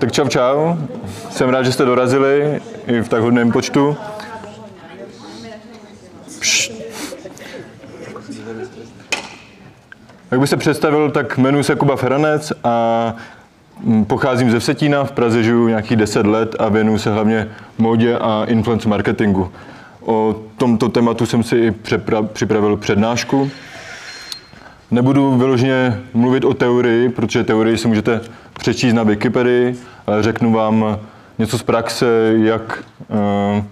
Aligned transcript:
Tak 0.00 0.12
čau 0.12 0.28
čau, 0.28 0.74
jsem 1.30 1.48
rád, 1.48 1.62
že 1.62 1.72
jste 1.72 1.84
dorazili 1.84 2.60
i 2.86 3.00
v 3.00 3.08
tak 3.08 3.22
hodném 3.22 3.52
počtu. 3.52 3.96
Jak 10.30 10.40
bych 10.40 10.48
se 10.48 10.56
představil, 10.56 11.10
tak 11.10 11.38
jmenuji 11.38 11.64
se 11.64 11.74
Kuba 11.74 11.96
Feranec 11.96 12.52
a 12.64 13.14
mm, 13.84 14.04
pocházím 14.04 14.50
ze 14.50 14.58
Vsetína, 14.58 15.04
v 15.04 15.12
Praze 15.12 15.42
žiju 15.42 15.68
nějakých 15.68 15.96
10 15.96 16.26
let 16.26 16.56
a 16.58 16.68
věnuju 16.68 16.98
se 16.98 17.12
hlavně 17.12 17.48
modě 17.78 18.18
a 18.18 18.44
influence 18.48 18.88
marketingu. 18.88 19.52
O 20.00 20.36
tomto 20.56 20.88
tématu 20.88 21.26
jsem 21.26 21.42
si 21.42 21.56
i 21.56 21.74
připravil 22.32 22.76
přednášku. 22.76 23.50
Nebudu 24.90 25.36
vyloženě 25.36 26.00
mluvit 26.14 26.44
o 26.44 26.54
teorii, 26.54 27.08
protože 27.08 27.44
teorii 27.44 27.78
si 27.78 27.88
můžete 27.88 28.20
přečíst 28.60 28.94
na 28.94 29.02
Wikipedii, 29.02 29.76
řeknu 30.20 30.52
vám 30.52 30.98
něco 31.38 31.58
z 31.58 31.62
praxe, 31.62 32.32
jak 32.36 32.84
eh, 33.10 33.64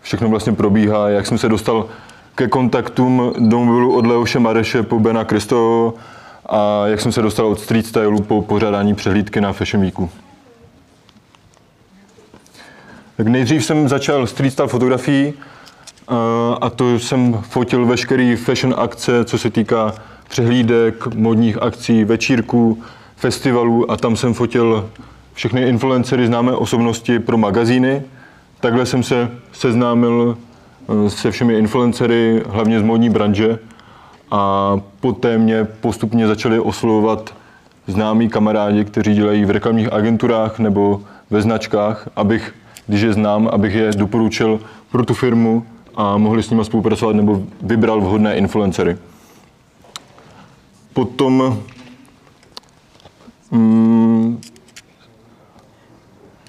všechno 0.00 0.28
vlastně 0.28 0.52
probíhá, 0.52 1.08
jak 1.08 1.26
jsem 1.26 1.38
se 1.38 1.48
dostal 1.48 1.86
ke 2.34 2.48
kontaktům 2.48 3.32
do 3.38 3.58
mobilu 3.58 3.96
od 3.96 4.06
Leoše 4.06 4.38
Mareše 4.38 4.82
po 4.82 5.00
Bena 5.00 5.24
Kristo 5.24 5.94
a 6.46 6.86
jak 6.86 7.00
jsem 7.00 7.12
se 7.12 7.22
dostal 7.22 7.46
od 7.46 7.60
street 7.60 7.86
stylu 7.86 8.22
po 8.22 8.42
pořádání 8.42 8.94
přehlídky 8.94 9.40
na 9.40 9.52
Fashion 9.52 9.82
Weeku. 9.82 10.10
Tak 13.16 13.26
nejdřív 13.26 13.64
jsem 13.64 13.88
začal 13.88 14.26
street 14.26 14.52
style 14.52 14.68
fotografií 14.68 15.34
eh, 15.34 16.14
a 16.60 16.70
to 16.70 16.98
jsem 16.98 17.42
fotil 17.42 17.86
veškerý 17.86 18.36
fashion 18.36 18.74
akce, 18.78 19.24
co 19.24 19.38
se 19.38 19.50
týká 19.50 19.94
přehlídek, 20.28 21.06
modních 21.14 21.62
akcí, 21.62 22.04
večírků, 22.04 22.82
festivalů 23.16 23.90
a 23.90 23.96
tam 23.96 24.16
jsem 24.16 24.34
fotil 24.34 24.90
všechny 25.34 25.62
influencery, 25.62 26.26
známé 26.26 26.52
osobnosti 26.52 27.18
pro 27.18 27.38
magazíny. 27.38 28.02
Takhle 28.60 28.86
jsem 28.86 29.02
se 29.02 29.30
seznámil 29.52 30.38
eh, 31.06 31.10
se 31.10 31.30
všemi 31.30 31.58
influencery, 31.58 32.42
hlavně 32.48 32.80
z 32.80 32.82
modní 32.82 33.10
branže 33.10 33.58
a 34.30 34.80
poté 35.00 35.38
mě 35.38 35.64
postupně 35.64 36.26
začali 36.26 36.60
oslovovat 36.60 37.34
známí 37.86 38.28
kamarádi, 38.28 38.84
kteří 38.84 39.14
dělají 39.14 39.44
v 39.44 39.50
reklamních 39.50 39.92
agenturách 39.92 40.58
nebo 40.58 41.02
ve 41.30 41.42
značkách, 41.42 42.08
abych, 42.16 42.54
když 42.86 43.00
je 43.00 43.12
znám, 43.12 43.48
abych 43.52 43.74
je 43.74 43.90
doporučil 43.92 44.60
pro 44.90 45.04
tu 45.04 45.14
firmu 45.14 45.66
a 45.94 46.16
mohli 46.16 46.42
s 46.42 46.50
nimi 46.50 46.64
spolupracovat 46.64 47.16
nebo 47.16 47.42
vybral 47.62 48.00
vhodné 48.00 48.36
influencery. 48.36 48.96
Potom 50.92 51.62
mm, 53.50 54.40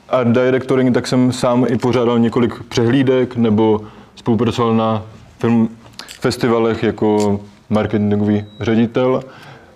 art 0.09 0.27
directoring, 0.29 0.93
tak 0.93 1.07
jsem 1.07 1.31
sám 1.31 1.65
i 1.69 1.77
pořádal 1.77 2.19
několik 2.19 2.63
přehlídek 2.63 3.35
nebo 3.35 3.81
spolupracoval 4.15 4.75
na 4.75 5.03
film 5.39 5.69
festivalech 6.19 6.83
jako 6.83 7.39
marketingový 7.69 8.45
ředitel. 8.59 9.23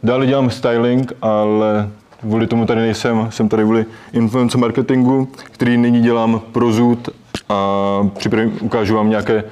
Dále 0.04 0.26
dělám 0.26 0.50
styling, 0.50 1.14
ale 1.22 1.90
kvůli 2.20 2.48
tomu 2.48 2.66
tady 2.66 2.82
nejsem, 2.82 3.28
jsem 3.30 3.50
tady 3.50 3.64
kvůli 3.64 3.86
influence 4.14 4.58
marketingu, 4.58 5.28
který 5.52 5.78
nyní 5.78 6.02
dělám 6.02 6.42
pro 6.52 6.72
Zoot 6.72 7.10
a 7.50 8.10
připravím, 8.18 8.58
ukážu 8.62 8.96
vám 8.96 9.10
nějaké 9.10 9.44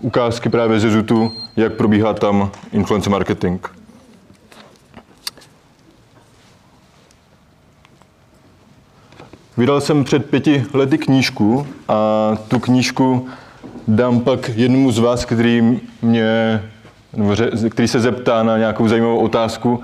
ukázky 0.00 0.48
právě 0.48 0.80
ze 0.80 0.90
Zootu, 0.90 1.32
jak 1.56 1.72
probíhá 1.72 2.14
tam 2.14 2.50
influence 2.72 3.10
marketing. 3.10 3.66
Vydal 9.56 9.80
jsem 9.80 10.04
před 10.04 10.26
pěti 10.26 10.64
lety 10.72 10.98
knížku 10.98 11.66
a 11.88 12.32
tu 12.48 12.58
knížku 12.58 13.28
dám 13.88 14.20
pak 14.20 14.50
jednomu 14.54 14.90
z 14.90 14.98
vás, 14.98 15.24
který 15.24 15.80
mě, 16.02 16.62
který 17.70 17.88
se 17.88 18.00
zeptá 18.00 18.42
na 18.42 18.58
nějakou 18.58 18.88
zajímavou 18.88 19.18
otázku, 19.18 19.80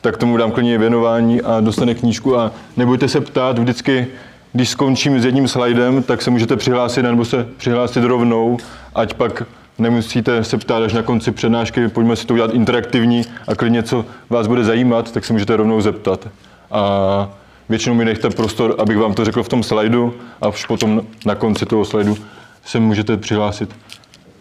tak 0.00 0.16
tomu 0.16 0.36
dám 0.36 0.50
klidně 0.50 0.78
věnování 0.78 1.42
a 1.42 1.60
dostane 1.60 1.94
knížku 1.94 2.38
a 2.38 2.52
nebojte 2.76 3.08
se 3.08 3.20
ptát 3.20 3.58
vždycky, 3.58 4.06
když 4.52 4.68
skončím 4.68 5.20
s 5.20 5.24
jedním 5.24 5.48
slidem, 5.48 6.02
tak 6.02 6.22
se 6.22 6.30
můžete 6.30 6.56
přihlásit 6.56 7.02
nebo 7.02 7.24
se 7.24 7.46
přihlásit 7.56 8.04
rovnou, 8.04 8.58
ať 8.94 9.14
pak 9.14 9.42
nemusíte 9.78 10.44
se 10.44 10.58
ptát 10.58 10.82
až 10.82 10.92
na 10.92 11.02
konci 11.02 11.30
přednášky, 11.30 11.88
pojďme 11.88 12.16
si 12.16 12.26
to 12.26 12.34
udělat 12.34 12.54
interaktivní 12.54 13.22
a 13.48 13.54
klidně, 13.54 13.82
co 13.82 14.04
vás 14.30 14.46
bude 14.46 14.64
zajímat, 14.64 15.12
tak 15.12 15.24
se 15.24 15.32
můžete 15.32 15.56
rovnou 15.56 15.80
zeptat. 15.80 16.28
A 16.70 17.43
Většinou 17.68 17.94
mi 17.94 18.04
nechte 18.04 18.30
prostor, 18.30 18.74
abych 18.78 18.98
vám 18.98 19.14
to 19.14 19.24
řekl 19.24 19.42
v 19.42 19.48
tom 19.48 19.62
slajdu 19.62 20.14
a 20.40 20.48
už 20.48 20.66
potom 20.66 21.02
na 21.26 21.34
konci 21.34 21.66
toho 21.66 21.84
slajdu 21.84 22.16
se 22.64 22.80
můžete 22.80 23.16
přihlásit. 23.16 23.76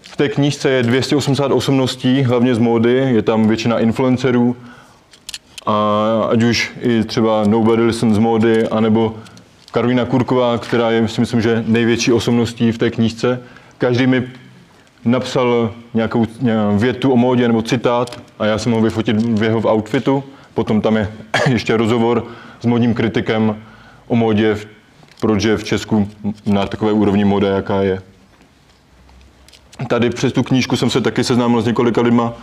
V 0.01 0.17
té 0.17 0.29
knížce 0.29 0.69
je 0.69 0.84
280 0.84 1.51
osobností, 1.51 2.22
hlavně 2.22 2.56
z 2.56 2.59
módy, 2.59 2.94
je 2.94 3.22
tam 3.22 3.47
většina 3.47 3.79
influencerů, 3.79 4.56
a 5.66 6.28
ať 6.29 6.44
už 6.44 6.72
i 6.81 7.03
třeba 7.03 7.44
Nobody 7.47 7.83
Listen 7.83 8.16
z 8.16 8.17
módy, 8.17 8.67
anebo 8.67 9.16
Karolina 9.72 10.06
Kurková, 10.06 10.57
která 10.57 10.91
je, 10.91 11.07
si 11.07 11.22
myslím, 11.22 11.41
že 11.41 11.63
největší 11.67 12.12
osobností 12.12 12.72
v 12.72 12.78
té 12.78 12.91
knížce. 12.91 13.41
Každý 13.78 14.07
mi 14.07 14.23
napsal 15.06 15.73
nějakou 15.94 16.25
větu 16.78 17.12
o 17.12 17.16
módě 17.16 17.47
nebo 17.47 17.62
citát 17.62 18.22
a 18.39 18.45
já 18.45 18.57
jsem 18.57 18.72
ho 18.72 18.81
vyfotit 18.81 19.22
v 19.22 19.44
jeho 19.44 19.73
outfitu. 19.73 20.23
Potom 20.53 20.81
tam 20.81 20.97
je 20.97 21.12
ještě 21.50 21.78
rozhovor 21.78 22.23
s 22.63 22.66
modním 22.66 22.94
kritikem 22.94 23.63
o 24.07 24.16
modě, 24.16 24.57
proč 25.22 25.44
je 25.44 25.57
v 25.57 25.63
Česku 25.63 26.09
na 26.46 26.66
takové 26.66 26.91
úrovni 26.91 27.25
moda, 27.25 27.50
jaká 27.50 27.81
je. 27.81 28.01
Tady 29.88 30.09
přes 30.09 30.34
tu 30.34 30.44
knížku 30.44 30.75
jsem 30.75 30.90
se 30.90 31.01
taky 31.01 31.24
seznámil 31.24 31.62
s 31.62 31.66
několika 31.66 32.01
lidma 32.01 32.34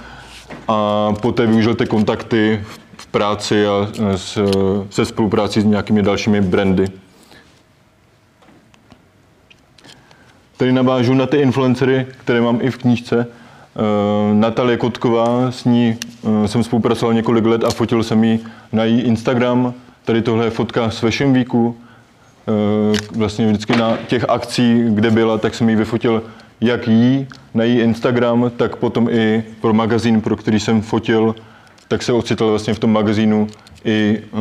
a 0.68 1.08
poté 1.22 1.46
využil 1.46 1.74
ty 1.74 1.86
kontakty 1.86 2.64
v 2.96 3.06
práci 3.06 3.66
a 3.66 3.88
se 4.90 5.04
spolupráci 5.04 5.60
s 5.60 5.64
nějakými 5.64 6.02
dalšími 6.02 6.40
brandy. 6.40 6.86
Tady 10.56 10.72
navážu 10.72 11.14
na 11.14 11.26
ty 11.26 11.36
influencery, 11.36 12.06
které 12.18 12.40
mám 12.40 12.58
i 12.62 12.70
v 12.70 12.76
knížce. 12.76 13.26
Eh, 13.26 14.34
Natalie 14.34 14.76
Kotková, 14.76 15.50
s 15.50 15.64
ní 15.64 15.96
eh, 16.44 16.48
jsem 16.48 16.64
spolupracoval 16.64 17.14
několik 17.14 17.44
let 17.44 17.64
a 17.64 17.70
fotil 17.70 18.02
jsem 18.02 18.24
ji 18.24 18.40
na 18.72 18.84
její 18.84 19.00
Instagram. 19.00 19.74
Tady 20.04 20.22
tohle 20.22 20.44
je 20.44 20.50
fotka 20.50 20.90
z 20.90 20.98
Fashion 20.98 21.32
Weeku. 21.32 21.76
Eh, 22.48 23.16
vlastně 23.16 23.46
vždycky 23.46 23.76
na 23.76 23.96
těch 24.06 24.24
akcí, 24.28 24.84
kde 24.88 25.10
byla, 25.10 25.38
tak 25.38 25.54
jsem 25.54 25.68
ji 25.68 25.76
vyfotil 25.76 26.22
jak 26.60 26.88
jí 26.88 27.28
na 27.54 27.64
její 27.64 27.78
Instagram, 27.78 28.50
tak 28.56 28.76
potom 28.76 29.08
i 29.08 29.44
pro 29.60 29.72
magazín, 29.72 30.20
pro 30.20 30.36
který 30.36 30.60
jsem 30.60 30.82
fotil, 30.82 31.34
tak 31.88 32.02
se 32.02 32.12
ocitl 32.12 32.50
vlastně 32.50 32.74
v 32.74 32.78
tom 32.78 32.92
magazínu 32.92 33.46
i 33.84 34.22
uh, 34.32 34.40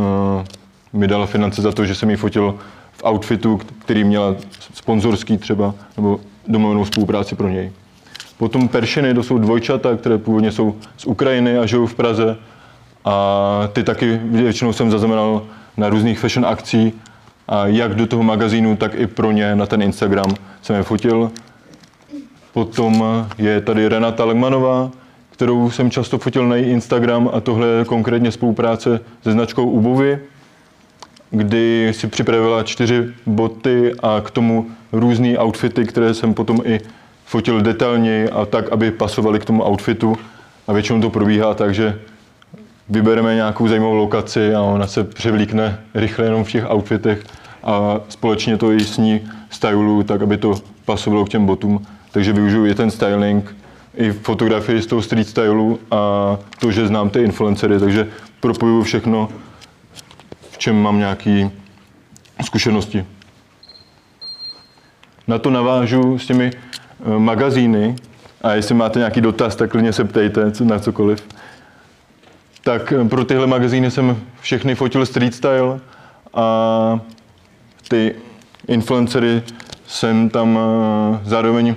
mi 0.94 1.08
dala 1.08 1.26
finance 1.26 1.62
za 1.62 1.72
to, 1.72 1.86
že 1.86 1.96
jsem 1.96 2.10
ji 2.10 2.16
fotil 2.16 2.56
v 2.92 3.04
outfitu, 3.04 3.60
který 3.80 4.04
měla 4.04 4.36
sponzorský 4.74 5.38
třeba, 5.38 5.76
nebo 5.98 6.20
domluvenou 6.48 6.86
spolupráci 6.86 7.36
pro 7.36 7.50
něj. 7.50 7.72
Potom 8.38 8.68
Peršiny, 8.68 9.14
to 9.14 9.24
jsou 9.24 9.38
dvojčata, 9.38 9.98
které 9.98 10.18
původně 10.18 10.52
jsou 10.52 10.76
z 10.98 11.06
Ukrajiny 11.06 11.58
a 11.58 11.66
žijou 11.66 11.86
v 11.86 11.96
Praze. 11.96 12.38
A 13.10 13.70
ty 13.74 13.84
taky 13.84 14.20
většinou 14.24 14.74
jsem 14.74 14.92
zaznamenal 14.92 15.42
na 15.78 15.90
různých 15.90 16.20
fashion 16.20 16.46
akcí. 16.46 16.94
A 17.48 17.68
jak 17.68 17.96
do 17.96 18.08
toho 18.08 18.24
magazínu, 18.24 18.76
tak 18.76 18.92
i 18.96 19.08
pro 19.08 19.32
ně 19.32 19.56
na 19.56 19.66
ten 19.66 19.82
Instagram 19.82 20.36
jsem 20.62 20.76
je 20.76 20.84
fotil. 20.84 21.32
Potom 22.54 23.06
je 23.38 23.62
tady 23.62 23.88
Renata 23.88 24.26
Legmanová, 24.26 24.92
kterou 25.30 25.72
jsem 25.72 25.92
často 25.92 26.18
fotil 26.18 26.48
na 26.48 26.56
její 26.56 26.72
Instagram 26.72 27.30
a 27.34 27.40
tohle 27.40 27.68
je 27.68 27.86
konkrétně 27.86 28.32
spolupráce 28.32 29.00
se 29.24 29.32
značkou 29.32 29.66
Ubuvy, 29.70 30.20
kdy 31.32 31.92
si 31.96 32.08
připravila 32.08 32.64
čtyři 32.64 33.14
boty 33.26 33.94
a 34.04 34.22
k 34.22 34.32
tomu 34.32 34.68
různé 34.92 35.40
outfity, 35.40 35.86
které 35.86 36.14
jsem 36.14 36.34
potom 36.34 36.62
i 36.66 36.80
fotil 37.26 37.62
detailněji 37.62 38.30
a 38.30 38.46
tak, 38.46 38.72
aby 38.72 38.92
pasovali 38.92 39.40
k 39.40 39.46
tomu 39.46 39.64
outfitu. 39.70 40.16
A 40.68 40.74
většinou 40.74 41.02
to 41.02 41.10
probíhá 41.10 41.54
tak, 41.54 41.74
že 41.74 42.00
vybereme 42.90 43.36
nějakou 43.36 43.68
zajímavou 43.68 43.96
lokaci 43.96 44.56
a 44.56 44.62
ona 44.62 44.88
se 44.88 45.04
převlíkne 45.04 45.80
rychle 45.94 46.26
jenom 46.26 46.44
v 46.44 46.52
těch 46.52 46.72
outfitech 46.72 47.24
a 47.64 48.00
společně 48.10 48.58
to 48.58 48.72
i 48.72 48.80
s 48.80 48.98
ní 48.98 49.22
stylu, 49.50 50.04
tak 50.04 50.22
aby 50.22 50.38
to 50.38 50.56
pasovalo 50.86 51.26
k 51.26 51.30
těm 51.30 51.46
botům. 51.46 51.86
Takže 52.12 52.34
využiju 52.34 52.66
i 52.66 52.76
ten 52.76 52.92
styling, 52.92 53.56
i 53.96 54.12
fotografii 54.12 54.82
z 54.82 54.88
toho 54.88 55.02
street 55.02 55.28
stylu 55.28 55.80
a 55.92 56.38
to, 56.60 56.72
že 56.72 56.88
znám 56.88 57.10
ty 57.10 57.24
influencery, 57.24 57.80
takže 57.80 58.08
propojuju 58.40 58.84
všechno, 58.84 59.30
v 60.52 60.58
čem 60.58 60.82
mám 60.82 60.98
nějaké 60.98 61.50
zkušenosti. 62.44 63.06
Na 65.28 65.38
to 65.38 65.50
navážu 65.50 66.20
s 66.20 66.26
těmi 66.26 66.52
Eh, 67.06 67.20
magazíny, 67.20 67.96
a 68.42 68.54
jestli 68.54 68.76
máte 68.76 69.00
nějaký 69.00 69.22
dotaz, 69.22 69.56
tak 69.56 69.72
klidně 69.72 69.94
se 69.94 70.04
ptejte 70.04 70.52
na 70.64 70.80
cokoliv. 70.80 71.28
Tak 72.64 72.94
eh, 72.94 73.06
pro 73.06 73.26
tyhle 73.26 73.48
magazíny 73.48 73.92
jsem 73.92 74.18
všechny 74.42 74.76
fotil 74.76 75.06
street 75.06 75.36
style 75.36 75.80
a 76.34 77.00
ty 77.88 78.16
influencery 78.68 79.44
jsem 79.88 80.30
tam 80.30 80.60
eh, 80.62 81.20
zároveň 81.24 81.76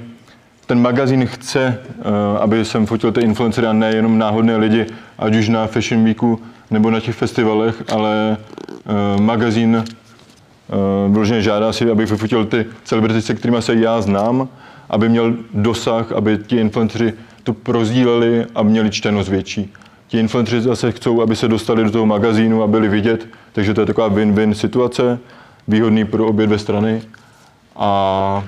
ten 0.66 0.80
magazín 0.80 1.26
chce, 1.26 1.78
eh, 1.88 2.02
aby 2.40 2.64
jsem 2.64 2.86
fotil 2.86 3.12
ty 3.12 3.20
influencery 3.20 3.66
a 3.66 3.72
ne 3.72 3.90
jenom 3.90 4.18
náhodné 4.18 4.56
lidi, 4.56 4.86
ať 5.18 5.34
už 5.34 5.48
na 5.48 5.66
Fashion 5.66 6.04
Weeku 6.04 6.42
nebo 6.70 6.90
na 6.90 7.00
těch 7.00 7.14
festivalech, 7.14 7.82
ale 7.92 8.36
magazín 9.20 9.84
vyloženě 11.08 11.42
žádá 11.42 11.72
si, 11.72 11.90
abych 11.90 12.10
vyfotil 12.10 12.46
ty 12.46 12.66
celebrity, 12.84 13.22
se 13.22 13.34
kterými 13.34 13.62
se 13.62 13.74
já 13.74 14.00
znám, 14.00 14.48
aby 14.90 15.08
měl 15.08 15.34
dosah, 15.54 16.12
aby 16.12 16.38
ti 16.46 16.56
influenceři 16.56 17.12
to 17.42 17.52
prozdíleli 17.52 18.46
a 18.54 18.62
měli 18.62 18.90
čtenost 18.90 19.28
větší. 19.28 19.72
Ti 20.12 20.18
influenceři 20.18 20.60
zase 20.60 20.92
chcou, 20.92 21.22
aby 21.22 21.36
se 21.36 21.48
dostali 21.48 21.84
do 21.84 21.90
toho 21.90 22.06
magazínu 22.06 22.62
a 22.62 22.66
byli 22.66 22.88
vidět, 22.88 23.28
takže 23.52 23.74
to 23.74 23.80
je 23.80 23.86
taková 23.86 24.10
win-win 24.10 24.52
situace, 24.52 25.18
výhodný 25.68 26.04
pro 26.04 26.26
obě 26.26 26.46
dvě 26.46 26.58
strany. 26.58 27.02
A 27.76 28.44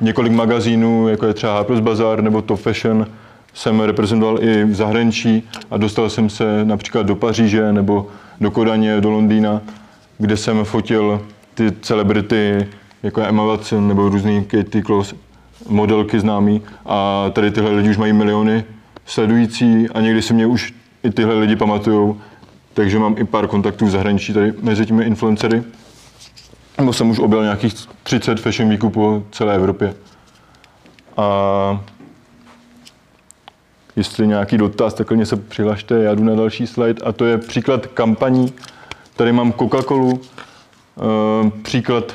několik 0.00 0.32
magazínů, 0.32 1.08
jako 1.08 1.26
je 1.26 1.34
třeba 1.34 1.54
Harper's 1.54 1.80
Bazaar 1.80 2.22
nebo 2.22 2.42
Top 2.42 2.60
Fashion, 2.60 3.06
jsem 3.54 3.80
reprezentoval 3.80 4.44
i 4.44 4.64
v 4.64 4.74
zahraničí 4.74 5.48
a 5.70 5.76
dostal 5.76 6.10
jsem 6.10 6.30
se 6.30 6.64
například 6.64 7.06
do 7.06 7.16
Paříže 7.16 7.72
nebo 7.72 8.06
do 8.40 8.50
Kodaně, 8.50 9.00
do 9.00 9.10
Londýna, 9.10 9.60
kde 10.18 10.36
jsem 10.36 10.64
fotil 10.64 11.20
ty 11.54 11.72
celebrity, 11.80 12.66
jako 13.02 13.20
je 13.20 13.26
Emma 13.26 13.44
Watson 13.44 13.88
nebo 13.88 14.08
různý 14.08 14.44
Katie 14.44 14.82
Close, 14.82 15.16
modelky 15.68 16.20
známý 16.20 16.62
a 16.86 17.30
tady 17.32 17.50
tyhle 17.50 17.70
lidi 17.70 17.90
už 17.90 17.96
mají 17.96 18.12
miliony 18.12 18.64
sledující 19.06 19.88
a 19.88 20.00
někdy 20.00 20.22
si 20.22 20.34
mě 20.34 20.46
už 20.46 20.74
i 21.04 21.10
tyhle 21.10 21.34
lidi 21.34 21.56
pamatujou, 21.56 22.20
takže 22.74 22.98
mám 22.98 23.14
i 23.18 23.24
pár 23.24 23.46
kontaktů 23.46 23.86
v 23.86 23.90
zahraničí 23.90 24.32
tady 24.32 24.52
mezi 24.62 24.86
těmi 24.86 25.04
influencery. 25.04 25.62
Nebo 26.78 26.92
jsem 26.92 27.10
už 27.10 27.18
objel 27.18 27.42
nějakých 27.42 27.74
30 28.02 28.40
fashion 28.40 28.68
weeků 28.68 28.90
po 28.90 29.22
celé 29.30 29.54
Evropě. 29.54 29.94
A 31.16 31.84
jestli 33.96 34.26
nějaký 34.26 34.58
dotaz, 34.58 34.94
tak 34.94 35.08
se 35.24 35.36
přihlašte, 35.36 35.94
já 35.94 36.14
jdu 36.14 36.24
na 36.24 36.34
další 36.34 36.66
slide. 36.66 37.02
A 37.04 37.12
to 37.12 37.24
je 37.24 37.38
příklad 37.38 37.86
kampaní. 37.86 38.52
Tady 39.16 39.32
mám 39.32 39.52
Coca-Colu, 39.52 40.20
eh, 40.20 41.50
příklad 41.62 42.14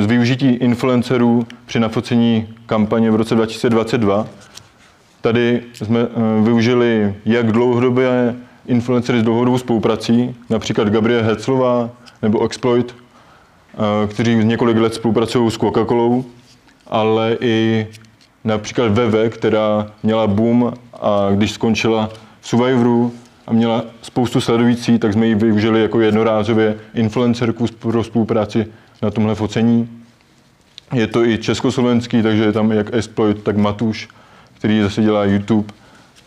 z 0.00 0.06
využití 0.06 0.46
influencerů 0.46 1.46
při 1.66 1.80
nafocení 1.80 2.54
kampaně 2.66 3.10
v 3.10 3.14
roce 3.14 3.34
2022. 3.34 4.26
Tady 5.24 5.62
jsme 5.72 6.00
eh, 6.00 6.42
využili 6.42 7.14
jak 7.24 7.52
dlouhodobé 7.52 8.34
influencery 8.66 9.20
s 9.20 9.22
dlouhodobou 9.22 9.58
spoluprací, 9.58 10.36
například 10.50 10.88
Gabriel 10.88 11.24
Hetzlová 11.24 11.90
nebo 12.22 12.44
Exploit, 12.44 12.94
eh, 12.94 14.06
kteří 14.08 14.34
několik 14.36 14.76
let 14.76 14.94
spolupracují 14.94 15.50
s 15.50 15.58
Coca-Colou, 15.58 16.24
ale 16.86 17.36
i 17.40 17.86
například 18.44 18.92
Veve, 18.92 19.30
která 19.30 19.86
měla 20.02 20.26
boom 20.26 20.72
a 21.00 21.28
když 21.34 21.52
skončila 21.52 22.10
v 22.40 22.48
Survivoru 22.48 23.12
a 23.46 23.52
měla 23.52 23.84
spoustu 24.02 24.40
sledující, 24.40 24.98
tak 24.98 25.12
jsme 25.12 25.26
ji 25.26 25.34
využili 25.34 25.82
jako 25.82 26.00
jednorázově 26.00 26.76
influencerku 26.94 27.66
pro 27.78 28.04
spolupráci 28.04 28.66
na 29.02 29.10
tomhle 29.10 29.34
focení. 29.34 29.88
Je 30.92 31.06
to 31.06 31.26
i 31.26 31.38
československý, 31.38 32.22
takže 32.22 32.44
je 32.44 32.52
tam 32.52 32.72
jak 32.72 32.94
Exploit, 32.94 33.42
tak 33.42 33.56
Matuš, 33.56 34.08
který 34.64 34.82
zase 34.82 35.02
dělá 35.02 35.24
YouTube 35.24 35.74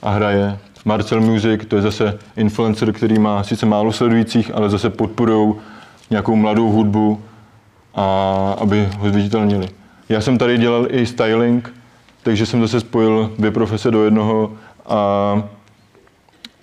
a 0.02 0.10
hraje. 0.10 0.58
Marcel 0.86 1.22
Music, 1.22 1.62
to 1.68 1.76
je 1.76 1.82
zase 1.82 2.20
influencer, 2.36 2.94
který 2.94 3.20
má 3.20 3.44
sice 3.44 3.66
málo 3.66 3.92
sledujících, 3.92 4.52
ale 4.56 4.70
zase 4.70 4.90
podporují 4.90 5.56
nějakou 6.10 6.36
mladou 6.36 6.72
hudbu, 6.72 7.22
a 7.96 8.56
aby 8.62 8.90
ho 8.98 9.10
zviditelnili. 9.10 9.70
Já 10.10 10.22
jsem 10.22 10.38
tady 10.38 10.58
dělal 10.58 10.88
i 10.90 11.06
styling, 11.06 11.74
takže 12.24 12.46
jsem 12.46 12.62
zase 12.62 12.80
spojil 12.80 13.34
dvě 13.40 13.52
profese 13.52 13.92
do 13.92 14.04
jednoho 14.04 14.54
a 14.86 15.44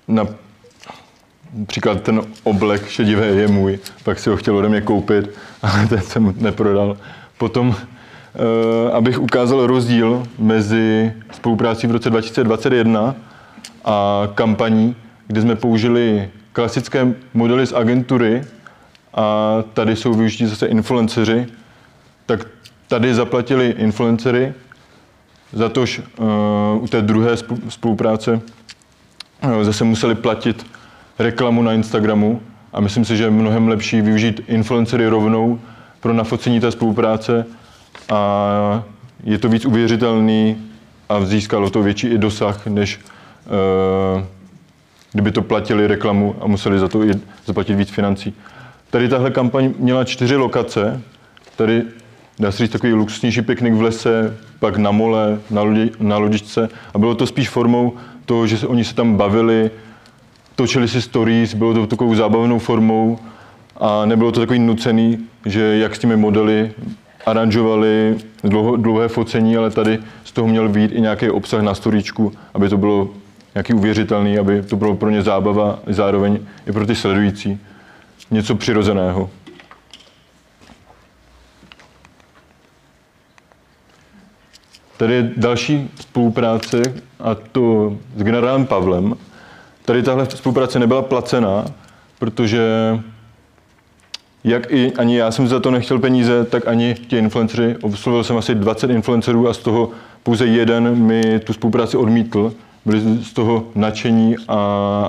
na 0.09 0.27
Příklad 1.67 2.03
ten 2.03 2.23
oblek 2.45 2.89
šedivé 2.89 3.27
je 3.27 3.49
můj, 3.49 3.79
pak 4.05 4.19
si 4.19 4.31
ho 4.31 4.37
chtěl 4.37 4.57
ode 4.57 4.69
mě 4.69 4.81
koupit, 4.81 5.31
ale 5.63 5.87
ten 5.87 6.01
jsem 6.01 6.35
neprodal. 6.37 6.97
Potom, 7.39 7.77
abych 8.93 9.21
ukázal 9.21 9.67
rozdíl 9.67 10.23
mezi 10.39 11.13
spoluprácí 11.33 11.87
v 11.87 11.91
roce 11.91 12.11
2021 12.11 13.15
a 13.85 14.29
kampaní, 14.35 14.97
kde 15.27 15.41
jsme 15.41 15.57
použili 15.57 16.31
klasické 16.53 17.15
modely 17.35 17.67
z 17.67 17.73
agentury 17.73 18.45
a 19.15 19.57
tady 19.75 19.97
jsou 19.97 20.15
využití 20.15 20.47
zase 20.47 20.67
influenceři, 20.67 21.47
tak 22.27 22.47
tady 22.89 23.15
zaplatili 23.15 23.75
influencery, 23.79 24.55
za 25.53 25.69
tož 25.69 26.03
uh, 26.19 26.83
u 26.83 26.87
té 26.89 27.03
druhé 27.03 27.37
spolupráce 27.69 28.41
uh, 29.45 29.63
zase 29.63 29.85
museli 29.85 30.15
platit 30.15 30.67
reklamu 31.19 31.63
na 31.63 31.73
Instagramu 31.73 32.41
a 32.73 32.81
myslím 32.81 33.05
si, 33.05 33.17
že 33.17 33.25
je 33.25 33.31
mnohem 33.31 33.69
lepší 33.69 34.01
využít 34.01 34.41
influencery 34.47 35.09
rovnou 35.09 35.61
pro 36.01 36.13
nafocení 36.13 36.61
té 36.61 36.71
spolupráce 36.71 37.47
a 38.13 38.83
je 39.25 39.39
to 39.39 39.49
víc 39.49 39.65
uvěřitelný 39.65 40.57
a 41.09 41.25
získalo 41.25 41.71
to 41.71 41.83
větší 41.83 42.07
i 42.07 42.19
dosah, 42.19 42.67
než 42.67 43.01
uh, 44.17 44.23
kdyby 45.13 45.33
to 45.33 45.43
platili 45.43 45.87
reklamu 45.87 46.37
a 46.41 46.47
museli 46.47 46.79
za 46.79 46.89
to 46.89 47.05
i 47.05 47.13
zaplatit 47.47 47.75
víc 47.75 47.91
financí. 47.91 48.35
Tady 48.91 49.09
tahle 49.09 49.31
kampaň 49.31 49.73
měla 49.79 50.05
čtyři 50.05 50.37
lokace. 50.37 51.03
Tady 51.57 51.83
dá 52.39 52.53
se 52.53 52.63
říct 52.63 52.73
takový 52.73 52.93
luxusnější 52.93 53.43
piknik 53.43 53.75
v 53.75 53.83
lese, 53.83 54.37
pak 54.59 54.77
na 54.77 54.91
mole, 54.91 55.39
na, 55.51 55.63
lodi, 55.63 55.91
na 56.01 56.19
lodičce. 56.19 56.69
A 56.95 56.99
bylo 56.99 57.15
to 57.15 57.27
spíš 57.27 57.49
formou 57.49 57.93
toho, 58.25 58.47
že 58.47 58.59
se, 58.59 58.67
oni 58.67 58.85
se 58.85 58.95
tam 58.95 59.17
bavili, 59.17 59.71
točili 60.55 60.89
si 60.89 61.03
stories, 61.03 61.55
bylo 61.55 61.75
to 61.75 61.87
takovou 61.87 62.15
zábavnou 62.15 62.59
formou 62.59 63.19
a 63.77 64.05
nebylo 64.07 64.33
to 64.33 64.41
takový 64.41 64.59
nucený, 64.59 65.19
že 65.47 65.61
jak 65.61 65.97
s 65.97 65.99
těmi 65.99 66.17
modely 66.17 66.73
aranžovali 67.27 68.17
dlouho, 68.45 68.77
dlouhé 68.77 69.09
focení, 69.09 69.57
ale 69.57 69.71
tady 69.71 69.99
z 70.25 70.33
toho 70.33 70.49
měl 70.49 70.69
být 70.69 70.93
i 70.93 71.01
nějaký 71.01 71.31
obsah 71.31 71.63
na 71.63 71.75
storíčku, 71.75 72.33
aby 72.55 72.69
to 72.69 72.77
bylo 72.77 73.11
nějaký 73.55 73.75
uvěřitelný, 73.75 74.39
aby 74.39 74.63
to 74.63 74.77
bylo 74.77 74.97
pro 74.97 75.11
ně 75.11 75.23
zábava, 75.23 75.79
zároveň 75.87 76.39
i 76.67 76.73
pro 76.73 76.87
ty 76.87 76.95
sledující. 76.95 77.61
Něco 78.31 78.55
přirozeného. 78.55 79.31
Tady 84.97 85.15
je 85.15 85.33
další 85.37 85.91
spolupráce, 86.01 86.83
a 87.21 87.35
to 87.35 87.97
s 88.17 88.23
generálem 88.23 88.67
Pavlem, 88.67 89.15
Tady 89.85 90.03
tahle 90.03 90.27
spolupráce 90.27 90.79
nebyla 90.79 91.03
placená, 91.03 91.65
protože 92.19 92.63
jak 94.45 94.73
i 94.73 94.93
ani 94.93 95.17
já 95.17 95.31
jsem 95.31 95.49
za 95.49 95.61
to 95.61 95.71
nechtěl 95.71 95.99
peníze, 95.99 96.45
tak 96.45 96.69
ani 96.69 96.95
ti 97.09 97.19
influenceři. 97.19 97.77
Oslovil 97.83 98.25
jsem 98.25 98.37
asi 98.37 98.55
20 98.55 98.91
influencerů 98.91 99.49
a 99.49 99.55
z 99.55 99.59
toho 99.59 99.91
pouze 100.23 100.47
jeden 100.47 100.95
mi 100.97 101.41
tu 101.41 101.53
spolupráci 101.53 101.97
odmítl. 101.97 102.53
Byli 102.85 103.01
z 103.23 103.33
toho 103.33 103.67
nadšení 103.75 104.37
a 104.49 104.57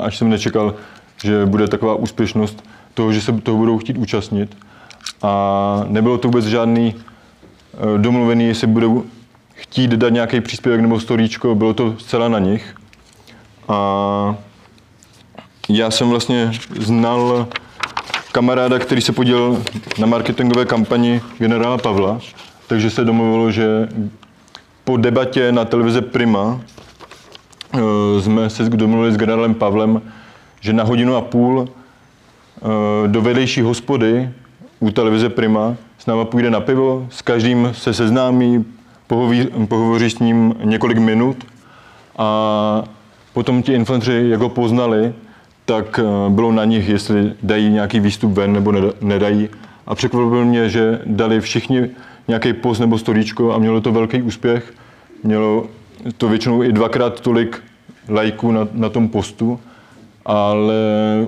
až 0.03 0.17
jsem 0.17 0.29
nečekal, 0.29 0.75
že 1.23 1.45
bude 1.45 1.67
taková 1.67 1.95
úspěšnost 1.95 2.63
toho, 2.93 3.13
že 3.13 3.21
se 3.21 3.31
toho 3.31 3.57
budou 3.57 3.77
chtít 3.77 3.97
účastnit. 3.97 4.57
A 5.21 5.85
nebylo 5.87 6.17
to 6.17 6.27
vůbec 6.27 6.45
žádný 6.45 6.95
eh, 6.95 7.97
domluvený, 7.97 8.47
jestli 8.47 8.67
budou 8.67 9.03
chtít 9.53 9.91
dát 9.91 10.09
nějaký 10.09 10.41
příspěvek 10.41 10.81
nebo 10.81 10.99
storíčko, 10.99 11.55
bylo 11.55 11.73
to 11.73 11.95
zcela 11.97 12.27
na 12.27 12.39
nich. 12.39 12.75
A 13.67 14.35
já 15.69 15.91
jsem 15.91 16.09
vlastně 16.09 16.51
znal 16.79 17.47
kamaráda, 18.35 18.79
který 18.79 19.01
se 19.01 19.11
podílel 19.11 19.63
na 19.99 20.07
marketingové 20.07 20.65
kampani 20.65 21.21
generála 21.37 21.77
Pavla, 21.77 22.19
takže 22.67 22.89
se 22.89 23.03
domluvilo, 23.03 23.51
že 23.51 23.87
po 24.83 24.97
debatě 24.97 25.51
na 25.51 25.65
televize 25.65 26.01
Prima 26.01 26.61
eh, 27.73 28.21
jsme 28.21 28.49
se 28.49 28.63
domluvili 28.63 29.13
s 29.13 29.17
generálem 29.17 29.53
Pavlem, 29.53 30.01
že 30.59 30.73
na 30.73 30.83
hodinu 30.83 31.15
a 31.15 31.21
půl 31.21 31.67
eh, 31.67 33.07
do 33.07 33.21
vedlejší 33.21 33.61
hospody 33.61 34.29
u 34.79 34.91
televize 34.91 35.29
Prima 35.29 35.75
s 35.97 36.05
náma 36.05 36.25
půjde 36.25 36.49
na 36.49 36.59
pivo, 36.59 37.07
s 37.09 37.21
každým 37.21 37.69
se 37.73 37.93
seznámí, 37.93 38.65
pohoví, 39.07 39.47
pohovoří 39.67 40.09
s 40.09 40.19
ním 40.19 40.55
několik 40.63 40.97
minut 40.97 41.37
a 42.17 42.83
potom 43.33 43.63
ti 43.63 43.73
influenceri, 43.73 44.29
jak 44.29 44.39
ho 44.39 44.49
poznali, 44.49 45.13
tak 45.65 45.99
eh, 45.99 46.29
bylo 46.29 46.51
na 46.51 46.65
nich, 46.65 46.89
jestli 46.89 47.33
dají 47.43 47.69
nějaký 47.69 47.99
výstup 47.99 48.33
ven 48.33 48.53
nebo 48.53 48.73
nedají. 49.01 49.49
A 49.87 49.95
překvapilo 49.95 50.45
mě, 50.45 50.69
že 50.69 51.01
dali 51.05 51.41
všichni 51.41 51.89
nějaký 52.27 52.53
post 52.53 52.79
nebo 52.79 52.97
storíčko 52.97 53.53
a 53.53 53.57
mělo 53.57 53.81
to 53.81 53.91
velký 53.91 54.21
úspěch. 54.21 54.73
Mělo 55.23 55.65
to 56.17 56.27
většinou 56.27 56.63
i 56.63 56.71
dvakrát 56.71 57.19
tolik 57.19 57.63
lajků 58.09 58.51
na, 58.51 58.67
na 58.73 58.89
tom 58.89 59.09
postu, 59.09 59.59
ale 60.25 60.75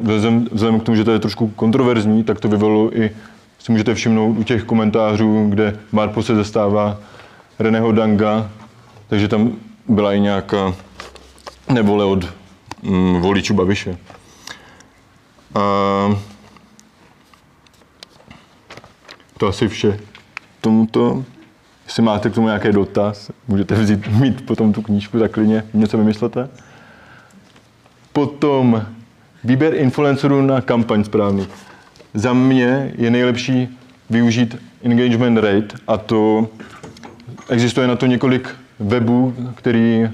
vzhledem, 0.01 0.47
vzhledem 0.51 0.79
k 0.79 0.83
tomu, 0.83 0.95
že 0.95 1.03
to 1.03 1.11
je 1.11 1.19
trošku 1.19 1.47
kontroverzní, 1.47 2.23
tak 2.23 2.39
to 2.39 2.47
vyvolalo 2.47 2.97
i 2.97 3.11
si 3.59 3.71
můžete 3.71 3.95
všimnout 3.95 4.37
u 4.37 4.43
těch 4.43 4.63
komentářů, 4.63 5.49
kde 5.49 5.79
Marpo 5.91 6.23
se 6.23 6.35
zastává 6.35 6.97
Reného 7.59 7.91
Danga, 7.91 8.49
takže 9.07 9.27
tam 9.27 9.51
byla 9.87 10.13
i 10.13 10.19
nějaká 10.19 10.73
nevole 11.69 12.05
od 12.05 12.25
mm, 12.83 13.21
voličů 13.21 13.53
Babiše. 13.53 13.97
A 15.55 15.61
to 19.37 19.47
asi 19.47 19.67
vše 19.67 19.99
tomuto. 20.61 21.23
Jestli 21.85 22.03
máte 22.03 22.29
k 22.29 22.33
tomu 22.33 22.47
nějaký 22.47 22.71
dotaz, 22.71 23.31
můžete 23.47 23.75
vzít, 23.75 24.07
mít 24.07 24.45
potom 24.45 24.73
tu 24.73 24.81
knížku, 24.81 25.19
tak 25.19 25.31
klidně 25.31 25.63
něco 25.73 25.97
vymyslete. 25.97 26.49
Potom 28.13 28.85
výběr 29.43 29.75
influencerů 29.75 30.41
na 30.41 30.61
kampaň 30.61 31.03
správný. 31.03 31.47
Za 32.13 32.33
mě 32.33 32.91
je 32.97 33.11
nejlepší 33.11 33.77
využít 34.09 34.55
engagement 34.83 35.37
rate 35.37 35.77
a 35.87 35.97
to 35.97 36.49
existuje 37.49 37.87
na 37.87 37.95
to 37.95 38.05
několik 38.05 38.49
webů, 38.79 39.33
který 39.55 40.09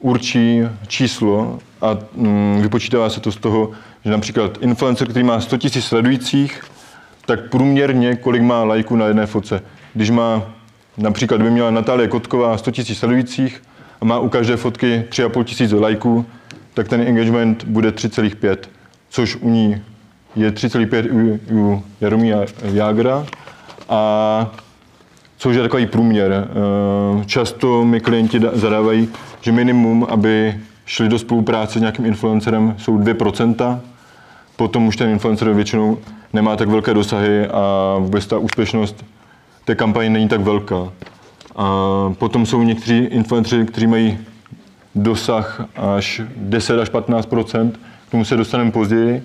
určí 0.00 0.62
číslo 0.86 1.58
a 1.80 1.98
mm, 2.14 2.62
vypočítává 2.62 3.10
se 3.10 3.20
to 3.20 3.32
z 3.32 3.36
toho, 3.36 3.70
že 4.06 4.12
například 4.12 4.58
influencer, 4.60 5.08
který 5.08 5.24
má 5.24 5.40
100 5.40 5.56
000 5.56 5.70
sledujících, 5.80 6.60
tak 7.26 7.50
průměrně 7.50 8.16
kolik 8.16 8.42
má 8.42 8.64
lajků 8.64 8.96
na 8.96 9.06
jedné 9.06 9.26
fotce. 9.26 9.62
Když 9.94 10.10
má 10.10 10.42
například 10.96 11.42
by 11.42 11.50
měla 11.50 11.70
Natálie 11.70 12.08
Kotková 12.08 12.58
100 12.58 12.70
000 12.78 12.84
sledujících 12.94 13.62
a 14.00 14.04
má 14.04 14.18
u 14.18 14.28
každé 14.28 14.56
fotky 14.56 15.04
3,5 15.08 15.44
tisíc 15.44 15.72
lajků, 15.72 16.26
tak 16.74 16.88
ten 16.88 17.00
engagement 17.00 17.64
bude 17.64 17.90
3,5, 17.90 18.56
což 19.08 19.36
u 19.36 19.50
ní 19.50 19.82
je 20.36 20.50
3,5 20.50 21.12
u, 21.12 21.40
u 21.56 21.82
Jaromíra 22.00 22.44
Jágra 22.62 23.26
a 23.88 24.50
což 25.36 25.56
je 25.56 25.62
takový 25.62 25.86
průměr. 25.86 26.32
Eh, 26.32 27.24
často 27.24 27.84
mi 27.84 28.00
klienti 28.00 28.40
zadávají, 28.52 29.08
že 29.40 29.52
minimum, 29.52 30.06
aby 30.10 30.60
šli 30.84 31.08
do 31.08 31.18
spolupráce 31.18 31.78
s 31.78 31.80
nějakým 31.80 32.06
influencerem, 32.06 32.74
jsou 32.78 32.98
2%. 32.98 33.80
Potom 34.56 34.86
už 34.86 34.96
ten 34.96 35.10
influencer 35.10 35.52
většinou 35.52 35.98
nemá 36.32 36.56
tak 36.56 36.68
velké 36.68 36.94
dosahy 36.94 37.46
a 37.46 37.96
vůbec 37.98 38.26
ta 38.26 38.38
úspěšnost 38.38 39.04
té 39.64 39.74
kampaně 39.74 40.10
není 40.10 40.28
tak 40.28 40.40
velká. 40.40 40.92
A 41.56 41.66
potom 42.18 42.46
jsou 42.46 42.62
někteří 42.62 42.98
influenceři, 42.98 43.66
kteří 43.66 43.86
mají 43.86 44.18
dosah 44.94 45.60
až 45.76 46.20
10 46.36 46.80
až 46.80 46.90
15% 46.90 47.72
k 48.08 48.10
tomu 48.10 48.24
se 48.24 48.36
dostaneme 48.36 48.70
později 48.70 49.22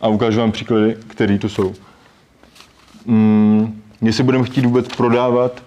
a 0.00 0.08
ukážu 0.08 0.40
vám 0.40 0.52
příklady, 0.52 0.96
které 1.06 1.38
to 1.38 1.48
jsou. 1.48 1.74
Mm, 3.06 3.82
jestli 4.00 4.24
budeme 4.24 4.44
chtít 4.44 4.64
vůbec 4.64 4.88
prodávat 4.96 5.62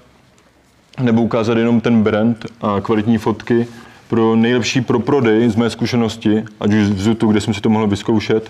nebo 1.00 1.22
ukázat 1.22 1.58
jenom 1.58 1.81
ten 1.81 2.03
brand 2.03 2.46
a 2.62 2.81
kvalitní 2.81 3.17
fotky 3.17 3.67
pro 4.08 4.36
nejlepší 4.36 4.81
pro 4.81 5.00
prodej 5.00 5.50
z 5.50 5.55
mé 5.55 5.70
zkušenosti, 5.70 6.43
ať 6.60 6.74
už 6.74 6.88
v 6.88 7.01
Zutu, 7.01 7.27
kde 7.27 7.41
jsem 7.41 7.53
si 7.53 7.62
to 7.62 7.70
mohl 7.70 7.88
vyzkoušet, 7.88 8.50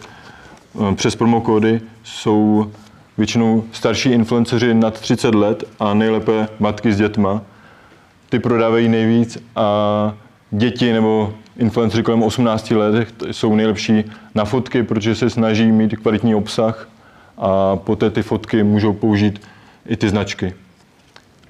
přes 0.96 1.16
promokódy, 1.16 1.82
jsou 2.04 2.72
většinou 3.18 3.64
starší 3.72 4.10
influenceři 4.10 4.74
nad 4.74 5.00
30 5.00 5.36
let 5.36 5.64
a 5.80 5.94
nejlépe 5.94 6.48
matky 6.60 6.94
s 6.94 6.98
dětma. 6.98 7.42
Ty 8.30 8.40
prodávají 8.40 8.90
nejvíc 8.90 9.38
a 9.56 10.14
děti 10.52 10.94
nebo 10.94 11.34
influenceři 11.58 12.04
kolem 12.04 12.24
18 12.24 12.72
let 12.72 13.24
jsou 13.32 13.56
nejlepší 13.56 14.04
na 14.36 14.46
fotky, 14.46 14.84
protože 14.84 15.16
se 15.16 15.30
snaží 15.30 15.72
mít 15.72 15.96
kvalitní 15.96 16.36
obsah 16.36 16.90
a 17.38 17.76
poté 17.76 18.10
ty 18.10 18.24
fotky 18.24 18.64
můžou 18.64 18.94
použít 18.94 19.42
i 19.88 19.98
ty 19.98 20.10
značky. 20.10 20.54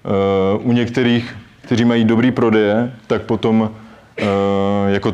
Eh, 0.05 0.57
u 0.57 0.71
některých, 0.71 1.35
kteří 1.61 1.85
mají 1.85 2.03
dobrý 2.03 2.31
prodeje, 2.31 2.93
tak 3.07 3.21
potom 3.21 3.71
eh, 4.17 4.25
jako 4.87 5.13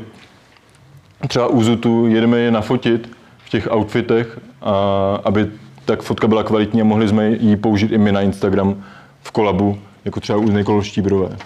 třeba 1.28 1.48
u 1.48 1.64
Zutu 1.64 2.08
jedeme 2.08 2.40
je 2.40 2.52
nafotit 2.52 3.17
v 3.48 3.50
těch 3.50 3.68
outfitech, 3.72 4.40
a 4.62 4.72
aby 5.26 5.48
tak 5.86 6.02
fotka 6.02 6.28
byla 6.28 6.44
kvalitní 6.44 6.82
a 6.82 6.84
mohli 6.84 7.08
jsme 7.08 7.30
ji 7.30 7.56
použít 7.56 7.92
i 7.92 7.98
my 7.98 8.12
na 8.12 8.22
Instagram 8.22 8.84
v 9.22 9.32
kolabu, 9.32 9.78
jako 10.06 10.20
třeba 10.20 10.40
u 10.40 10.50
Nikolo 10.50 10.82
Štíbrové. 10.82 11.38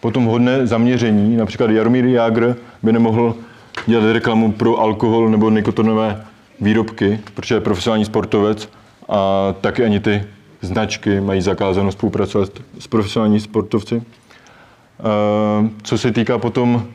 Potom 0.00 0.24
hodné 0.24 0.66
zaměření, 0.66 1.36
například 1.36 1.70
Jaromír 1.70 2.04
Jágr 2.04 2.56
by 2.82 2.92
nemohl 2.92 3.34
dělat 3.86 4.12
reklamu 4.12 4.52
pro 4.52 4.76
alkohol 4.76 5.28
nebo 5.28 5.50
nikotinové 5.50 6.24
výrobky, 6.60 7.20
protože 7.34 7.54
je 7.54 7.60
profesionální 7.60 8.04
sportovec 8.04 8.68
a 9.08 9.54
taky 9.60 9.84
ani 9.84 10.00
ty 10.00 10.24
značky 10.62 11.20
mají 11.20 11.40
zakázáno 11.40 11.92
spolupracovat 11.92 12.50
s 12.78 12.86
profesionální 12.86 13.40
sportovci. 13.40 14.02
Co 15.82 15.98
se 15.98 16.12
týká 16.12 16.38
potom, 16.38 16.86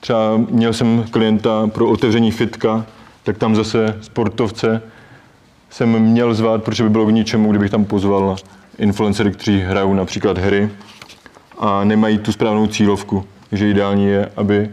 třeba 0.00 0.36
měl 0.50 0.72
jsem 0.72 1.04
klienta 1.10 1.66
pro 1.66 1.88
otevření 1.88 2.30
fitka, 2.30 2.86
tak 3.24 3.38
tam 3.38 3.56
zase 3.56 3.98
sportovce 4.00 4.82
jsem 5.70 5.98
měl 5.98 6.34
zvát, 6.34 6.64
protože 6.64 6.82
by 6.82 6.90
bylo 6.90 7.06
k 7.06 7.10
ničemu, 7.10 7.50
kdybych 7.50 7.70
tam 7.70 7.84
pozval 7.84 8.36
influencery, 8.78 9.32
kteří 9.32 9.60
hrajou 9.60 9.94
například 9.94 10.38
hry 10.38 10.70
a 11.58 11.84
nemají 11.84 12.18
tu 12.18 12.32
správnou 12.32 12.66
cílovku. 12.66 13.24
Takže 13.50 13.70
ideální 13.70 14.06
je, 14.06 14.30
aby 14.36 14.70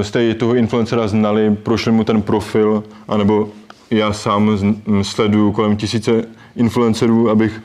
eh, 0.00 0.04
jste 0.04 0.34
toho 0.34 0.54
influencera 0.54 1.08
znali, 1.08 1.56
prošli 1.56 1.92
mu 1.92 2.04
ten 2.04 2.22
profil, 2.22 2.84
anebo 3.08 3.48
já 3.90 4.12
sám 4.12 4.58
sleduju 5.02 5.52
kolem 5.52 5.76
tisíce 5.76 6.24
influencerů, 6.56 7.30
abych 7.30 7.62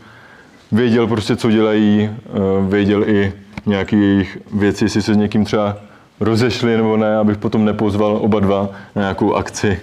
věděl 0.71 1.07
prostě, 1.07 1.35
co 1.35 1.51
dělají, 1.51 2.09
eh, 2.09 2.29
věděl 2.69 3.09
i 3.09 3.33
nějaké 3.65 3.95
jejich 3.95 4.37
věci, 4.53 4.85
jestli 4.85 5.01
se 5.01 5.13
s 5.13 5.17
někým 5.17 5.45
třeba 5.45 5.77
rozešli 6.19 6.77
nebo 6.77 6.97
ne, 6.97 7.17
abych 7.17 7.37
potom 7.37 7.65
nepozval 7.65 8.17
oba 8.21 8.39
dva 8.39 8.69
na 8.95 9.01
nějakou 9.01 9.33
akci. 9.33 9.79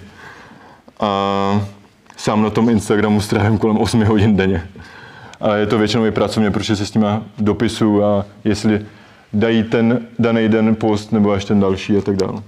A 1.00 1.66
sám 2.16 2.42
na 2.42 2.50
tom 2.50 2.68
Instagramu 2.68 3.20
strávím 3.20 3.58
kolem 3.58 3.78
8 3.78 4.04
hodin 4.04 4.36
denně. 4.36 4.68
A 5.40 5.54
je 5.54 5.66
to 5.66 5.78
většinou 5.78 6.06
i 6.06 6.10
pracovně, 6.10 6.50
protože 6.50 6.76
se 6.76 6.86
s 6.86 6.94
nima 6.94 7.22
dopisu 7.38 8.04
a 8.04 8.24
jestli 8.44 8.86
dají 9.32 9.62
ten 9.62 10.06
daný 10.18 10.48
den 10.48 10.74
post 10.74 11.12
nebo 11.12 11.32
až 11.32 11.44
ten 11.44 11.60
další 11.60 11.96
a 11.96 12.00
tak 12.00 12.16
dále. 12.16 12.42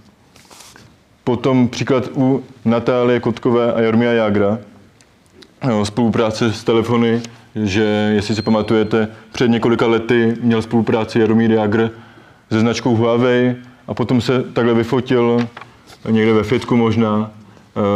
Potom 1.24 1.68
příklad 1.68 2.08
u 2.16 2.44
Natálie 2.64 3.20
Kotkové 3.20 3.72
a 3.72 3.80
Jarmia 3.80 4.12
Jagra, 4.12 4.58
spolupráce 5.84 6.52
s 6.52 6.64
telefony, 6.64 7.22
že 7.64 8.12
jestli 8.14 8.34
si 8.34 8.42
pamatujete, 8.42 9.08
před 9.32 9.48
několika 9.48 9.86
lety 9.86 10.36
měl 10.40 10.62
spolupráci 10.62 11.18
Jaromír 11.18 11.50
Jagr 11.50 11.90
se 12.52 12.60
značkou 12.60 12.96
Huawei 12.96 13.56
a 13.86 13.94
potom 13.94 14.20
se 14.20 14.42
takhle 14.42 14.74
vyfotil 14.74 15.48
někde 16.10 16.32
ve 16.32 16.42
fitku 16.42 16.76
možná 16.76 17.30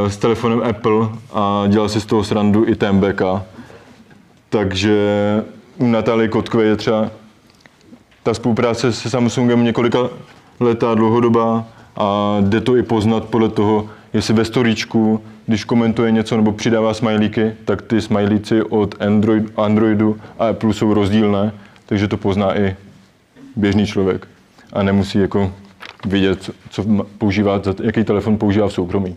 s 0.08 0.16
telefonem 0.16 0.62
Apple 0.62 1.08
a 1.32 1.64
dělal 1.68 1.88
si 1.88 2.00
z 2.00 2.06
toho 2.06 2.24
srandu 2.24 2.68
i 2.68 2.74
TMBK. 2.74 3.22
Takže 4.48 4.98
u 5.78 5.86
Natálie 5.86 6.28
Kotkové 6.28 6.64
je 6.64 6.76
třeba 6.76 7.10
ta 8.22 8.34
spolupráce 8.34 8.92
se 8.92 9.10
Samsungem 9.10 9.64
několika 9.64 9.98
letá 10.60 10.94
dlouhodobá 10.94 11.64
a 11.96 12.36
jde 12.40 12.60
to 12.60 12.76
i 12.76 12.82
poznat 12.82 13.24
podle 13.24 13.48
toho, 13.48 13.88
jestli 14.12 14.34
ve 14.34 14.44
storíčku, 14.44 15.20
když 15.46 15.64
komentuje 15.64 16.10
něco 16.10 16.36
nebo 16.36 16.52
přidává 16.52 16.94
smajlíky, 16.94 17.52
tak 17.64 17.82
ty 17.82 18.00
smajlíci 18.00 18.62
od 18.62 19.02
Android, 19.02 19.44
Androidu 19.56 20.16
a 20.38 20.48
Apple 20.48 20.74
jsou 20.74 20.94
rozdílné, 20.94 21.52
takže 21.86 22.08
to 22.08 22.16
pozná 22.16 22.58
i 22.58 22.76
běžný 23.56 23.86
člověk 23.86 24.28
a 24.72 24.82
nemusí 24.82 25.18
jako 25.18 25.52
vidět, 26.06 26.50
co 26.70 26.84
používá, 27.18 27.60
jaký 27.82 28.04
telefon 28.04 28.38
používá 28.38 28.68
v 28.68 28.72
soukromí 28.72 29.16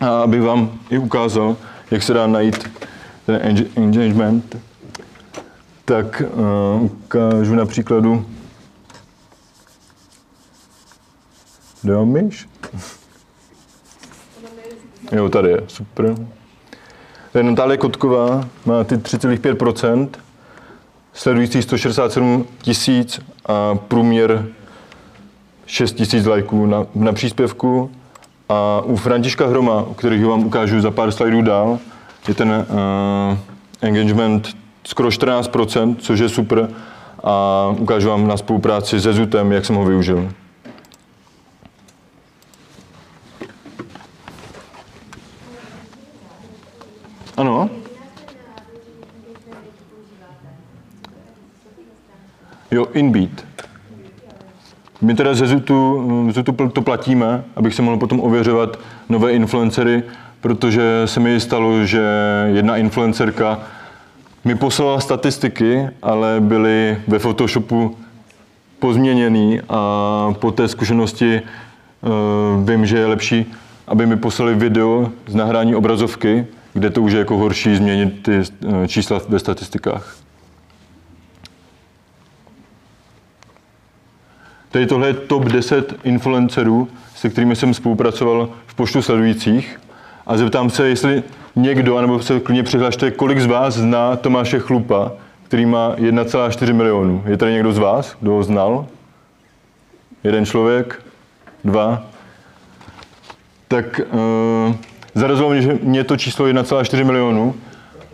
a 0.00 0.22
aby 0.22 0.40
vám 0.40 0.78
i 0.90 0.98
ukázal, 0.98 1.56
jak 1.90 2.02
se 2.02 2.14
dá 2.14 2.26
najít 2.26 2.70
ten 3.26 3.62
engagement, 3.76 4.56
tak 5.84 6.22
uh, 6.74 6.82
ukážu 6.82 7.54
na 7.54 7.66
příkladu 7.66 8.26
mám 11.84 12.08
myš? 12.08 12.48
Jo, 15.12 15.28
tady 15.28 15.48
je, 15.50 15.60
super. 15.66 16.14
Tady 17.32 17.44
Natálie 17.44 17.78
Kotková 17.78 18.48
má 18.66 18.84
ty 18.84 18.96
3,5%, 18.96 20.08
sledující 21.12 21.62
167 21.62 22.46
tisíc 22.62 23.20
a 23.46 23.74
průměr 23.74 24.46
6 25.66 25.92
tisíc 25.92 26.26
lajků 26.26 26.66
na, 26.66 26.86
na 26.94 27.12
příspěvku 27.12 27.90
a 28.50 28.82
u 28.84 28.96
Františka 28.96 29.46
Hroma, 29.46 29.74
o 29.74 29.94
kterých 29.94 30.26
vám 30.26 30.46
ukážu 30.46 30.80
za 30.80 30.90
pár 30.90 31.12
slajdů 31.12 31.42
dál, 31.42 31.78
je 32.28 32.34
ten 32.34 32.48
uh, 32.48 33.38
engagement 33.80 34.48
skoro 34.84 35.08
14%, 35.08 35.96
což 35.96 36.18
je 36.18 36.28
super. 36.28 36.68
A 37.24 37.66
ukážu 37.78 38.08
vám 38.08 38.28
na 38.28 38.36
spolupráci 38.36 39.00
se 39.00 39.12
Zutem, 39.12 39.52
jak 39.52 39.66
jsem 39.66 39.76
ho 39.76 39.84
využil. 39.84 40.32
Ano? 47.36 47.70
Jo, 52.70 52.86
Inbeat. 52.92 53.49
My 55.02 55.14
teda 55.14 55.34
ze 55.34 55.46
Zutu, 55.46 56.28
Zutu 56.32 56.68
to 56.68 56.82
platíme, 56.82 57.44
abych 57.56 57.74
se 57.74 57.82
mohl 57.82 57.96
potom 57.96 58.20
ověřovat 58.20 58.78
nové 59.08 59.32
influencery, 59.32 60.02
protože 60.40 61.02
se 61.04 61.20
mi 61.20 61.40
stalo, 61.40 61.84
že 61.84 62.02
jedna 62.46 62.76
influencerka 62.76 63.58
mi 64.44 64.54
poslala 64.54 65.00
statistiky, 65.00 65.88
ale 66.02 66.36
byly 66.40 66.96
ve 67.08 67.18
Photoshopu 67.18 67.96
pozměněný 68.78 69.60
a 69.68 70.34
po 70.38 70.50
té 70.50 70.68
zkušenosti 70.68 71.40
uh, 71.40 72.68
vím, 72.68 72.86
že 72.86 72.98
je 72.98 73.06
lepší, 73.06 73.52
aby 73.86 74.06
mi 74.06 74.16
poslali 74.16 74.54
video 74.54 75.12
z 75.26 75.34
nahrání 75.34 75.74
obrazovky, 75.74 76.46
kde 76.72 76.90
to 76.90 77.02
už 77.02 77.12
je 77.12 77.18
jako 77.18 77.36
horší 77.36 77.76
změnit 77.76 78.22
ty 78.22 78.38
uh, 78.38 78.86
čísla 78.86 79.20
ve 79.28 79.38
statistikách. 79.38 80.16
Tady 84.70 84.86
tohle 84.86 85.06
je 85.06 85.14
top 85.14 85.44
10 85.44 85.94
influencerů, 86.04 86.88
se 87.14 87.30
kterými 87.30 87.56
jsem 87.56 87.74
spolupracoval 87.74 88.48
v 88.66 88.74
počtu 88.74 89.02
sledujících. 89.02 89.80
A 90.26 90.36
zeptám 90.36 90.70
se, 90.70 90.88
jestli 90.88 91.22
někdo, 91.56 91.96
anebo 91.96 92.22
se 92.22 92.40
klidně 92.40 92.62
přihlašte, 92.62 93.10
kolik 93.10 93.40
z 93.40 93.46
vás 93.46 93.74
zná 93.74 94.16
Tomáše 94.16 94.58
Chlupa, 94.58 95.12
který 95.42 95.66
má 95.66 95.96
1,4 95.96 96.74
milionu. 96.74 97.22
Je 97.26 97.36
tady 97.36 97.52
někdo 97.52 97.72
z 97.72 97.78
vás, 97.78 98.16
kdo 98.20 98.32
ho 98.32 98.42
znal? 98.42 98.86
Jeden 100.24 100.46
člověk? 100.46 101.02
Dva? 101.64 102.02
Tak 103.68 104.00
uh, 104.12 104.74
zarazilo 105.14 105.50
mě, 105.50 105.62
že 105.62 105.78
mě 105.82 106.04
to 106.04 106.16
číslo 106.16 106.46
1,4 106.46 107.04
milionu 107.04 107.54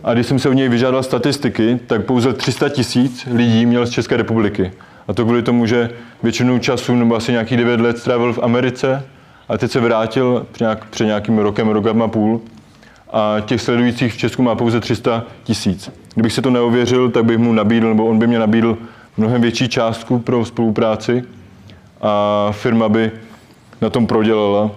a 0.05 0.15
když 0.15 0.27
jsem 0.27 0.39
se 0.39 0.49
od 0.49 0.53
něj 0.53 0.69
vyžádal 0.69 1.03
statistiky, 1.03 1.79
tak 1.87 2.05
pouze 2.05 2.33
300 2.33 2.69
tisíc 2.69 3.27
lidí 3.33 3.67
měl 3.67 3.87
z 3.87 3.91
České 3.91 4.17
republiky. 4.17 4.73
A 5.09 5.13
to 5.13 5.25
kvůli 5.25 5.43
tomu, 5.43 5.67
že 5.67 5.91
většinu 6.23 6.59
času, 6.59 6.95
nebo 6.95 7.17
asi 7.17 7.33
nějakých 7.33 7.59
9 7.59 7.81
let 7.81 7.99
strávil 7.99 8.33
v 8.33 8.39
Americe 8.43 9.05
a 9.49 9.59
teď 9.59 9.71
se 9.71 9.81
vrátil 9.81 10.47
před, 10.53 10.65
nějak, 10.65 10.85
před 10.85 11.05
nějakým 11.05 11.39
rokem, 11.39 11.69
rokem 11.69 12.03
a 12.03 12.09
půl 12.09 12.41
a 13.13 13.37
těch 13.41 13.61
sledujících 13.61 14.15
v 14.15 14.17
Česku 14.17 14.43
má 14.43 14.55
pouze 14.55 14.81
300 14.81 15.25
tisíc. 15.45 15.91
Kdybych 16.15 16.33
se 16.33 16.43
to 16.43 16.51
neověřil, 16.51 17.11
tak 17.11 17.25
bych 17.25 17.39
mu 17.39 17.53
nabídl, 17.53 17.89
nebo 17.89 18.07
on 18.07 18.19
by 18.19 18.27
mě 18.27 18.39
nabídl 18.39 18.79
mnohem 19.17 19.43
větší 19.43 19.69
částku 19.69 20.19
pro 20.19 20.45
spolupráci 20.45 21.25
a 22.01 22.49
firma 22.53 22.89
by 22.89 23.11
na 23.81 23.91
tom 23.91 24.07
prodělala. 24.07 24.71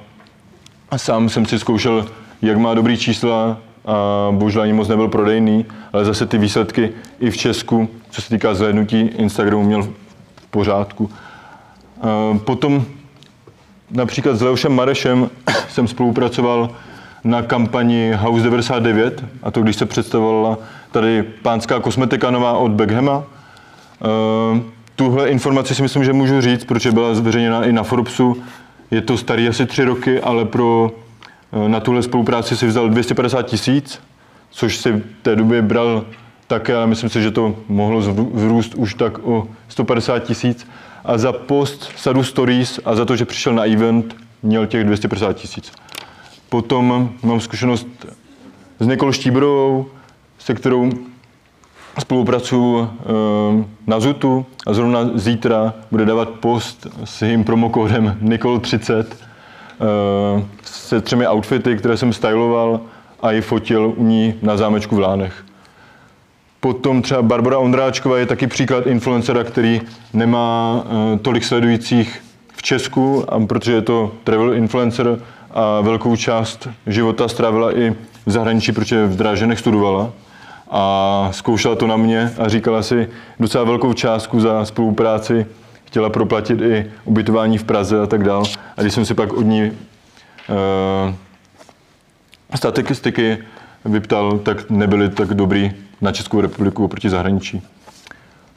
A 0.91 0.97
sám 0.97 1.29
jsem 1.29 1.45
si 1.45 1.59
zkoušel, 1.59 2.05
jak 2.41 2.57
má 2.57 2.73
dobrý 2.73 2.97
čísla 2.97 3.57
a 3.85 4.27
bohužel 4.31 4.61
ani 4.61 4.73
moc 4.73 4.87
nebyl 4.87 5.07
prodejný, 5.07 5.65
ale 5.93 6.05
zase 6.05 6.25
ty 6.25 6.37
výsledky 6.37 6.89
i 7.19 7.31
v 7.31 7.37
Česku, 7.37 7.89
co 8.09 8.21
se 8.21 8.29
týká 8.29 8.53
zhlédnutí 8.53 8.99
Instagramu, 8.99 9.63
měl 9.63 9.87
pořádku. 10.51 11.09
Potom 12.45 12.85
například 13.91 14.35
s 14.35 14.41
Leošem 14.41 14.75
Marešem 14.75 15.29
jsem 15.69 15.87
spolupracoval 15.87 16.69
na 17.23 17.41
kampani 17.41 18.11
House 18.15 18.43
99, 18.43 19.25
a 19.43 19.51
to 19.51 19.61
když 19.61 19.75
se 19.75 19.85
představovala 19.85 20.57
tady 20.91 21.23
pánská 21.23 21.79
kosmetika 21.79 22.31
nová 22.31 22.57
od 22.57 22.71
Beckhama. 22.71 23.17
Uh, 23.17 24.59
tuhle 24.95 25.29
informaci 25.29 25.75
si 25.75 25.81
myslím, 25.81 26.03
že 26.03 26.13
můžu 26.13 26.41
říct, 26.41 26.63
protože 26.63 26.91
byla 26.91 27.15
zveřejněna 27.15 27.65
i 27.65 27.71
na 27.71 27.83
Forbesu. 27.83 28.43
Je 28.91 29.01
to 29.01 29.17
starý 29.17 29.47
asi 29.47 29.65
tři 29.65 29.83
roky, 29.83 30.21
ale 30.21 30.45
pro, 30.45 30.91
uh, 31.51 31.67
na 31.67 31.79
tuhle 31.79 32.03
spolupráci 32.03 32.57
si 32.57 32.67
vzal 32.67 32.89
250 32.89 33.41
tisíc, 33.41 33.99
což 34.49 34.77
si 34.77 34.91
v 34.91 35.03
té 35.21 35.35
době 35.35 35.61
bral 35.61 36.05
také, 36.49 36.75
ale 36.75 36.87
myslím 36.87 37.09
si, 37.09 37.21
že 37.21 37.31
to 37.31 37.55
mohlo 37.67 38.01
zrůst 38.33 38.75
už 38.75 38.93
tak 38.93 39.19
o 39.23 39.47
150 39.67 40.19
tisíc. 40.19 40.67
A 41.05 41.17
za 41.17 41.31
post 41.31 41.91
sadu 41.95 42.23
stories 42.23 42.79
a 42.85 42.95
za 42.95 43.05
to, 43.05 43.15
že 43.15 43.25
přišel 43.25 43.53
na 43.53 43.63
event, 43.63 44.15
měl 44.43 44.65
těch 44.65 44.83
250 44.83 45.33
tisíc. 45.33 45.71
Potom 46.49 47.09
mám 47.23 47.39
zkušenost 47.39 47.87
s 48.79 48.87
Nikolou 48.87 49.11
Štíbrovou, 49.11 49.85
se 50.39 50.53
kterou 50.53 50.89
spolupracuju 51.99 52.89
eh, 52.89 53.65
na 53.87 53.99
Zutu 53.99 54.45
a 54.67 54.73
zrovna 54.73 55.09
zítra 55.13 55.73
bude 55.91 56.05
dávat 56.05 56.29
post 56.29 56.87
s 57.03 57.21
jejím 57.21 57.43
promokódem 57.43 58.17
Nikol30 58.21 59.05
eh, 59.05 60.45
se 60.63 61.01
třemi 61.01 61.27
outfity, 61.27 61.77
které 61.77 61.97
jsem 61.97 62.13
styloval 62.13 62.81
a 63.21 63.31
ji 63.31 63.41
fotil 63.41 63.93
u 63.95 64.03
ní 64.03 64.33
na 64.41 64.57
zámečku 64.57 64.95
v 64.95 64.99
Lánech. 64.99 65.48
Potom 66.59 67.01
třeba 67.01 67.21
Barbara 67.21 67.57
Ondráčková 67.57 68.17
je 68.17 68.25
taky 68.25 68.47
příklad 68.47 68.87
influencera, 68.87 69.43
který 69.43 69.81
nemá 70.13 70.83
eh, 70.85 71.17
tolik 71.17 71.43
sledujících 71.43 72.21
v 72.53 72.61
Česku, 72.61 73.25
protože 73.47 73.71
je 73.71 73.81
to 73.81 74.11
travel 74.23 74.53
influencer, 74.53 75.19
a 75.51 75.81
velkou 75.81 76.15
část 76.15 76.67
života 76.87 77.27
strávila 77.27 77.77
i 77.77 77.95
v 78.25 78.31
zahraničí, 78.31 78.71
protože 78.71 79.05
v 79.05 79.15
Dráženech 79.15 79.59
studovala 79.59 80.11
a 80.71 81.29
zkoušela 81.31 81.75
to 81.75 81.87
na 81.87 81.97
mě 81.97 82.33
a 82.37 82.49
říkala 82.49 82.83
si 82.83 83.09
docela 83.39 83.63
velkou 83.63 83.93
částku 83.93 84.39
za 84.39 84.65
spolupráci, 84.65 85.45
chtěla 85.85 86.09
proplatit 86.09 86.61
i 86.61 86.91
ubytování 87.05 87.57
v 87.57 87.63
Praze 87.63 88.01
a 88.01 88.05
tak 88.05 88.23
dál. 88.23 88.43
A 88.77 88.81
když 88.81 88.93
jsem 88.93 89.05
si 89.05 89.13
pak 89.13 89.33
od 89.33 89.41
ní 89.41 89.71
uh, 89.71 91.13
statistiky 92.55 93.37
vyptal, 93.85 94.39
tak 94.39 94.69
nebyly 94.69 95.09
tak 95.09 95.33
dobrý 95.33 95.71
na 96.01 96.11
Českou 96.11 96.41
republiku 96.41 96.83
oproti 96.85 97.09
zahraničí. 97.09 97.61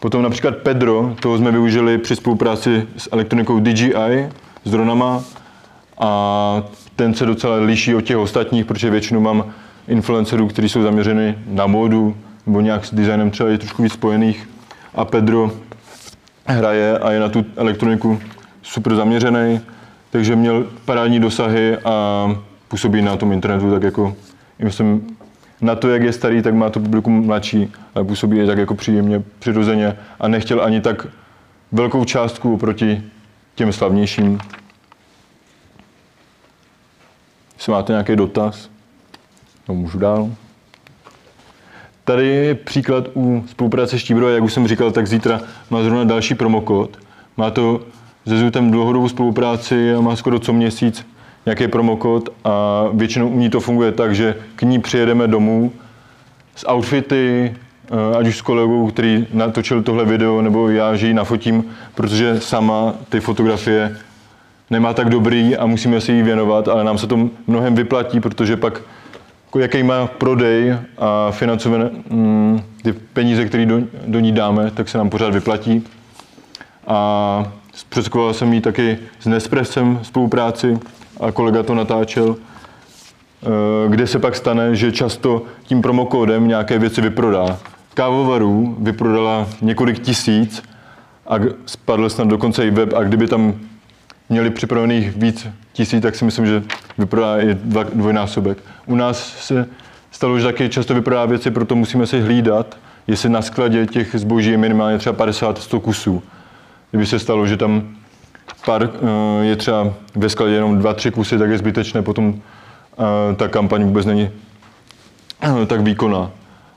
Potom 0.01 0.23
například 0.23 0.57
Pedro, 0.57 1.17
toho 1.21 1.39
jsme 1.39 1.51
využili 1.51 1.99
při 1.99 2.17
spolupráci 2.17 2.87
s 2.97 3.09
elektronikou 3.13 3.61
DJI, 3.61 4.29
s 4.65 4.71
dronama 4.71 5.25
a 5.99 6.63
ten 6.97 7.15
se 7.15 7.27
docela 7.27 7.57
liší 7.57 7.95
od 7.95 8.01
těch 8.01 8.17
ostatních, 8.17 8.67
protože 8.67 8.91
většinou 8.91 9.21
mám 9.21 9.45
influencerů, 9.89 10.49
kteří 10.49 10.69
jsou 10.69 10.83
zaměřeny 10.83 11.39
na 11.47 11.67
módu 11.67 12.17
nebo 12.47 12.61
nějak 12.61 12.85
s 12.85 12.95
designem 12.95 13.31
třeba 13.31 13.49
je 13.49 13.59
trošku 13.59 13.83
víc 13.83 13.93
spojených. 13.93 14.49
A 14.95 15.05
Pedro 15.05 15.51
hraje 16.47 16.99
a 16.99 17.11
je 17.13 17.21
na 17.21 17.29
tu 17.29 17.45
elektroniku 17.57 18.21
super 18.63 18.95
zaměřený, 18.95 19.61
takže 20.11 20.37
měl 20.37 20.67
parádní 20.85 21.21
dosahy 21.21 21.77
a 21.77 22.27
působí 22.69 23.03
na 23.03 23.17
tom 23.17 23.33
internetu 23.33 23.71
tak 23.71 23.83
jako, 23.83 24.17
myslím, 24.65 25.17
na 25.61 25.75
to, 25.75 25.89
jak 25.89 26.03
je 26.03 26.13
starý, 26.13 26.43
tak 26.43 26.55
má 26.55 26.71
to 26.71 26.81
publikum 26.81 27.27
mladší, 27.27 27.73
ale 27.95 28.05
působí 28.05 28.39
je 28.39 28.47
tak 28.47 28.59
jako 28.59 28.75
příjemně, 28.75 29.23
přirozeně 29.39 29.97
a 30.21 30.29
nechtěl 30.29 30.65
ani 30.65 30.81
tak 30.81 31.07
velkou 31.73 32.05
částku 32.05 32.55
oproti 32.55 33.03
těm 33.55 33.73
slavnějším. 33.73 34.39
Jestli 37.55 37.73
máte 37.73 37.93
nějaký 37.93 38.17
dotaz, 38.17 38.71
no 39.69 39.75
můžu 39.75 39.99
dál. 39.99 40.31
Tady 42.05 42.29
je 42.29 42.55
příklad 42.55 43.05
u 43.15 43.45
spolupráce 43.51 43.99
Štíbro, 43.99 44.29
jak 44.29 44.43
už 44.43 44.53
jsem 44.53 44.69
říkal, 44.69 44.91
tak 44.91 45.07
zítra 45.07 45.41
má 45.71 45.83
zrovna 45.83 46.05
další 46.05 46.35
promokód. 46.35 46.99
Má 47.37 47.51
to 47.51 47.81
se 48.29 48.39
Zutem 48.39 48.71
dlouhodobou 48.71 49.09
spolupráci 49.09 49.95
a 49.95 50.01
má 50.01 50.17
skoro 50.17 50.39
co 50.39 50.53
měsíc 50.53 51.07
nějaký 51.47 51.69
promokód 51.69 52.29
a 52.45 52.85
většinou 52.93 53.29
u 53.29 53.39
ní 53.39 53.51
to 53.51 53.61
funguje 53.61 53.93
tak, 53.93 54.15
že 54.15 54.35
k 54.57 54.63
ní 54.63 54.81
přijedeme 54.81 55.27
domů 55.29 55.73
s 56.57 56.69
outfity, 56.71 57.55
eh, 57.85 58.17
ať 58.19 58.29
už 58.29 58.39
s 58.39 58.43
kolegou, 58.43 58.87
který 58.87 59.27
natočil 59.33 59.83
tohle 59.83 60.05
video, 60.05 60.43
nebo 60.43 60.69
já, 60.69 60.97
že 60.97 61.07
ji 61.07 61.15
nafotím, 61.15 61.65
protože 61.95 62.41
sama 62.41 62.95
ty 63.09 63.21
fotografie 63.21 63.97
nemá 64.71 64.95
tak 64.95 65.09
dobrý 65.09 65.57
a 65.57 65.67
musíme 65.67 66.01
si 66.01 66.13
jí 66.13 66.23
věnovat, 66.23 66.69
ale 66.69 66.85
nám 66.85 66.99
se 66.99 67.07
to 67.07 67.29
mnohem 67.47 67.75
vyplatí, 67.75 68.21
protože 68.21 68.57
pak 68.57 68.83
jako 69.53 69.59
jaký 69.59 69.83
má 69.83 70.07
prodej 70.07 70.77
a 70.99 71.31
financované 71.31 71.91
mm, 72.11 72.63
ty 72.83 72.93
peníze, 72.93 73.45
které 73.45 73.67
do, 73.67 73.81
do 74.07 74.21
ní 74.21 74.33
dáme, 74.33 74.71
tak 74.71 74.89
se 74.89 74.99
nám 74.99 75.11
pořád 75.11 75.35
vyplatí. 75.35 75.85
A 76.87 77.53
zprostředkoval 77.75 78.35
jsem 78.35 78.53
jí 78.53 78.61
taky 78.61 78.99
s 79.21 79.27
Nespressem 79.27 79.99
spolupráci 80.03 80.79
a 81.23 81.33
kolega 81.33 81.63
to 81.63 81.75
natáčel, 81.75 82.37
eh, 82.37 83.47
kde 83.89 84.07
se 84.07 84.19
pak 84.19 84.37
stane, 84.37 84.77
že 84.77 84.93
často 84.93 85.43
tím 85.65 85.83
promokódem 85.83 86.49
nějaké 86.49 86.79
věci 86.79 87.01
vyprodá. 87.01 87.59
Kávovarů 87.95 88.77
vyprodala 88.79 89.47
několik 89.61 89.99
tisíc 89.99 90.63
a 91.27 91.35
spadl 91.67 92.09
snad 92.09 92.29
dokonce 92.29 92.67
i 92.67 92.71
web 92.71 92.93
a 92.93 93.03
kdyby 93.03 93.27
tam 93.27 93.55
měli 94.29 94.51
připravených 94.51 95.17
víc 95.17 95.47
tisíc, 95.73 96.03
tak 96.03 96.15
si 96.15 96.25
myslím, 96.25 96.47
že 96.47 96.63
vyprodá 96.99 97.39
i 97.39 97.55
dva, 97.55 97.83
dvojnásobek. 97.83 98.59
U 98.87 98.95
nás 98.95 99.37
se 99.39 99.69
stalo, 100.11 100.39
že 100.39 100.45
taky 100.45 100.69
často 100.69 100.95
vyprodá 100.95 101.25
věci, 101.27 101.51
proto 101.51 101.77
musíme 101.77 102.07
si 102.07 102.21
hlídat, 102.21 102.77
jestli 103.07 103.29
na 103.29 103.43
skladě 103.43 103.87
těch 103.87 104.15
zboží 104.15 104.51
je 104.51 104.59
minimálně 104.59 104.99
třeba 104.99 105.27
50-100 105.27 105.81
kusů. 105.81 106.23
Kdyby 106.91 107.07
se 107.07 107.19
stalo, 107.19 107.47
že 107.47 107.57
tam 107.57 107.97
pár, 108.65 108.91
eh, 108.95 109.45
je 109.45 109.57
třeba 109.57 109.93
ve 110.15 110.29
skladě 110.29 110.55
jenom 110.55 110.79
dva, 110.79 110.95
tři 110.95 111.11
kusy, 111.11 111.39
tak 111.39 111.51
je 111.51 111.59
zbytečné, 111.59 112.03
potom 112.03 112.35
eh, 112.35 113.35
ta 113.35 113.49
kampaň 113.49 113.85
vůbec 113.85 114.07
není 114.07 114.31
eh, 115.43 115.67
tak 115.67 115.81
výkonná. 115.81 116.31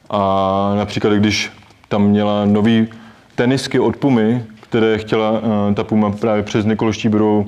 A 0.10 0.74
například, 0.78 1.14
když 1.14 1.52
tam 1.88 2.04
měla 2.08 2.46
nový 2.46 2.88
tenisky 3.36 3.80
od 3.80 3.98
Pumy, 3.98 4.44
které 4.60 4.98
chtěla 4.98 5.42
ta 5.74 5.84
Puma 5.84 6.12
právě 6.12 6.44
přes 6.44 6.66
Nikol 6.66 6.94
Štíbrovou 6.94 7.48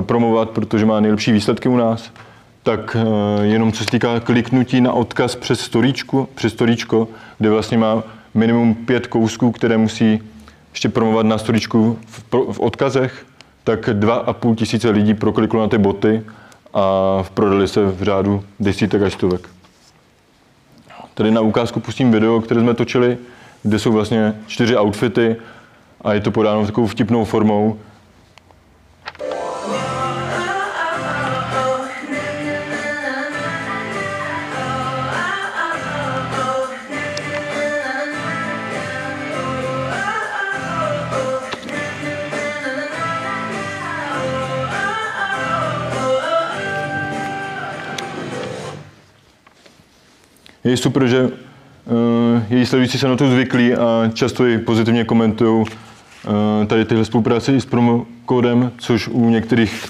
promovat, 0.00 0.50
protože 0.50 0.86
má 0.86 1.00
nejlepší 1.00 1.32
výsledky 1.32 1.68
u 1.68 1.76
nás, 1.76 2.10
tak 2.62 2.96
jenom 3.42 3.72
co 3.72 3.84
se 3.84 3.90
týká 3.90 4.20
kliknutí 4.20 4.80
na 4.80 4.92
odkaz 4.92 5.36
přes 5.36 5.60
storíčku, 5.60 6.28
přes 6.34 6.52
storíčko, 6.52 7.08
kde 7.38 7.50
vlastně 7.50 7.78
má 7.78 8.02
minimum 8.34 8.74
pět 8.74 9.06
kousků, 9.06 9.52
které 9.52 9.76
musí 9.76 10.20
ještě 10.70 10.88
promovat 10.88 11.26
na 11.26 11.38
storíčku 11.38 11.98
v, 12.06 12.52
v 12.52 12.60
odkazech, 12.60 13.26
tak 13.68 13.90
dva 13.92 14.14
a 14.14 14.32
půl 14.32 14.54
tisíce 14.54 14.90
lidí 14.90 15.14
prokliklo 15.14 15.60
na 15.60 15.68
ty 15.68 15.78
boty 15.78 16.22
a 16.74 17.22
prodali 17.34 17.68
se 17.68 17.86
v 17.86 18.02
řádu 18.02 18.44
desítek 18.60 19.02
až 19.02 19.12
stovek. 19.12 19.48
Tady 21.14 21.30
na 21.30 21.40
ukázku 21.40 21.80
pustím 21.80 22.12
video, 22.12 22.40
které 22.40 22.60
jsme 22.60 22.74
točili, 22.74 23.18
kde 23.62 23.78
jsou 23.78 23.92
vlastně 23.92 24.34
čtyři 24.46 24.76
outfity 24.76 25.36
a 26.00 26.12
je 26.12 26.20
to 26.20 26.30
podáno 26.30 26.66
takovou 26.66 26.86
vtipnou 26.86 27.24
formou. 27.24 27.78
Je 50.68 50.76
super, 50.76 51.06
že 51.06 51.22
uh, 51.22 51.30
její 52.50 52.66
sledující 52.66 52.98
se 52.98 53.08
na 53.08 53.16
to 53.16 53.30
zvyklí 53.30 53.74
a 53.74 54.10
často 54.14 54.46
ji 54.46 54.58
pozitivně 54.58 55.04
komentují 55.04 55.60
uh, 55.60 56.66
tady 56.66 56.84
tyhle 56.84 57.04
spolupráce 57.04 57.52
i 57.52 57.60
s 57.60 57.66
promokódem, 57.66 58.72
což 58.78 59.08
u 59.08 59.28
některých 59.30 59.84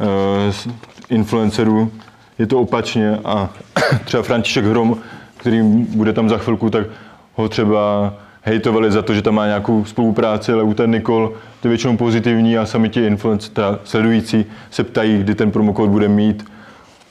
uh, 0.00 0.72
influencerů 1.08 1.92
je 2.38 2.46
to 2.46 2.60
opačně 2.60 3.18
a 3.24 3.50
třeba 4.04 4.22
František 4.22 4.64
Hrom, 4.64 4.96
který 5.36 5.62
bude 5.88 6.12
tam 6.12 6.28
za 6.28 6.38
chvilku, 6.38 6.70
tak 6.70 6.86
ho 7.34 7.48
třeba 7.48 8.14
hejtovali 8.42 8.92
za 8.92 9.02
to, 9.02 9.14
že 9.14 9.22
tam 9.22 9.34
má 9.34 9.46
nějakou 9.46 9.84
spolupráci, 9.84 10.52
ale 10.52 10.62
u 10.62 10.74
té 10.74 10.86
Nikol 10.86 11.32
je 11.64 11.68
většinou 11.68 11.96
pozitivní 11.96 12.58
a 12.58 12.66
sami 12.66 12.88
ti 12.88 13.06
influencer, 13.06 13.78
sledující 13.84 14.44
se 14.70 14.84
ptají, 14.84 15.18
kdy 15.18 15.34
ten 15.34 15.50
promokód 15.50 15.90
bude 15.90 16.08
mít 16.08 16.44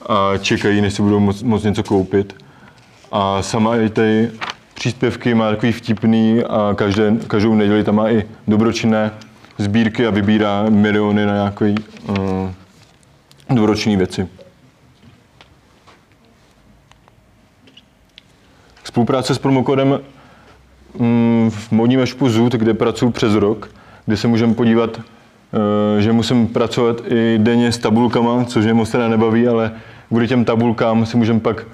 a 0.09 0.37
čekají, 0.37 0.81
než 0.81 0.93
si 0.93 1.01
budou 1.01 1.19
moc, 1.19 1.43
moc 1.43 1.63
něco 1.63 1.83
koupit. 1.83 2.42
A 3.15 3.41
sama 3.41 3.75
i 3.75 3.89
ty 3.89 4.31
příspěvky 4.73 5.33
má 5.33 5.49
takový 5.49 5.71
vtipný 5.71 6.43
a 6.43 6.73
každé, 6.75 7.13
každou 7.27 7.55
neděli 7.55 7.83
tam 7.83 7.95
má 7.95 8.09
i 8.09 8.23
dobročinné 8.47 9.11
sbírky 9.57 10.07
a 10.07 10.09
vybírá 10.09 10.65
miliony 10.69 11.25
na 11.25 11.33
nějaké 11.33 11.75
uh, 12.09 12.15
dobročinné 13.49 13.97
věci. 13.97 14.27
Spolupráce 18.83 19.35
s 19.35 19.37
promokodem 19.37 19.99
um, 20.93 21.51
v 21.53 21.71
modním 21.71 21.99
ešpu 21.99 22.29
ZUT, 22.29 22.53
kde 22.53 22.73
pracuji 22.73 23.11
přes 23.11 23.33
rok, 23.33 23.69
kde 24.05 24.17
se 24.17 24.27
můžeme 24.27 24.53
podívat, 24.53 24.97
uh, 24.97 25.03
že 25.99 26.11
musím 26.11 26.47
pracovat 26.47 27.01
i 27.07 27.37
denně 27.37 27.71
s 27.71 27.77
tabulkama, 27.77 28.45
což 28.45 28.63
mě 28.63 28.73
moc 28.73 28.91
teda 28.91 29.07
nebaví, 29.07 29.47
ale 29.47 29.71
kvůli 30.07 30.27
těm 30.27 30.45
tabulkám 30.45 31.05
si 31.05 31.17
můžeme 31.17 31.39
pak 31.39 31.65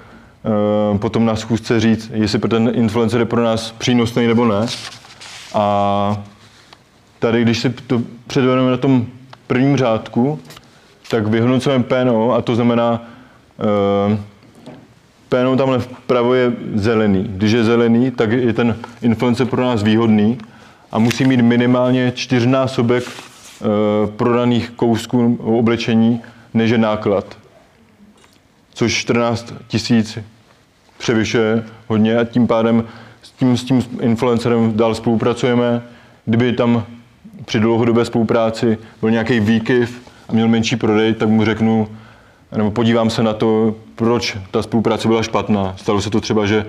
potom 0.98 1.24
na 1.24 1.36
schůzce 1.36 1.80
říct, 1.80 2.10
jestli 2.14 2.38
ten 2.38 2.70
influencer 2.74 3.20
je 3.20 3.26
pro 3.26 3.44
nás 3.44 3.70
přínosný 3.70 4.26
nebo 4.26 4.44
ne. 4.44 4.66
A 5.54 6.22
tady, 7.18 7.42
když 7.42 7.58
si 7.58 7.70
to 7.70 8.02
předvedeme 8.26 8.70
na 8.70 8.76
tom 8.76 9.06
prvním 9.46 9.76
řádku, 9.76 10.40
tak 11.10 11.26
vyhodnocujeme 11.26 11.84
PNO 11.84 12.32
a 12.32 12.42
to 12.42 12.54
znamená, 12.54 13.02
eh, 13.60 14.18
PNO 15.28 15.56
tamhle 15.56 15.78
vpravo 15.78 16.34
je 16.34 16.52
zelený. 16.74 17.24
Když 17.28 17.52
je 17.52 17.64
zelený, 17.64 18.10
tak 18.10 18.32
je 18.32 18.52
ten 18.52 18.76
influencer 19.02 19.46
pro 19.46 19.62
nás 19.62 19.82
výhodný 19.82 20.38
a 20.92 20.98
musí 20.98 21.24
mít 21.24 21.40
minimálně 21.40 22.12
čtyřnásobek 22.14 23.04
uh, 23.04 24.10
prodaných 24.10 24.70
kousků 24.70 25.38
oblečení, 25.42 26.20
než 26.54 26.70
je 26.70 26.78
náklad 26.78 27.39
což 28.80 28.94
14 28.94 29.54
tisíc 29.68 30.18
převyšuje 30.98 31.64
hodně 31.86 32.18
a 32.18 32.24
tím 32.24 32.46
pádem 32.46 32.84
s 33.22 33.30
tím, 33.30 33.56
s 33.56 33.64
tím 33.64 33.82
influencerem 34.00 34.76
dál 34.76 34.94
spolupracujeme. 34.94 35.82
Kdyby 36.24 36.52
tam 36.52 36.84
při 37.44 37.60
dlouhodobé 37.60 38.04
spolupráci 38.04 38.78
byl 39.00 39.10
nějaký 39.10 39.40
výkyv 39.40 40.02
a 40.28 40.32
měl 40.32 40.48
menší 40.48 40.76
prodej, 40.76 41.14
tak 41.14 41.28
mu 41.28 41.44
řeknu, 41.44 41.88
nebo 42.56 42.70
podívám 42.70 43.10
se 43.10 43.22
na 43.22 43.32
to, 43.32 43.74
proč 43.94 44.36
ta 44.50 44.62
spolupráce 44.62 45.08
byla 45.08 45.22
špatná. 45.22 45.74
Stalo 45.76 46.00
se 46.00 46.10
to 46.10 46.20
třeba, 46.20 46.46
že 46.46 46.66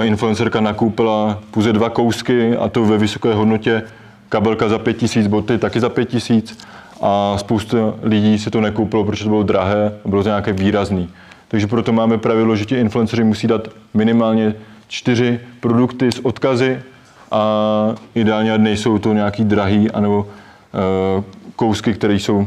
eh, 0.00 0.06
influencerka 0.06 0.60
nakoupila 0.60 1.42
pouze 1.50 1.72
dva 1.72 1.90
kousky 1.90 2.56
a 2.56 2.68
to 2.68 2.84
ve 2.84 2.98
vysoké 2.98 3.34
hodnotě 3.34 3.82
kabelka 4.28 4.68
za 4.68 4.78
pět 4.78 4.94
tisíc, 4.94 5.26
boty 5.26 5.58
taky 5.58 5.80
za 5.80 5.88
pět 5.88 6.04
tisíc 6.04 6.58
a 7.00 7.38
spousta 7.38 7.94
lidí 8.02 8.38
si 8.38 8.50
to 8.50 8.60
nekoupilo, 8.60 9.04
protože 9.04 9.24
to 9.24 9.30
bylo 9.30 9.42
drahé 9.42 9.92
a 10.04 10.08
bylo 10.08 10.22
to 10.22 10.28
nějaké 10.28 10.52
výrazný. 10.52 11.10
Takže 11.54 11.66
proto 11.66 11.92
máme 11.92 12.18
pravidlo, 12.18 12.56
že 12.56 12.64
ti 12.64 12.74
influenceři 12.74 13.24
musí 13.24 13.46
dát 13.46 13.68
minimálně 13.94 14.54
čtyři 14.88 15.40
produkty 15.60 16.12
s 16.12 16.24
odkazy 16.24 16.82
a 17.30 17.94
ideálně 18.14 18.58
nejsou 18.58 18.98
to 18.98 19.12
nějaký 19.12 19.44
drahý 19.44 19.90
anebo 19.90 20.18
uh, 20.18 21.24
kousky, 21.56 21.94
které 21.94 22.14
jsou 22.14 22.36
uh, 22.36 22.46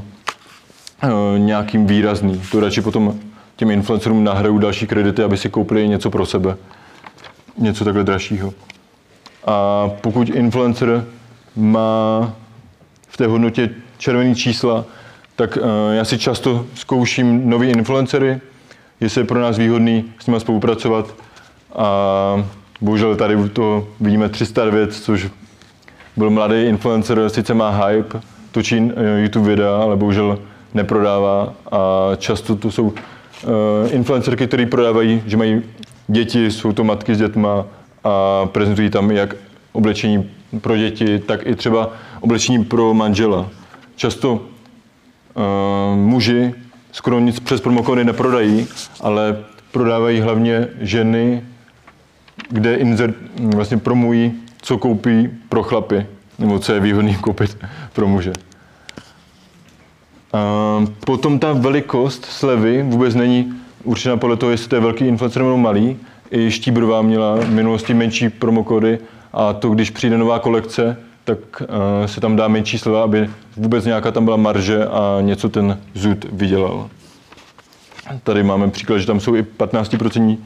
nějakým 1.37 1.87
výrazný. 1.87 2.41
To 2.51 2.59
radši 2.59 2.81
potom 2.81 3.19
těm 3.55 3.71
influencerům 3.71 4.23
nahrajou 4.23 4.57
další 4.57 4.87
kredity, 4.87 5.23
aby 5.23 5.37
si 5.37 5.49
koupili 5.49 5.87
něco 5.87 6.09
pro 6.09 6.25
sebe. 6.25 6.57
Něco 7.57 7.85
takhle 7.85 8.03
dražšího. 8.03 8.53
A 9.45 9.87
pokud 10.01 10.29
influencer 10.29 11.05
má 11.55 12.33
v 13.07 13.17
té 13.17 13.27
hodnotě 13.27 13.69
červený 13.97 14.35
čísla, 14.35 14.85
tak 15.35 15.57
uh, 15.57 15.63
já 15.93 16.05
si 16.05 16.17
často 16.17 16.65
zkouším 16.75 17.49
nový 17.49 17.69
influencery, 17.69 18.39
jestli 18.99 19.21
je 19.21 19.25
pro 19.25 19.41
nás 19.41 19.57
výhodný 19.57 20.05
s 20.19 20.27
nimi 20.27 20.39
spolupracovat. 20.39 21.15
A 21.75 22.45
bohužel 22.81 23.15
tady 23.15 23.49
to 23.49 23.87
vidíme 23.99 24.29
309, 24.29 24.93
což 24.93 25.29
byl 26.17 26.29
mladý 26.29 26.63
influencer, 26.63 27.29
sice 27.29 27.53
má 27.53 27.85
hype, 27.85 28.19
točí 28.51 28.91
eh, 28.95 29.21
YouTube 29.21 29.49
videa, 29.49 29.77
ale 29.77 29.95
bohužel 29.95 30.39
neprodává 30.73 31.53
a 31.71 31.79
často 32.15 32.55
to 32.55 32.71
jsou 32.71 32.83
uh, 32.83 32.93
influencerky, 33.91 34.47
které 34.47 34.65
prodávají, 34.65 35.23
že 35.25 35.37
mají 35.37 35.61
děti, 36.07 36.51
jsou 36.51 36.73
to 36.73 36.83
matky 36.83 37.15
s 37.15 37.17
dětma 37.17 37.65
a 38.03 38.45
prezentují 38.45 38.89
tam 38.89 39.11
jak 39.11 39.35
oblečení 39.71 40.29
pro 40.61 40.77
děti, 40.77 41.19
tak 41.19 41.45
i 41.45 41.55
třeba 41.55 41.89
oblečení 42.19 42.65
pro 42.65 42.93
manžela. 42.93 43.49
Často 43.95 44.33
uh, 44.33 44.39
muži 45.95 46.53
skoro 46.97 47.19
nic 47.19 47.39
přes 47.39 47.61
promokody 47.61 48.05
neprodají, 48.05 48.67
ale 49.01 49.37
prodávají 49.71 50.19
hlavně 50.19 50.67
ženy, 50.81 51.43
kde 52.49 52.75
insert, 52.75 53.15
vlastně 53.39 53.77
promují, 53.77 54.33
co 54.61 54.77
koupí 54.77 55.29
pro 55.49 55.63
chlapy, 55.63 56.05
nebo 56.39 56.59
co 56.59 56.73
je 56.73 56.79
výhodný 56.79 57.15
koupit 57.21 57.57
pro 57.93 58.07
muže. 58.07 58.33
A 60.33 60.85
potom 61.05 61.39
ta 61.39 61.53
velikost 61.53 62.25
slevy 62.25 62.83
vůbec 62.83 63.15
není 63.15 63.53
určena 63.83 64.17
podle 64.17 64.37
toho, 64.37 64.51
jestli 64.51 64.69
to 64.69 64.75
je 64.75 64.81
velký 64.81 65.07
influencer 65.07 65.41
nebo 65.41 65.57
malý. 65.57 65.97
I 66.31 66.51
Štíbrová 66.51 67.01
měla 67.01 67.35
v 67.35 67.49
minulosti 67.49 67.93
menší 67.93 68.29
promokody 68.29 68.99
a 69.33 69.53
to, 69.53 69.69
když 69.69 69.89
přijde 69.89 70.17
nová 70.17 70.39
kolekce, 70.39 70.97
tak 71.27 71.61
uh, 71.61 71.67
se 72.05 72.21
tam 72.21 72.35
dá 72.35 72.47
menší 72.47 72.77
sleva, 72.77 73.03
aby 73.03 73.29
vůbec 73.57 73.85
nějaká 73.85 74.11
tam 74.11 74.25
byla 74.25 74.37
marže 74.37 74.85
a 74.85 75.17
něco 75.21 75.49
ten 75.49 75.79
zud 75.93 76.25
vydělal. 76.31 76.89
Tady 78.23 78.43
máme 78.43 78.69
příklad, 78.71 78.97
že 78.97 79.05
tam 79.05 79.19
jsou 79.19 79.35
i 79.35 79.41
15% 79.57 80.37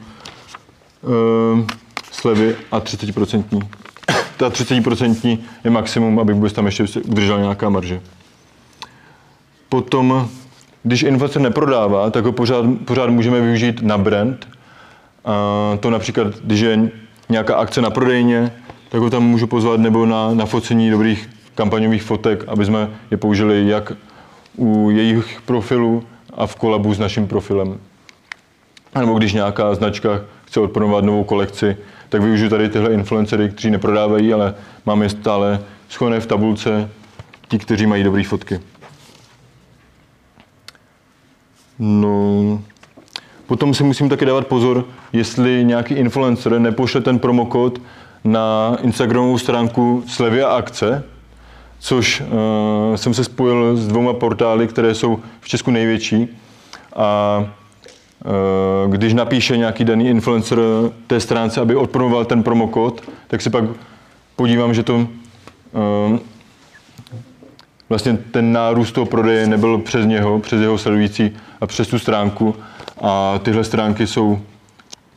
uh, 1.02 1.66
slevy 2.12 2.56
a 2.70 2.80
30%. 2.80 3.68
Ta 4.36 4.48
30% 4.48 5.38
je 5.64 5.70
maximum, 5.70 6.18
aby 6.18 6.32
vůbec 6.32 6.52
tam 6.52 6.66
ještě 6.66 6.84
udržela 7.04 7.40
nějaká 7.40 7.68
marže. 7.68 8.00
Potom, 9.68 10.28
když 10.82 11.02
inflace 11.02 11.38
neprodává, 11.38 12.10
tak 12.10 12.24
ho 12.24 12.32
pořád, 12.32 12.64
pořád 12.84 13.10
můžeme 13.10 13.40
využít 13.40 13.82
na 13.82 13.98
brand. 13.98 14.48
A 15.24 15.34
to 15.80 15.90
například, 15.90 16.26
když 16.44 16.60
je 16.60 16.90
nějaká 17.28 17.56
akce 17.56 17.82
na 17.82 17.90
prodejně, 17.90 18.52
tak 18.92 19.00
ho 19.00 19.10
tam 19.10 19.22
můžu 19.22 19.46
pozvat 19.46 19.80
nebo 19.80 20.06
na, 20.06 20.34
na 20.34 20.46
focení 20.46 20.90
dobrých 20.90 21.30
kampaňových 21.54 22.02
fotek, 22.02 22.44
aby 22.46 22.64
jsme 22.64 22.90
je 23.10 23.16
použili 23.16 23.68
jak 23.68 23.92
u 24.56 24.90
jejich 24.90 25.40
profilů 25.46 26.04
a 26.34 26.46
v 26.46 26.56
kolabu 26.56 26.94
s 26.94 26.98
naším 26.98 27.28
profilem. 27.28 27.80
Nebo 28.98 29.18
když 29.18 29.32
nějaká 29.32 29.74
značka 29.74 30.20
chce 30.44 30.60
odpromovat 30.60 31.04
novou 31.04 31.24
kolekci, 31.24 31.76
tak 32.08 32.22
využiju 32.22 32.50
tady 32.50 32.68
tyhle 32.68 32.92
influencery, 32.94 33.48
kteří 33.48 33.70
neprodávají, 33.70 34.32
ale 34.32 34.54
máme 34.86 35.08
stále 35.08 35.60
schované 35.88 36.20
v 36.20 36.26
tabulce 36.26 36.90
ti, 37.48 37.58
kteří 37.58 37.86
mají 37.86 38.04
dobré 38.04 38.24
fotky. 38.24 38.60
No, 41.78 42.62
potom 43.46 43.74
si 43.74 43.84
musím 43.84 44.08
taky 44.08 44.24
dávat 44.24 44.46
pozor, 44.46 44.84
jestli 45.12 45.64
nějaký 45.64 45.94
influencer 45.94 46.58
nepošle 46.58 47.00
ten 47.00 47.18
promokód 47.18 47.80
na 48.24 48.76
Instagramovou 48.82 49.38
stránku 49.38 50.04
Slevia 50.06 50.48
akce, 50.48 51.04
což 51.78 52.20
uh, 52.20 52.96
jsem 52.96 53.14
se 53.14 53.24
spojil 53.24 53.76
s 53.76 53.88
dvouma 53.88 54.12
portály, 54.12 54.68
které 54.68 54.94
jsou 54.94 55.18
v 55.40 55.48
Česku 55.48 55.70
největší. 55.70 56.28
A 56.96 57.38
uh, 58.24 58.92
když 58.92 59.14
napíše 59.14 59.56
nějaký 59.56 59.84
daný 59.84 60.08
influencer 60.08 60.58
té 61.06 61.20
stránce, 61.20 61.60
aby 61.60 61.76
odpromoval 61.76 62.24
ten 62.24 62.42
promokód, 62.42 63.02
tak 63.26 63.42
si 63.42 63.50
pak 63.50 63.64
podívám, 64.36 64.74
že 64.74 64.82
to 64.82 64.94
uh, 64.96 65.06
vlastně 67.88 68.18
ten 68.30 68.52
nárůst 68.52 68.92
toho 68.92 69.06
prodeje 69.06 69.46
nebyl 69.46 69.78
přes 69.78 70.06
něho, 70.06 70.38
přes 70.38 70.60
jeho 70.60 70.78
sledující 70.78 71.30
a 71.60 71.66
přes 71.66 71.88
tu 71.88 71.98
stránku. 71.98 72.56
A 73.00 73.40
tyhle 73.42 73.64
stránky 73.64 74.06
jsou 74.06 74.38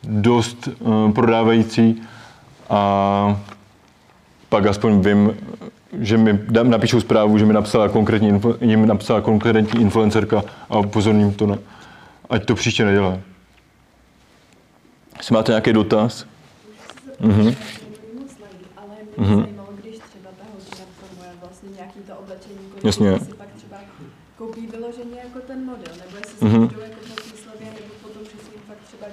dost 0.04 0.68
uh, 0.80 1.12
prodávající 1.12 2.02
a 2.70 3.40
pak 4.48 4.66
aspoň 4.66 5.00
vím, 5.00 5.36
že 5.92 6.18
mi 6.18 6.40
napíšou 6.62 7.00
zprávu, 7.00 7.38
že 7.38 7.46
mi 7.46 7.52
napsala 7.52 7.88
konkrétní, 7.88 8.40
jim 8.60 8.86
napsala 8.86 9.20
konkrétní 9.20 9.80
influencerka 9.80 10.42
a 10.70 10.78
upozorním 10.78 11.34
to, 11.34 11.46
na, 11.46 11.58
ať 12.30 12.44
to 12.44 12.54
příště 12.54 12.84
nedělá. 12.84 13.18
Jestli 15.16 15.34
máte 15.34 15.52
nějaký 15.52 15.72
dotaz? 15.72 16.26
Mhm. 17.20 17.56
To 22.06 22.12
kolik 22.70 22.84
Jasně. 22.84 23.10
pak 23.38 23.48
třeba 23.56 23.76
koupí 24.38 24.66
vyloženě 24.66 25.18
jako 25.24 25.38
ten 25.46 25.64
model, 25.64 25.94
nebo 25.98 26.16
jestli 26.16 26.48
mm-hmm. 26.48 26.82
jako 26.82 27.22
Číslově, 27.22 27.66
nebo 27.66 27.94
potom 28.02 28.22
fakt 28.66 28.78
třeba 28.86 29.06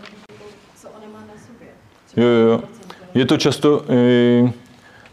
co 0.75 0.89
ona 0.89 1.07
má 1.13 1.19
na 1.19 1.33
sobě. 1.47 1.67
Jo, 2.15 2.27
jo, 2.27 2.47
jo. 2.49 2.82
Je 3.15 3.25
to 3.25 3.37
často, 3.37 3.85
e, 3.89 4.51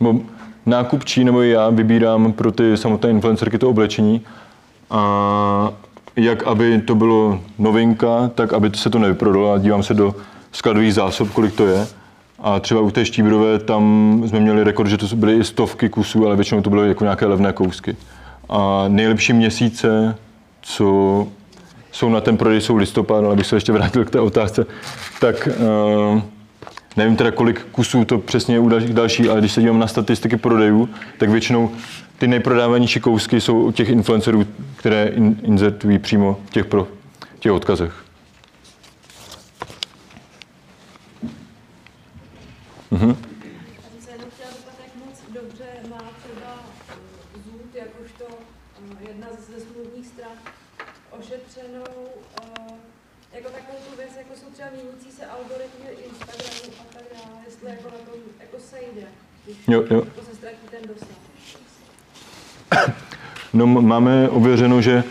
bo 0.00 0.20
nákupčí 0.66 1.24
nebo 1.24 1.42
já 1.42 1.70
vybírám 1.70 2.32
pro 2.32 2.52
ty 2.52 2.76
samotné 2.76 3.10
influencerky 3.10 3.58
to 3.58 3.68
oblečení 3.68 4.20
a 4.90 5.72
jak 6.16 6.42
aby 6.42 6.80
to 6.80 6.94
bylo 6.94 7.40
novinka, 7.58 8.30
tak 8.34 8.52
aby 8.52 8.70
se 8.74 8.90
to 8.90 8.98
nevyprodalo 8.98 9.58
dívám 9.58 9.82
se 9.82 9.94
do 9.94 10.14
skladových 10.52 10.94
zásob, 10.94 11.30
kolik 11.30 11.54
to 11.54 11.66
je. 11.66 11.86
A 12.42 12.60
třeba 12.60 12.80
u 12.80 12.90
té 12.90 13.04
štíbrové 13.04 13.58
tam 13.58 14.22
jsme 14.26 14.40
měli 14.40 14.64
rekord, 14.64 14.90
že 14.90 14.96
to 14.96 15.16
byly 15.16 15.36
i 15.36 15.44
stovky 15.44 15.88
kusů, 15.88 16.26
ale 16.26 16.36
většinou 16.36 16.60
to 16.60 16.70
byly 16.70 16.88
jako 16.88 17.04
nějaké 17.04 17.26
levné 17.26 17.52
kousky. 17.52 17.96
A 18.48 18.84
nejlepší 18.88 19.32
měsíce, 19.32 20.16
co 20.62 21.26
jsou 21.92 22.08
na 22.08 22.20
ten 22.20 22.36
prodej, 22.36 22.60
jsou 22.60 22.76
listopad, 22.76 23.24
ale 23.24 23.36
bych 23.36 23.46
se 23.46 23.56
ještě 23.56 23.72
vrátil 23.72 24.04
k 24.04 24.10
té 24.10 24.20
otázce, 24.20 24.66
tak 25.20 25.48
uh, 26.14 26.20
nevím 26.96 27.16
teda, 27.16 27.30
kolik 27.30 27.66
kusů 27.72 28.04
to 28.04 28.18
přesně 28.18 28.54
je 28.54 28.58
u 28.58 28.68
další, 28.68 29.28
ale 29.28 29.40
když 29.40 29.52
se 29.52 29.60
dívám 29.60 29.78
na 29.78 29.86
statistiky 29.86 30.36
prodejů, 30.36 30.88
tak 31.18 31.28
většinou 31.28 31.70
ty 32.18 32.28
nejprodávanější 32.28 33.00
kousky 33.00 33.40
jsou 33.40 33.62
u 33.62 33.70
těch 33.72 33.88
influencerů, 33.88 34.46
které 34.76 35.06
in, 35.06 35.40
inzertují 35.42 35.98
přímo 35.98 36.40
v 36.46 36.50
těch, 36.50 36.66
pro, 36.66 36.88
těch 37.38 37.52
odkazech. 37.52 38.04
Mhm. 42.90 43.16
Eh, 47.74 47.84
eh, 47.84 49.08
jedna 49.08 49.26
ze 49.30 49.60
smluvních 49.60 50.06
stran, 50.06 50.32
ošetřenou 51.10 51.84
uh, 52.58 52.76
jako 53.34 53.48
takovou 53.48 53.78
tu 53.90 53.96
věc, 53.96 54.10
jako 54.16 54.32
jsou 54.40 54.50
třeba 54.52 54.68
měnící 54.74 55.10
se 55.16 55.26
algoritmy 55.26 55.86
Instagramu 56.08 56.72
a 56.80 56.84
tak 56.94 57.02
dále, 57.14 57.36
jestli 57.46 57.70
jako 57.70 57.88
na 57.88 57.98
tom 58.06 58.20
jako 58.40 58.56
sejde, 58.58 59.06
když 59.44 59.56
jo, 59.68 59.84
jo. 59.90 60.02
Jako 60.04 60.20
se 60.30 60.34
ztratí 60.34 60.66
ten 60.70 60.80
dosah. 60.88 61.08
No, 63.52 63.66
máme 63.66 64.28
ověřeno, 64.28 64.80
že 64.80 65.04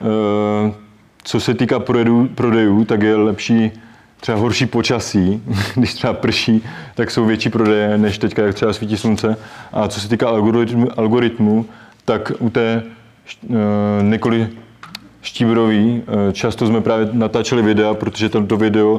uh, 0.00 0.74
co 1.22 1.40
se 1.40 1.54
týká 1.54 1.78
prodejů, 1.78 2.28
prodejů, 2.28 2.84
tak 2.84 3.02
je 3.02 3.16
lepší 3.16 3.72
třeba 4.20 4.38
horší 4.38 4.66
počasí, 4.66 5.42
když 5.74 5.94
třeba 5.94 6.12
prší, 6.12 6.64
tak 6.94 7.10
jsou 7.10 7.24
větší 7.24 7.50
prodeje, 7.50 7.98
než 7.98 8.18
teďka, 8.18 8.42
jak 8.42 8.54
třeba 8.54 8.72
svítí 8.72 8.96
slunce. 8.96 9.36
A 9.72 9.88
co 9.88 10.00
se 10.00 10.08
týká 10.08 10.28
algoritmu, 10.28 10.88
algoritmu 10.96 11.66
tak 12.04 12.32
u 12.38 12.50
té 12.50 12.82
uh, 13.48 13.56
Nikoli 14.02 14.48
Štíbrový, 15.22 16.02
uh, 16.06 16.32
často 16.32 16.66
jsme 16.66 16.80
právě 16.80 17.08
natáčeli 17.12 17.62
videa, 17.62 17.94
protože 17.94 18.28
to 18.28 18.56
video 18.56 18.98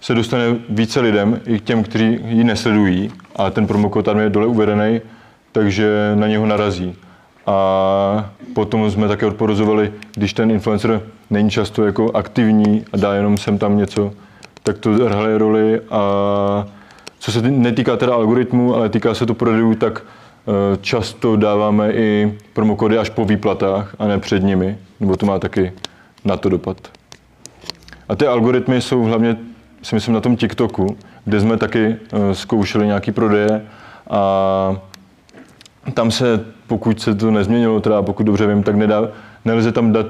se 0.00 0.14
dostane 0.14 0.56
více 0.68 1.00
lidem, 1.00 1.40
i 1.46 1.60
těm, 1.60 1.82
kteří 1.82 2.18
ji 2.28 2.44
nesledují, 2.44 3.10
a 3.36 3.50
ten 3.50 3.66
promokód 3.66 4.04
tam 4.04 4.18
je 4.18 4.30
dole 4.30 4.46
uvedený, 4.46 5.00
takže 5.52 6.12
na 6.14 6.26
něho 6.26 6.46
narazí. 6.46 6.96
A 7.46 8.30
potom 8.54 8.90
jsme 8.90 9.08
také 9.08 9.26
odporozovali, 9.26 9.92
když 10.14 10.32
ten 10.32 10.50
influencer 10.50 11.00
není 11.30 11.50
často 11.50 11.84
jako 11.84 12.10
aktivní 12.16 12.84
a 12.92 12.96
dá 12.96 13.14
jenom 13.14 13.36
sem 13.36 13.58
tam 13.58 13.78
něco, 13.78 14.12
tak 14.62 14.78
to 14.78 14.90
hraje 14.90 15.38
roli 15.38 15.80
a 15.90 16.00
co 17.18 17.32
se 17.32 17.42
netýká 17.42 17.96
teda 17.96 18.14
algoritmu, 18.14 18.74
ale 18.74 18.88
týká 18.88 19.14
se 19.14 19.26
to 19.26 19.34
prodejů, 19.34 19.74
tak 19.74 20.02
eh, 20.02 20.27
často 20.80 21.36
dáváme 21.36 21.92
i 21.92 22.38
promokody 22.52 22.98
až 22.98 23.10
po 23.10 23.24
výplatách 23.24 23.96
a 23.98 24.06
ne 24.06 24.18
před 24.18 24.42
nimi, 24.42 24.78
nebo 25.00 25.16
to 25.16 25.26
má 25.26 25.38
taky 25.38 25.72
na 26.24 26.36
to 26.36 26.48
dopad. 26.48 26.76
A 28.08 28.16
ty 28.16 28.26
algoritmy 28.26 28.80
jsou 28.80 29.02
hlavně, 29.02 29.36
si 29.82 29.94
myslím, 29.94 30.14
na 30.14 30.20
tom 30.20 30.36
TikToku, 30.36 30.96
kde 31.24 31.40
jsme 31.40 31.56
taky 31.56 31.86
eh, 31.86 32.34
zkoušeli 32.34 32.86
nějaký 32.86 33.12
prodeje 33.12 33.66
a 34.10 34.76
tam 35.94 36.10
se, 36.10 36.44
pokud 36.66 37.00
se 37.00 37.14
to 37.14 37.30
nezměnilo, 37.30 37.80
teda 37.80 38.02
pokud 38.02 38.22
dobře 38.22 38.46
vím, 38.46 38.62
tak 38.62 38.76
nedá, 38.76 39.08
nelze 39.44 39.72
tam 39.72 39.92
dát 39.92 40.06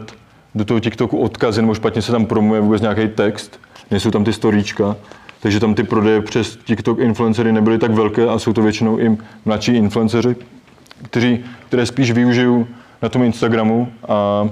do 0.55 0.65
toho 0.65 0.81
TikToku 0.81 1.19
odkazy, 1.19 1.63
nebo 1.63 1.75
špatně 1.75 2.03
se 2.03 2.13
tam 2.13 2.27
promuje 2.27 2.61
vůbec 2.61 2.83
nějaký 2.83 3.09
text, 3.09 3.61
nejsou 3.91 4.11
tam 4.11 4.25
ty 4.25 4.33
storíčka, 4.33 4.97
takže 5.41 5.61
tam 5.61 5.75
ty 5.75 5.83
prodeje 5.83 6.21
přes 6.21 6.57
TikTok 6.57 6.99
influencery 6.99 7.53
nebyly 7.53 7.79
tak 7.79 7.91
velké 7.91 8.29
a 8.29 8.39
jsou 8.39 8.53
to 8.53 8.63
většinou 8.63 8.99
i 8.99 9.19
mladší 9.45 9.73
influenceři, 9.73 10.37
kteří, 11.03 11.45
které 11.69 11.87
spíš 11.87 12.11
využiju 12.11 12.69
na 13.03 13.09
tom 13.09 13.23
Instagramu 13.23 13.93
a 14.09 14.49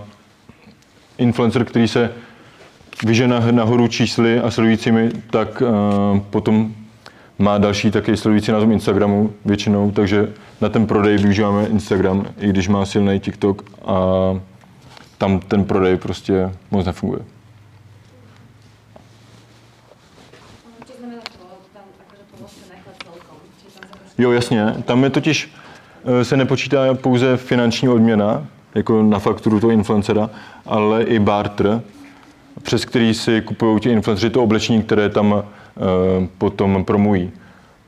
influencer, 1.18 1.64
který 1.64 1.88
se 1.88 2.10
vyžene 3.04 3.52
nahoru 3.52 3.88
čísly 3.88 4.40
a 4.40 4.50
sledujícími, 4.50 5.10
tak 5.30 5.62
uh, 5.62 6.18
potom 6.18 6.74
má 7.38 7.58
další 7.58 7.90
taky 7.90 8.16
sledující 8.16 8.52
na 8.52 8.60
tom 8.60 8.72
Instagramu 8.72 9.32
většinou, 9.44 9.90
takže 9.90 10.32
na 10.60 10.68
ten 10.68 10.86
prodej 10.86 11.18
využíváme 11.18 11.66
Instagram, 11.66 12.26
i 12.38 12.48
když 12.48 12.68
má 12.68 12.86
silný 12.86 13.20
TikTok 13.20 13.62
a 13.84 13.96
tam 15.18 15.40
ten 15.40 15.64
prodej 15.64 15.96
prostě 15.96 16.52
moc 16.70 16.86
nefunguje. 16.86 17.35
Jo, 24.18 24.32
jasně. 24.32 24.74
Tam 24.84 25.04
je 25.04 25.10
totiž, 25.10 25.54
eh, 26.04 26.24
se 26.24 26.36
nepočítá 26.36 26.94
pouze 26.94 27.36
finanční 27.36 27.88
odměna, 27.88 28.46
jako 28.74 29.02
na 29.02 29.18
fakturu 29.18 29.60
toho 29.60 29.70
influencera, 29.70 30.30
ale 30.66 31.02
i 31.02 31.18
barter, 31.18 31.82
přes 32.62 32.84
který 32.84 33.14
si 33.14 33.40
kupují 33.40 33.80
ti 33.80 33.90
influenceři 33.90 34.30
to 34.30 34.42
oblečení, 34.42 34.82
které 34.82 35.08
tam 35.08 35.32
uh, 35.32 35.42
potom 36.38 36.84
promují. 36.84 37.30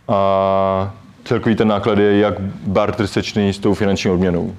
A 0.08 0.94
celkový 1.24 1.54
ten 1.54 1.68
náklad 1.68 1.98
je 1.98 2.18
jak 2.18 2.40
barter 2.66 3.06
sečný 3.06 3.52
s 3.52 3.58
tou 3.58 3.74
finanční 3.74 4.10
odměnou. 4.10 4.54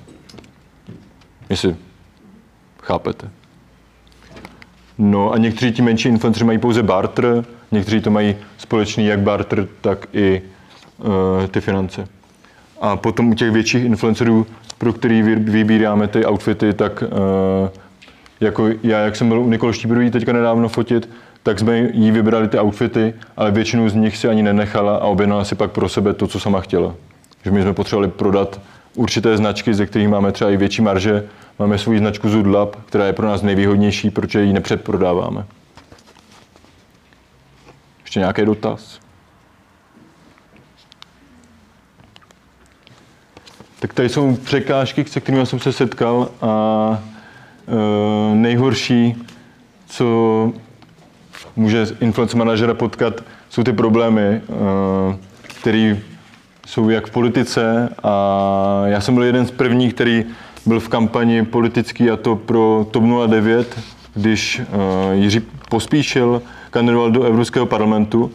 Jestli 1.49 1.75
chápete. 2.83 3.29
No 4.97 5.31
a 5.31 5.37
někteří 5.37 5.71
ti 5.71 5.81
menší 5.81 6.09
influenceři 6.09 6.45
mají 6.45 6.57
pouze 6.57 6.83
barter, 6.83 7.45
někteří 7.71 8.01
to 8.01 8.11
mají 8.11 8.35
společný 8.57 9.05
jak 9.05 9.19
barter, 9.19 9.67
tak 9.81 10.07
i 10.13 10.41
ty 11.51 11.61
finance. 11.61 12.07
A 12.81 12.95
potom 12.97 13.29
u 13.29 13.33
těch 13.33 13.51
větších 13.51 13.85
influencerů, 13.85 14.47
pro 14.77 14.93
který 14.93 15.21
vybíráme 15.37 16.07
ty 16.07 16.25
outfity, 16.25 16.73
tak 16.73 17.03
uh, 17.03 17.69
jako 18.39 18.69
já, 18.83 18.99
jak 18.99 19.15
jsem 19.15 19.27
byl 19.27 19.39
u 19.39 19.49
Nikol 19.49 19.73
Štíbrový 19.73 20.11
teďka 20.11 20.33
nedávno 20.33 20.69
fotit, 20.69 21.09
tak 21.43 21.59
jsme 21.59 21.77
jí 21.77 22.11
vybrali 22.11 22.47
ty 22.47 22.59
outfity, 22.59 23.13
ale 23.37 23.51
většinu 23.51 23.89
z 23.89 23.95
nich 23.95 24.17
si 24.17 24.27
ani 24.27 24.43
nenechala 24.43 24.95
a 24.95 25.05
objednala 25.05 25.43
si 25.43 25.55
pak 25.55 25.71
pro 25.71 25.89
sebe 25.89 26.13
to, 26.13 26.27
co 26.27 26.39
sama 26.39 26.61
chtěla. 26.61 26.95
Že 27.45 27.51
my 27.51 27.61
jsme 27.61 27.73
potřebovali 27.73 28.07
prodat 28.11 28.61
určité 28.95 29.37
značky, 29.37 29.73
ze 29.73 29.85
kterých 29.85 30.07
máme 30.07 30.31
třeba 30.31 30.49
i 30.49 30.57
větší 30.57 30.81
marže. 30.81 31.23
Máme 31.59 31.77
svou 31.77 31.97
značku 31.97 32.29
Zudlab, 32.29 32.75
která 32.85 33.05
je 33.05 33.13
pro 33.13 33.27
nás 33.27 33.41
nejvýhodnější, 33.41 34.09
protože 34.09 34.43
ji 34.43 34.53
nepředprodáváme. 34.53 35.45
Ještě 38.03 38.19
nějaký 38.19 38.45
dotaz? 38.45 38.99
Tak 43.79 43.93
tady 43.93 44.09
jsou 44.09 44.35
překážky, 44.35 45.05
se 45.05 45.19
kterými 45.19 45.45
jsem 45.45 45.59
se 45.59 45.73
setkal 45.73 46.29
a 46.41 47.03
e, 47.67 48.35
nejhorší, 48.35 49.23
co 49.87 50.51
může 51.55 51.87
influence 51.99 52.37
manažera 52.37 52.73
potkat, 52.73 53.23
jsou 53.49 53.63
ty 53.63 53.73
problémy, 53.73 54.21
e, 54.21 54.41
které 55.41 55.97
jsou 56.69 56.89
jak 56.89 57.07
v 57.07 57.11
politice 57.11 57.89
a 58.03 58.81
já 58.85 59.01
jsem 59.01 59.13
byl 59.13 59.23
jeden 59.23 59.45
z 59.45 59.51
prvních, 59.51 59.93
který 59.93 60.25
byl 60.65 60.79
v 60.79 60.89
kampani 60.89 61.45
politický 61.45 62.09
a 62.09 62.15
to 62.15 62.35
pro 62.35 62.87
TOP 62.91 63.03
09, 63.27 63.79
když 64.13 64.59
uh, 64.59 65.13
Jiří 65.13 65.41
Pospíšil 65.69 66.41
kandidoval 66.69 67.11
do 67.11 67.23
Evropského 67.23 67.65
parlamentu, 67.65 68.31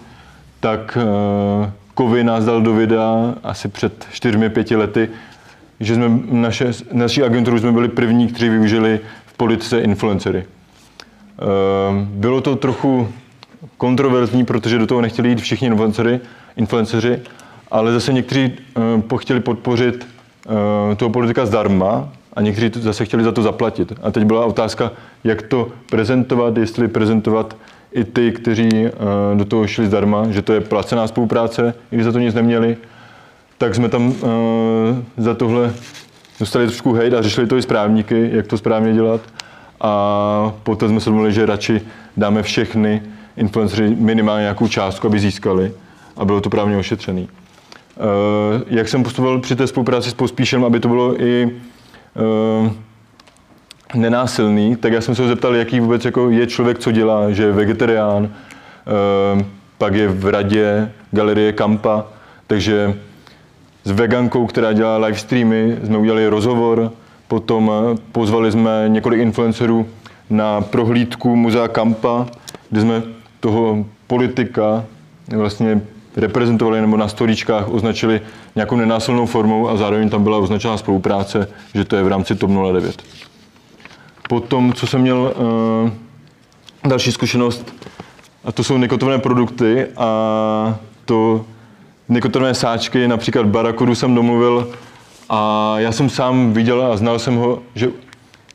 tak 0.60 0.98
uh, 1.00 1.70
Kovy 1.94 2.24
nás 2.24 2.44
dal 2.44 2.62
do 2.62 2.74
videa 2.74 3.34
asi 3.42 3.68
před 3.68 4.06
čtyřmi, 4.12 4.50
pěti 4.50 4.76
lety, 4.76 5.08
že 5.80 5.94
jsme 5.94 6.10
naše, 6.30 6.70
naší 6.92 7.22
agenturu 7.22 7.58
jsme 7.58 7.72
byli 7.72 7.88
první, 7.88 8.28
kteří 8.28 8.48
využili 8.48 9.00
v 9.26 9.36
politice 9.36 9.80
influencery. 9.80 10.44
Uh, 10.44 11.98
bylo 11.98 12.40
to 12.40 12.56
trochu 12.56 13.08
kontroverzní, 13.78 14.44
protože 14.44 14.78
do 14.78 14.86
toho 14.86 15.00
nechtěli 15.00 15.28
jít 15.28 15.40
všichni 15.40 15.66
influencery, 15.66 16.20
influenceři, 16.56 17.20
ale 17.70 17.92
zase 17.92 18.12
někteří 18.12 18.52
uh, 19.10 19.18
chtěli 19.18 19.40
podpořit 19.40 20.06
uh, 20.46 20.94
toho 20.94 21.10
politika 21.10 21.46
zdarma 21.46 22.08
a 22.32 22.40
někteří 22.40 22.70
zase 22.80 23.04
chtěli 23.04 23.24
za 23.24 23.32
to 23.32 23.42
zaplatit. 23.42 23.92
A 24.02 24.10
teď 24.10 24.24
byla 24.24 24.46
otázka, 24.46 24.92
jak 25.24 25.42
to 25.42 25.68
prezentovat, 25.90 26.56
jestli 26.56 26.88
prezentovat 26.88 27.56
i 27.92 28.04
ty, 28.04 28.32
kteří 28.32 28.68
do 29.34 29.44
toho 29.44 29.66
šli 29.66 29.86
zdarma, 29.86 30.30
že 30.30 30.42
to 30.42 30.52
je 30.52 30.60
placená 30.60 31.06
spolupráce, 31.06 31.74
i 31.92 31.96
když 31.96 32.04
za 32.04 32.12
to 32.12 32.18
nic 32.18 32.34
neměli, 32.34 32.76
tak 33.64 33.74
jsme 33.74 33.88
tam 33.88 34.06
uh, 34.06 34.14
za 35.16 35.34
tohle 35.34 35.74
dostali 36.40 36.66
trošku 36.66 36.92
hejt 36.92 37.14
a 37.14 37.22
řešili 37.22 37.46
to 37.46 37.56
i 37.56 37.62
správníky, 37.62 38.30
jak 38.32 38.46
to 38.46 38.58
správně 38.58 38.92
dělat. 38.92 39.20
A 39.80 40.52
poté 40.62 40.88
jsme 40.88 41.00
se 41.00 41.10
domluvili, 41.10 41.34
že 41.34 41.46
radši 41.46 41.80
dáme 42.16 42.42
všechny 42.42 43.02
influencery 43.36 43.96
minimálně 43.98 44.42
nějakou 44.42 44.68
částku, 44.68 45.06
aby 45.06 45.20
získali 45.20 45.72
a 46.16 46.24
bylo 46.24 46.40
to 46.40 46.50
právně 46.50 46.76
ošetřený. 46.76 47.28
Uh, 47.28 48.62
jak 48.66 48.88
jsem 48.88 49.02
postupoval 49.02 49.40
při 49.40 49.56
té 49.56 49.66
spolupráci 49.66 50.10
s 50.10 50.14
Pospíšem, 50.14 50.64
aby 50.64 50.80
to 50.80 50.88
bylo 50.88 51.22
i 51.22 51.44
uh, 51.44 52.70
nenásilný, 53.94 54.76
tak 54.76 54.92
já 54.92 55.00
jsem 55.00 55.14
se 55.14 55.22
ho 55.22 55.28
zeptal, 55.28 55.54
jaký 55.54 55.80
vůbec 55.80 56.04
jako 56.04 56.30
je 56.30 56.46
člověk, 56.46 56.78
co 56.78 56.92
dělá, 56.92 57.30
že 57.30 57.42
je 57.42 57.52
vegetarián, 57.52 58.28
pak 59.78 59.94
je 59.94 60.08
v 60.08 60.28
radě 60.28 60.92
galerie 61.10 61.52
Kampa, 61.52 62.04
takže 62.46 62.94
s 63.84 63.90
vegankou, 63.90 64.46
která 64.46 64.72
dělá 64.72 64.96
live 64.96 65.18
streamy, 65.18 65.78
jsme 65.84 65.98
udělali 65.98 66.28
rozhovor, 66.28 66.92
potom 67.28 67.72
pozvali 68.12 68.52
jsme 68.52 68.84
několik 68.88 69.20
influencerů 69.20 69.86
na 70.30 70.60
prohlídku 70.60 71.36
muzea 71.36 71.68
Kampa, 71.68 72.26
kde 72.70 72.80
jsme 72.80 73.02
toho 73.40 73.86
politika 74.06 74.84
vlastně 75.36 75.80
reprezentovali 76.16 76.80
nebo 76.80 76.96
na 76.96 77.08
stolíčkách 77.08 77.68
označili 77.68 78.20
nějakou 78.54 78.76
nenásilnou 78.76 79.26
formou 79.26 79.68
a 79.68 79.76
zároveň 79.76 80.10
tam 80.10 80.22
byla 80.22 80.38
označena 80.38 80.76
spolupráce, 80.76 81.48
že 81.74 81.84
to 81.84 81.96
je 81.96 82.02
v 82.02 82.08
rámci 82.08 82.34
TOP 82.34 82.50
09. 82.72 83.02
Potom, 84.28 84.72
co 84.72 84.86
jsem 84.86 85.00
měl 85.00 85.34
uh, 85.82 85.90
další 86.90 87.12
zkušenost, 87.12 87.74
a 88.44 88.52
to 88.52 88.64
jsou 88.64 88.78
nikotinové 88.78 89.18
produkty 89.18 89.86
a 89.96 90.78
to 91.04 91.44
nikotinové 92.08 92.54
sáčky, 92.54 93.08
například 93.08 93.46
Barakudu 93.46 93.94
jsem 93.94 94.14
domluvil 94.14 94.68
a 95.28 95.74
já 95.78 95.92
jsem 95.92 96.10
sám 96.10 96.52
viděl 96.52 96.82
a 96.92 96.96
znal 96.96 97.18
jsem 97.18 97.36
ho, 97.36 97.62
že 97.74 97.88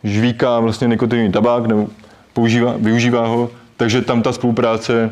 žvíká 0.04 0.60
vlastně 0.60 0.88
nikotinový 0.88 1.32
tabák 1.32 1.66
nebo 1.66 1.88
používá, 2.34 2.74
využívá 2.78 3.28
ho, 3.28 3.50
takže 3.78 4.02
tam 4.02 4.22
ta 4.22 4.32
spolupráce 4.32 5.12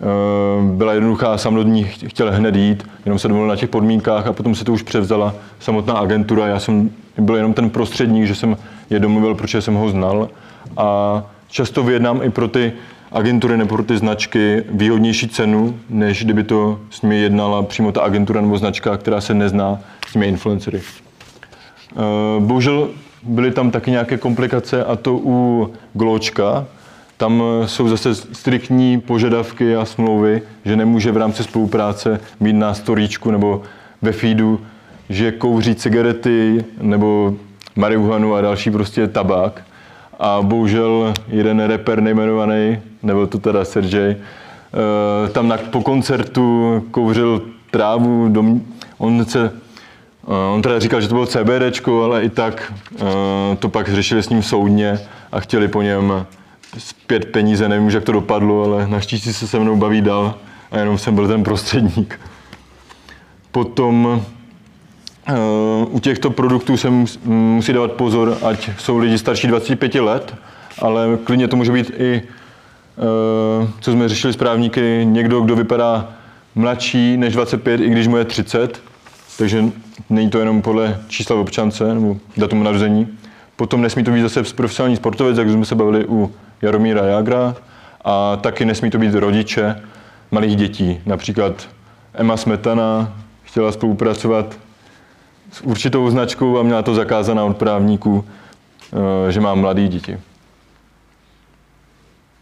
Eh, 0.00 0.62
byla 0.62 0.92
jednoduchá, 0.92 1.38
sam 1.38 1.54
do 1.54 1.62
ní 1.62 1.84
chtěl 1.84 2.32
hned 2.32 2.56
jít, 2.56 2.88
jenom 3.04 3.18
se 3.18 3.28
domluvil 3.28 3.48
na 3.48 3.56
těch 3.56 3.68
podmínkách 3.68 4.26
a 4.26 4.32
potom 4.32 4.54
se 4.54 4.64
to 4.64 4.72
už 4.72 4.82
převzala 4.82 5.34
samotná 5.60 5.94
agentura. 5.94 6.46
Já 6.46 6.60
jsem 6.60 6.90
byl 7.18 7.36
jenom 7.36 7.54
ten 7.54 7.70
prostředník, 7.70 8.26
že 8.26 8.34
jsem 8.34 8.56
je 8.90 8.98
domluvil, 8.98 9.34
protože 9.34 9.62
jsem 9.62 9.74
ho 9.74 9.88
znal. 9.88 10.28
A 10.76 11.22
často 11.48 11.82
vyjednám 11.82 12.22
i 12.22 12.30
pro 12.30 12.48
ty 12.48 12.72
agentury 13.14 13.56
nebo 13.56 13.74
pro 13.74 13.84
ty 13.84 13.96
značky 13.96 14.62
výhodnější 14.68 15.28
cenu, 15.28 15.78
než 15.90 16.24
kdyby 16.24 16.44
to 16.44 16.80
s 16.90 17.02
nimi 17.02 17.18
jednala 17.18 17.62
přímo 17.62 17.92
ta 17.92 18.02
agentura 18.02 18.40
nebo 18.40 18.58
značka, 18.58 18.96
která 18.96 19.20
se 19.20 19.34
nezná 19.34 19.78
s 20.08 20.12
těmi 20.12 20.26
influencery. 20.26 20.80
Eh, 20.80 22.00
bohužel 22.40 22.88
byly 23.22 23.50
tam 23.50 23.70
taky 23.70 23.90
nějaké 23.90 24.16
komplikace 24.16 24.84
a 24.84 24.96
to 24.96 25.20
u 25.24 25.70
Gločka, 25.92 26.66
tam 27.16 27.42
eh, 27.42 27.68
jsou 27.68 27.88
zase 27.88 28.14
striktní 28.14 29.00
požadavky 29.00 29.76
a 29.76 29.84
smlouvy, 29.84 30.42
že 30.64 30.76
nemůže 30.76 31.12
v 31.12 31.16
rámci 31.16 31.42
spolupráce 31.42 32.20
mít 32.40 32.52
na 32.52 32.74
storíčku 32.74 33.30
nebo 33.30 33.62
ve 34.02 34.12
feedu, 34.12 34.60
že 35.08 35.32
kouří 35.32 35.74
cigarety 35.74 36.64
nebo 36.80 37.34
marihuanu 37.76 38.34
a 38.34 38.40
další 38.40 38.70
prostě 38.70 39.06
tabák. 39.06 39.62
A 40.18 40.42
bohužel 40.42 41.14
jeden 41.28 41.60
reper 41.60 42.00
nejmenovaný, 42.00 42.78
nebo 43.02 43.26
to 43.26 43.38
teda 43.38 43.64
Sergej, 43.64 44.10
eh, 44.16 45.28
tam 45.28 45.48
na, 45.48 45.56
po 45.56 45.82
koncertu 45.82 46.80
kouřil 46.90 47.42
trávu, 47.70 48.28
dom, 48.28 48.60
on 48.98 49.24
se 49.24 49.52
eh, 50.28 50.52
On 50.54 50.62
teda 50.62 50.78
říkal, 50.78 51.00
že 51.00 51.08
to 51.08 51.14
bylo 51.14 51.26
CBDčko, 51.26 52.02
ale 52.02 52.22
i 52.22 52.28
tak 52.28 52.72
to 53.58 53.68
pak 53.68 53.88
řešili 53.88 54.22
s 54.22 54.28
ním 54.28 54.42
soudně 54.42 54.98
a 55.32 55.40
chtěli 55.40 55.68
po 55.68 55.82
něm 55.82 56.26
zpět 56.78 57.24
peníze, 57.24 57.68
nevím 57.68 57.90
jak 57.90 58.04
to 58.04 58.12
dopadlo, 58.12 58.64
ale 58.64 58.88
naštěstí 58.88 59.32
se 59.32 59.48
se 59.48 59.58
mnou 59.58 59.76
baví 59.76 60.00
dál 60.00 60.34
a 60.70 60.78
jenom 60.78 60.98
jsem 60.98 61.14
byl 61.14 61.28
ten 61.28 61.44
prostředník. 61.44 62.20
Potom 63.52 64.24
u 65.90 66.00
těchto 66.00 66.30
produktů 66.30 66.76
se 66.76 66.90
musí 67.24 67.72
dávat 67.72 67.92
pozor, 67.92 68.38
ať 68.42 68.70
jsou 68.78 68.98
lidi 68.98 69.18
starší 69.18 69.46
25 69.46 69.94
let, 69.94 70.34
ale 70.78 71.18
klidně 71.24 71.48
to 71.48 71.56
může 71.56 71.72
být 71.72 71.90
i, 71.98 72.22
uh, 73.62 73.68
co 73.80 73.92
jsme 73.92 74.08
řešili 74.08 74.32
s 74.32 74.36
právníky, 74.36 75.00
někdo, 75.04 75.40
kdo 75.40 75.56
vypadá 75.56 76.12
mladší 76.54 77.16
než 77.16 77.34
25, 77.34 77.80
i 77.80 77.90
když 77.90 78.06
mu 78.06 78.16
je 78.16 78.24
30, 78.24 78.82
takže 79.38 79.64
není 80.10 80.30
to 80.30 80.38
jenom 80.38 80.62
podle 80.62 81.00
čísla 81.08 81.36
v 81.36 81.38
občance 81.38 81.94
nebo 81.94 82.16
datumu 82.36 82.62
narození. 82.62 83.08
Potom 83.56 83.82
nesmí 83.82 84.04
to 84.04 84.10
být 84.10 84.22
zase 84.22 84.42
profesionální 84.42 84.96
sportovec, 84.96 85.38
jak 85.38 85.50
jsme 85.50 85.64
se 85.64 85.74
bavili 85.74 86.04
u 86.08 86.32
Jaromíra 86.62 87.04
Jagra 87.04 87.54
a 88.04 88.36
taky 88.36 88.64
nesmí 88.64 88.90
to 88.90 88.98
být 88.98 89.14
rodiče 89.14 89.82
malých 90.30 90.56
dětí. 90.56 91.00
Například 91.06 91.68
Emma 92.14 92.36
Smetana 92.36 93.12
chtěla 93.44 93.72
spolupracovat 93.72 94.56
s 95.54 95.60
určitou 95.60 96.10
značkou 96.10 96.58
a 96.58 96.62
měla 96.62 96.82
to 96.82 96.94
zakázaná 96.94 97.44
od 97.44 97.56
právníků, 97.56 98.24
eh, 99.28 99.32
že 99.32 99.40
má 99.40 99.54
mladé 99.54 99.88
děti. 99.88 100.18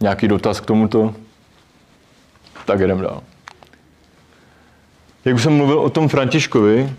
Nějaký 0.00 0.28
dotaz 0.28 0.60
k 0.60 0.66
tomuto? 0.66 1.14
Tak 2.64 2.80
jdem 2.80 3.00
dál. 3.00 3.22
Jak 5.24 5.34
už 5.34 5.42
jsem 5.42 5.56
mluvil 5.56 5.80
o 5.80 5.90
tom 5.90 6.08
Františkovi, 6.08 6.92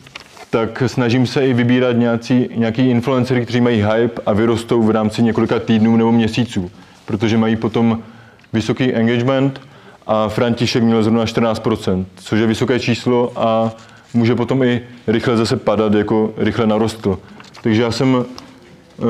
tak 0.49 0.83
snažím 0.87 1.27
se 1.27 1.47
i 1.47 1.53
vybírat 1.53 1.91
nějací, 1.91 2.49
nějaký 2.55 2.89
influencery, 2.89 3.43
kteří 3.43 3.61
mají 3.61 3.83
hype 3.83 4.21
a 4.25 4.33
vyrostou 4.33 4.83
v 4.83 4.91
rámci 4.91 5.23
několika 5.23 5.59
týdnů 5.59 5.97
nebo 5.97 6.11
měsíců 6.11 6.71
protože 7.05 7.37
mají 7.37 7.55
potom 7.55 8.03
vysoký 8.53 8.93
engagement 8.93 9.61
a 10.07 10.29
František 10.29 10.83
měl 10.83 11.03
zrovna 11.03 11.25
14%, 11.25 12.05
což 12.15 12.39
je 12.39 12.47
vysoké 12.47 12.79
číslo 12.79 13.31
a 13.35 13.71
může 14.13 14.35
potom 14.35 14.63
i 14.63 14.81
rychle 15.07 15.37
zase 15.37 15.57
padat, 15.57 15.93
jako 15.93 16.33
rychle 16.37 16.67
narostl. 16.67 17.19
Takže 17.61 17.81
já 17.81 17.91
jsem 17.91 18.25
eh, 18.25 19.03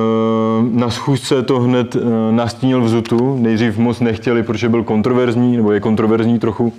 na 0.71 0.89
schůzce 0.89 1.43
to 1.43 1.59
hned 1.59 1.95
eh, 1.95 1.99
nastínil 2.31 2.81
v 2.81 2.89
Zutu. 2.89 3.37
Nejdřív 3.37 3.77
moc 3.77 3.99
nechtěli, 3.99 4.43
protože 4.43 4.69
byl 4.69 4.83
kontroverzní, 4.83 5.57
nebo 5.57 5.71
je 5.71 5.79
kontroverzní 5.79 6.39
trochu. 6.39 6.73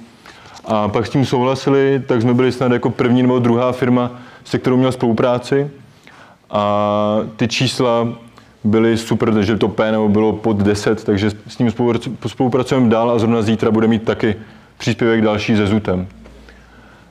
A 0.65 0.89
pak 0.89 1.07
s 1.07 1.11
tím 1.11 1.27
souhlasili, 1.27 2.03
tak 2.07 2.23
jsme 2.23 2.35
byli 2.35 2.53
snad 2.53 2.73
jako 2.73 2.91
první 2.91 3.23
nebo 3.23 3.39
druhá 3.39 3.73
firma, 3.73 4.11
se 4.45 4.59
kterou 4.59 4.77
měl 4.77 4.93
spolupráci. 4.93 5.71
A 6.51 7.19
ty 7.37 7.49
čísla 7.49 8.09
byly 8.65 8.97
super, 8.99 9.43
že 9.43 9.57
to 9.57 9.69
P 9.69 9.93
nebo 9.93 10.09
bylo 10.09 10.33
pod 10.33 10.57
10, 10.57 11.05
takže 11.05 11.31
s 11.49 11.59
ním 11.59 11.73
spolupracujeme 12.27 12.89
dál 12.89 13.11
a 13.11 13.19
zrovna 13.19 13.43
zítra 13.43 13.71
bude 13.71 13.89
mít 13.89 14.03
taky 14.03 14.37
příspěvek 14.79 15.21
další 15.21 15.57
se 15.57 15.67
Zutem. 15.67 16.07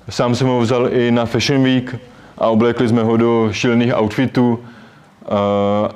Sám 0.10 0.36
jsem 0.36 0.47
ho 0.47 0.60
vzal 0.60 0.89
i 0.93 1.12
na 1.12 1.26
Fashion 1.26 1.64
Week 1.64 1.95
a 2.38 2.47
oblekli 2.47 2.88
jsme 2.88 3.04
ho 3.04 3.18
do 3.18 3.49
šílených 3.51 3.93
outfitů 4.01 4.60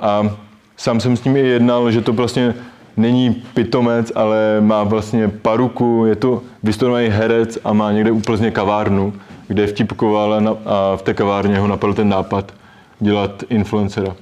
a, 0.00 0.30
sám 0.76 1.00
jsem 1.00 1.16
s 1.16 1.24
ním 1.24 1.36
i 1.36 1.40
jednal, 1.40 1.90
že 1.90 2.00
to 2.00 2.12
vlastně 2.12 2.54
není 2.96 3.42
pitomec, 3.54 4.12
ale 4.14 4.56
má 4.60 4.84
vlastně 4.84 5.28
paruku, 5.28 6.04
je 6.06 6.16
to 6.16 6.42
vystudovaný 6.62 7.08
herec 7.08 7.58
a 7.64 7.72
má 7.72 7.92
někde 7.92 8.10
úplně 8.10 8.50
kavárnu, 8.50 9.12
kde 9.48 9.66
vtipkoval 9.66 10.34
a, 10.34 10.56
a 10.66 10.96
v 10.96 11.02
té 11.02 11.14
kavárně 11.14 11.58
ho 11.58 11.66
napadl 11.66 11.94
ten 11.94 12.08
nápad 12.08 12.52
dělat 13.00 13.42
influencera. 13.48 14.16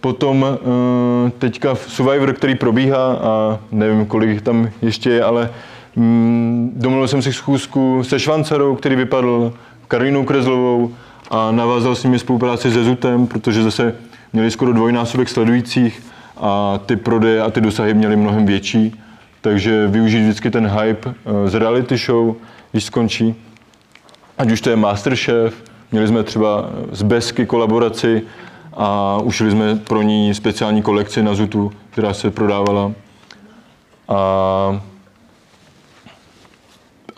Potom 0.00 0.46
eh, 0.46 1.30
teďka 1.30 1.74
v 1.74 1.80
Survivor, 1.80 2.32
který 2.32 2.54
probíhá 2.54 3.12
a 3.12 3.58
nevím, 3.72 4.06
kolik 4.06 4.42
tam 4.42 4.70
ještě 4.82 5.10
je, 5.10 5.24
ale 5.24 5.50
domluvil 6.76 7.08
jsem 7.08 7.22
si 7.22 7.32
schůzku 7.32 8.04
se 8.04 8.20
Švancarou, 8.20 8.74
který 8.76 8.96
vypadl 8.96 9.52
Karinou 9.88 10.24
Krezlovou 10.24 10.94
a 11.30 11.50
navázal 11.50 11.94
s 11.94 12.04
nimi 12.04 12.18
spolupráci 12.18 12.72
se 12.72 12.84
Zutem, 12.84 13.26
protože 13.26 13.62
zase 13.62 13.94
měli 14.32 14.50
skoro 14.50 14.72
dvojnásobek 14.72 15.28
sledujících 15.28 16.02
a 16.36 16.80
ty 16.86 16.96
prodeje 16.96 17.42
a 17.42 17.50
ty 17.50 17.60
dosahy 17.60 17.94
měly 17.94 18.16
mnohem 18.16 18.46
větší. 18.46 19.00
Takže 19.40 19.86
využít 19.86 20.22
vždycky 20.22 20.50
ten 20.50 20.66
hype 20.66 21.10
eh, 21.10 21.48
z 21.48 21.54
reality 21.54 21.96
show, 21.96 22.34
když 22.72 22.84
skončí. 22.84 23.34
Ať 24.38 24.50
už 24.50 24.60
to 24.60 24.70
je 24.70 24.76
Masterchef, 24.76 25.64
měli 25.92 26.08
jsme 26.08 26.22
třeba 26.22 26.70
z 26.92 27.02
Besky 27.02 27.46
kolaboraci 27.46 28.22
a 28.72 29.18
ušili 29.22 29.50
jsme 29.50 29.76
pro 29.76 30.02
ní 30.02 30.34
speciální 30.34 30.82
kolekci 30.82 31.22
na 31.22 31.34
Zutu, 31.34 31.72
která 31.90 32.14
se 32.14 32.30
prodávala. 32.30 32.92
A 34.08 34.80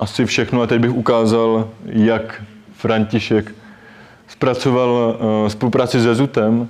asi 0.03 0.27
všechno. 0.27 0.63
A 0.63 0.67
teď 0.67 0.81
bych 0.81 0.95
ukázal, 0.95 1.69
jak 1.87 2.43
František 2.73 3.55
zpracoval 4.29 4.91
uh, 4.91 5.49
spolupráci 5.49 6.01
se 6.01 6.15
Zutem 6.15 6.69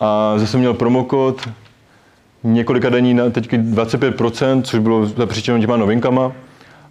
a 0.00 0.38
zase 0.38 0.58
měl 0.58 0.74
promokód 0.74 1.48
několika 2.44 2.88
dení 2.88 3.14
na 3.14 3.30
teď 3.30 3.52
25%, 3.52 4.62
což 4.62 4.80
bylo 4.80 5.06
zapříčeno 5.06 5.58
těma 5.58 5.76
novinkama. 5.76 6.32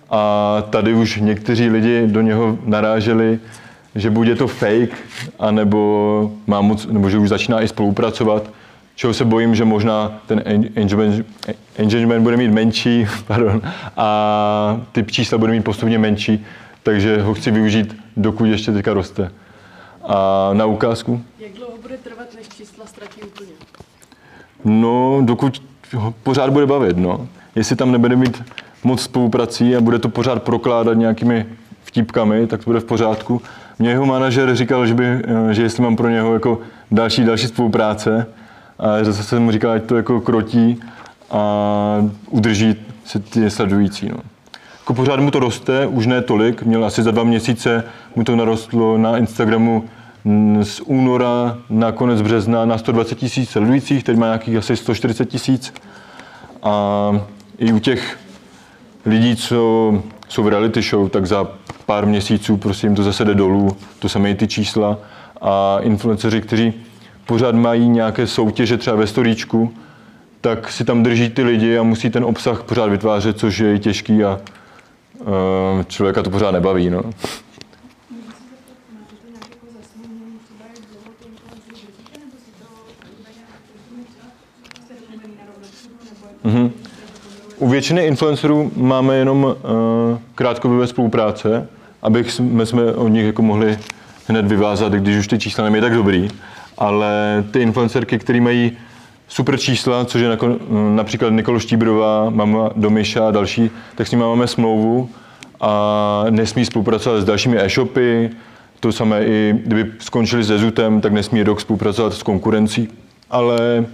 A 0.09 0.63
tady 0.69 0.93
už 0.93 1.17
někteří 1.17 1.69
lidi 1.69 2.07
do 2.07 2.21
něho 2.21 2.57
naráželi, 2.65 3.39
že 3.95 4.09
buď 4.09 4.28
je 4.28 4.36
to 4.36 4.47
fake, 4.47 4.97
anebo, 5.39 6.32
má 6.47 6.61
moc, 6.61 6.86
nebo 6.86 7.09
že 7.09 7.17
už 7.17 7.30
začíná 7.30 7.61
i 7.61 7.67
spolupracovat, 7.67 8.49
čeho 8.95 9.13
se 9.13 9.25
bojím, 9.25 9.55
že 9.55 9.65
možná 9.65 10.21
ten 10.27 10.43
engagement, 11.75 12.23
bude 12.23 12.37
mít 12.37 12.51
menší 12.51 13.07
pardon, 13.27 13.61
a 13.97 14.81
ty 14.91 15.03
čísla 15.03 15.37
bude 15.37 15.51
mít 15.51 15.63
postupně 15.63 15.99
menší, 15.99 16.45
takže 16.83 17.21
ho 17.21 17.33
chci 17.33 17.51
využít, 17.51 17.97
dokud 18.17 18.45
ještě 18.45 18.71
teďka 18.71 18.93
roste. 18.93 19.31
A 20.03 20.49
na 20.53 20.65
ukázku? 20.65 21.21
Jak 21.39 21.51
dlouho 21.51 21.77
bude 21.81 21.97
trvat, 21.97 22.27
než 22.35 22.49
čísla 22.49 22.85
ztratí 22.85 23.21
úplně? 23.21 23.51
No, 24.65 25.21
dokud 25.25 25.63
ho 25.95 26.13
pořád 26.23 26.49
bude 26.49 26.65
bavit, 26.65 26.97
no. 26.97 27.27
Jestli 27.55 27.75
tam 27.75 27.91
nebude 27.91 28.15
mít 28.15 28.43
moc 28.83 29.01
spoluprací 29.01 29.75
a 29.75 29.81
bude 29.81 29.99
to 29.99 30.09
pořád 30.09 30.43
prokládat 30.43 30.93
nějakými 30.93 31.45
vtipkami, 31.83 32.47
tak 32.47 32.63
to 32.63 32.69
bude 32.69 32.79
v 32.79 32.85
pořádku. 32.85 33.41
Mě 33.79 33.89
jeho 33.89 34.05
manažer 34.05 34.55
říkal, 34.55 34.87
že, 34.87 34.93
by, 34.93 35.05
že 35.51 35.61
jestli 35.61 35.83
mám 35.83 35.95
pro 35.95 36.09
něho 36.09 36.33
jako 36.33 36.59
další, 36.91 37.23
další 37.23 37.47
spolupráce, 37.47 38.27
a 38.84 39.03
zase 39.03 39.23
jsem 39.23 39.43
mu 39.43 39.51
říkal, 39.51 39.71
ať 39.71 39.84
to 39.84 39.95
jako 39.95 40.21
krotí 40.21 40.79
a 41.31 42.05
udrží 42.29 42.75
se 43.05 43.19
ty 43.19 43.49
sledující. 43.49 44.09
No. 44.09 44.17
Jako 44.79 44.93
pořád 44.93 45.19
mu 45.19 45.31
to 45.31 45.39
roste, 45.39 45.88
už 45.88 46.05
ne 46.05 46.21
tolik, 46.21 46.63
měl 46.63 46.86
asi 46.86 47.03
za 47.03 47.11
dva 47.11 47.23
měsíce, 47.23 47.84
mu 48.15 48.23
to 48.23 48.36
narostlo 48.36 48.97
na 48.97 49.17
Instagramu 49.17 49.86
z 50.63 50.81
února 50.86 51.57
na 51.69 51.91
konec 51.91 52.21
března 52.21 52.65
na 52.65 52.77
120 52.77 53.17
tisíc 53.17 53.49
sledujících, 53.49 54.03
teď 54.03 54.17
má 54.17 54.25
nějakých 54.25 54.55
asi 54.55 54.75
140 54.75 55.25
tisíc. 55.25 55.73
A 56.63 57.11
i 57.57 57.73
u 57.73 57.79
těch 57.79 58.19
lidí, 59.05 59.36
co 59.36 59.93
jsou 60.29 60.43
v 60.43 60.47
reality 60.47 60.81
show, 60.81 61.09
tak 61.09 61.25
za 61.25 61.47
pár 61.86 62.05
měsíců 62.05 62.57
prostě 62.57 62.88
jim 62.88 62.95
to 62.95 63.03
zase 63.03 63.25
jde 63.25 63.36
dolů, 63.36 63.77
to 63.99 64.09
samé 64.09 64.36
ty 64.36 64.47
čísla. 64.47 64.97
A 65.41 65.77
influenceři, 65.81 66.41
kteří 66.41 66.73
pořád 67.26 67.55
mají 67.55 67.89
nějaké 67.89 68.28
soutěže 68.28 68.78
třeba 68.78 68.95
ve 68.95 69.07
storíčku, 69.07 69.74
tak 70.41 70.71
si 70.71 70.86
tam 70.86 71.03
drží 71.03 71.30
ty 71.30 71.43
lidi 71.43 71.78
a 71.78 71.84
musí 71.84 72.09
ten 72.09 72.24
obsah 72.24 72.63
pořád 72.63 72.86
vytvářet, 72.86 73.39
což 73.39 73.57
je 73.57 73.80
těžký 73.80 74.24
a 74.24 74.39
uh, 75.19 75.84
člověka 75.88 76.24
to 76.24 76.30
pořád 76.30 76.51
nebaví. 76.51 76.89
No. 76.89 77.01
Mm-hmm. 86.45 86.71
U 87.57 87.67
většiny 87.67 88.05
influencerů 88.05 88.71
máme 88.76 89.15
jenom 89.15 89.43
uh, 89.43 89.53
krátkodobé 90.36 90.88
spolupráce, 90.88 91.67
abych 92.01 92.32
jsme, 92.32 92.65
jsme 92.65 92.93
od 92.93 93.07
nich 93.07 93.26
jako 93.26 93.41
mohli 93.41 93.78
hned 94.28 94.45
vyvázat, 94.45 94.93
když 94.93 95.17
už 95.17 95.28
ty 95.28 95.39
čísla 95.39 95.63
nemají 95.63 95.82
tak 95.82 95.95
dobrý. 95.95 96.30
Ale 96.78 97.43
ty 97.51 97.61
influencerky, 97.61 98.19
které 98.19 98.41
mají 98.41 98.71
super 99.28 99.57
čísla, 99.57 100.05
což 100.05 100.21
je 100.21 100.38
například 100.95 101.30
Nikol 101.30 101.59
Štíbrová, 101.59 102.30
mama 102.30 102.69
Domiša 102.76 103.28
a 103.28 103.32
další, 103.32 103.71
tak 103.95 104.07
s 104.07 104.11
nimi 104.11 104.24
máme 104.24 104.47
smlouvu 104.47 105.09
a 105.61 106.26
nesmí 106.30 106.65
spolupracovat 106.65 107.21
s 107.21 107.26
dalšími 107.26 107.57
e-shopy. 107.59 108.30
To 108.80 108.91
samé 108.91 109.26
i 109.26 109.53
kdyby 109.65 109.91
skončili 109.99 110.43
se 110.43 110.57
Zutem, 110.57 111.01
tak 111.01 111.13
nesmí 111.13 111.43
rok 111.43 111.61
spolupracovat 111.61 112.13
s 112.13 112.24
konkurencí. 112.24 112.88
Ale 113.30 113.86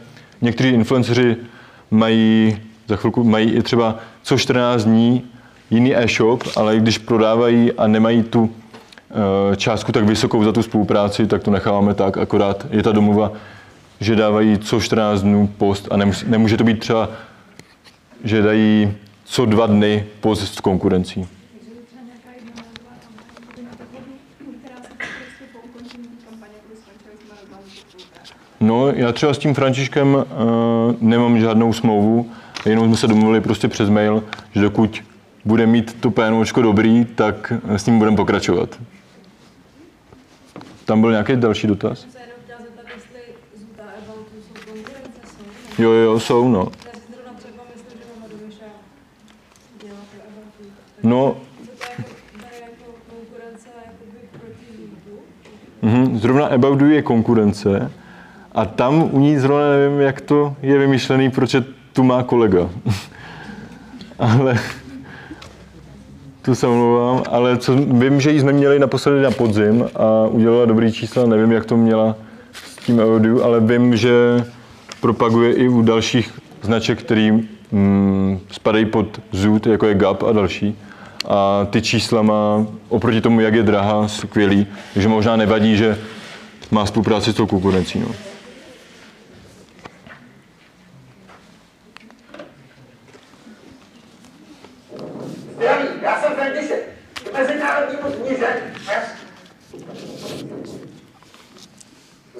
někteří 0.41 0.69
influenceři 0.69 1.37
mají 1.91 2.57
za 2.87 2.95
chvilku 2.95 3.23
mají 3.23 3.51
i 3.51 3.61
třeba 3.61 3.95
co 4.23 4.37
14 4.37 4.83
dní 4.83 5.23
jiný 5.69 5.95
e-shop, 5.95 6.43
ale 6.55 6.77
když 6.77 6.97
prodávají 6.97 7.71
a 7.71 7.87
nemají 7.87 8.23
tu 8.23 8.51
částku 9.55 9.91
tak 9.91 10.03
vysokou 10.03 10.43
za 10.43 10.51
tu 10.51 10.63
spolupráci, 10.63 11.27
tak 11.27 11.43
to 11.43 11.51
necháváme 11.51 11.93
tak, 11.93 12.17
akorát 12.17 12.67
je 12.69 12.83
ta 12.83 12.91
domluva, 12.91 13.31
že 13.99 14.15
dávají 14.15 14.57
co 14.57 14.81
14 14.81 15.21
dnů 15.21 15.49
post 15.57 15.87
a 15.91 15.97
nemusí, 15.97 16.25
nemůže 16.29 16.57
to 16.57 16.63
být 16.63 16.79
třeba, 16.79 17.09
že 18.23 18.41
dají 18.41 18.93
co 19.25 19.45
dva 19.45 19.67
dny 19.67 20.05
post 20.21 20.53
s 20.53 20.59
konkurencí. 20.59 21.27
No, 28.61 28.87
já 28.87 29.11
třeba 29.11 29.33
s 29.33 29.37
tím 29.37 29.53
Františkem 29.53 30.15
uh, 30.15 30.23
nemám 31.01 31.39
žádnou 31.39 31.73
smlouvu, 31.73 32.31
jenom 32.65 32.87
jsme 32.87 32.97
se 32.97 33.07
domluvili 33.07 33.41
prostě 33.41 33.67
přes 33.67 33.89
mail, 33.89 34.23
že 34.55 34.61
dokud 34.61 35.03
bude 35.45 35.65
mít 35.65 35.97
to 35.99 36.11
PNOčko 36.11 36.61
dobrý, 36.61 37.05
tak 37.05 37.53
s 37.67 37.85
ním 37.85 37.97
budeme 37.97 38.17
pokračovat. 38.17 38.69
Tam 40.89 41.01
byl 41.01 41.11
nějaký 41.11 41.35
další 41.35 41.67
dotaz? 41.67 42.07
Jo, 45.79 45.91
jo, 45.91 46.19
jsou, 46.19 46.47
no. 46.47 46.71
No, 51.03 51.37
Mm-hmm. 55.83 56.15
Zrovna 56.15 56.45
About 56.45 56.81
je 56.81 57.01
konkurence 57.01 57.91
a 58.51 58.65
tam 58.65 59.09
u 59.11 59.19
ní 59.19 59.39
zrovna 59.39 59.69
nevím, 59.69 59.99
jak 59.99 60.21
to 60.21 60.55
je 60.61 60.77
vymyšlený, 60.77 61.31
proč 61.31 61.55
tu 61.93 62.03
má 62.03 62.23
kolega. 62.23 62.69
ale 64.19 64.59
tu 66.49 66.55
se 66.55 66.67
omlouvám, 66.67 67.23
ale 67.29 67.57
co, 67.57 67.75
vím, 67.75 68.21
že 68.21 68.31
ji 68.31 68.39
jsme 68.39 68.53
měli 68.53 68.79
naposledy 68.79 69.21
na 69.21 69.31
podzim 69.31 69.89
a 69.95 70.27
udělala 70.27 70.65
dobrý 70.65 70.91
čísla, 70.91 71.25
nevím, 71.25 71.51
jak 71.51 71.65
to 71.65 71.77
měla 71.77 72.15
s 72.53 72.85
tím 72.85 72.99
audio, 72.99 73.43
ale 73.43 73.59
vím, 73.59 73.97
že 73.97 74.11
propaguje 75.01 75.53
i 75.53 75.67
u 75.67 75.81
dalších 75.81 76.39
značek, 76.61 76.99
který 76.99 77.31
mm, 77.71 78.39
spadají 78.51 78.85
pod 78.85 79.21
Zoot, 79.31 79.67
jako 79.67 79.85
je 79.85 79.95
Gap 79.95 80.23
a 80.23 80.31
další. 80.31 80.77
A 81.27 81.67
ty 81.69 81.81
čísla 81.81 82.21
má 82.21 82.65
oproti 82.89 83.21
tomu, 83.21 83.39
jak 83.39 83.53
je 83.53 83.63
drahá, 83.63 84.07
skvělý, 84.07 84.67
takže 84.93 85.07
možná 85.07 85.35
nevadí, 85.35 85.77
že 85.77 85.97
má 86.71 86.85
spolupráci 86.85 87.31
s 87.31 87.35
tou 87.35 87.45
konkurencí. 87.45 87.99
No. 87.99 88.07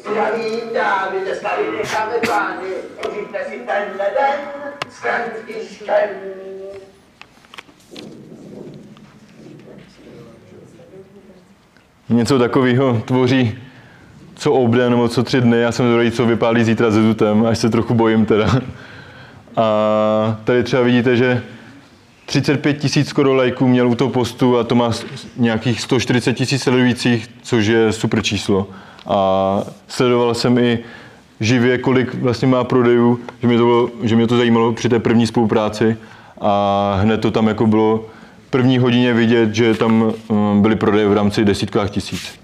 Zdravím 0.10 0.74
dámy, 0.74 1.20
dnes 1.20 1.39
tady 1.39 1.72
necháme 1.78 2.14
pány, 2.28 2.68
užijte 3.10 3.45
si 3.49 3.57
tenhle 3.57 4.12
den 4.20 4.39
s 4.89 4.97
Františkem. 4.97 6.10
Něco 12.20 12.40
takového 12.40 13.02
tvoří 13.06 13.58
co 14.36 14.54
obden 14.54 14.92
nebo 14.92 15.08
co 15.08 15.24
tři 15.24 15.42
dny. 15.42 15.60
Já 15.60 15.72
jsem 15.72 15.86
zvědavý, 15.86 16.12
co 16.12 16.26
vypálí 16.26 16.64
zítra 16.64 16.92
se 16.92 17.04
zutem, 17.04 17.46
až 17.46 17.58
se 17.58 17.70
trochu 17.70 17.94
bojím 17.94 18.26
teda. 18.26 18.62
A 19.56 20.38
tady 20.44 20.64
třeba 20.64 20.82
vidíte, 20.82 21.16
že 21.16 21.44
35 22.26 22.74
tisíc 22.74 23.08
skoro 23.08 23.34
lajků 23.34 23.68
měl 23.68 23.90
u 23.90 23.96
toho 23.96 24.10
postu 24.10 24.58
a 24.58 24.64
to 24.64 24.76
má 24.76 24.92
nějakých 25.38 25.82
140 25.82 26.34
tisíc 26.34 26.64
sledujících, 26.64 27.28
což 27.42 27.66
je 27.66 27.92
super 27.92 28.22
číslo. 28.22 28.68
A 29.08 29.62
sledoval 29.88 30.34
jsem 30.34 30.58
i 30.58 30.80
živě, 31.40 31.78
kolik 31.78 32.14
vlastně 32.14 32.48
má 32.48 32.64
prodejů, 32.64 33.20
že 33.42 33.48
mě 33.48 33.58
to, 33.58 33.64
bylo, 33.64 33.90
že 34.04 34.16
mě 34.16 34.28
to 34.28 34.38
zajímalo 34.38 34.74
při 34.74 34.90
té 34.90 35.00
první 35.00 35.28
spolupráci 35.28 35.98
a 36.42 36.98
hned 37.02 37.22
to 37.22 37.32
tam 37.32 37.48
jako 37.48 37.68
bylo 37.68 38.06
první 38.50 38.78
hodině 38.78 39.14
vidět, 39.14 39.56
že 39.56 39.74
tam 39.74 40.14
um, 40.28 40.62
byly 40.62 40.76
prodeje 40.76 41.08
v 41.08 41.14
rámci 41.14 41.45
desítkách 41.45 41.89
tisíc. 41.89 42.39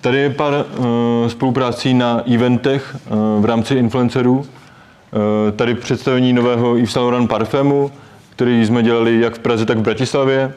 Tady 0.00 0.18
je 0.18 0.30
pár 0.30 0.54
uh, 0.54 0.84
spoluprácí 1.28 1.94
na 1.94 2.22
eventech 2.34 2.96
uh, 3.06 3.42
v 3.42 3.44
rámci 3.44 3.74
influencerů. 3.74 4.38
Uh, 4.38 4.46
tady 5.56 5.74
představení 5.74 6.32
nového 6.32 6.76
Yves 6.76 6.90
Saint 6.90 7.04
Laurent 7.04 7.30
parfému, 7.30 7.90
který 8.30 8.66
jsme 8.66 8.82
dělali 8.82 9.20
jak 9.20 9.34
v 9.34 9.38
Praze, 9.38 9.66
tak 9.66 9.78
v 9.78 9.82
Bratislavě. 9.82 10.52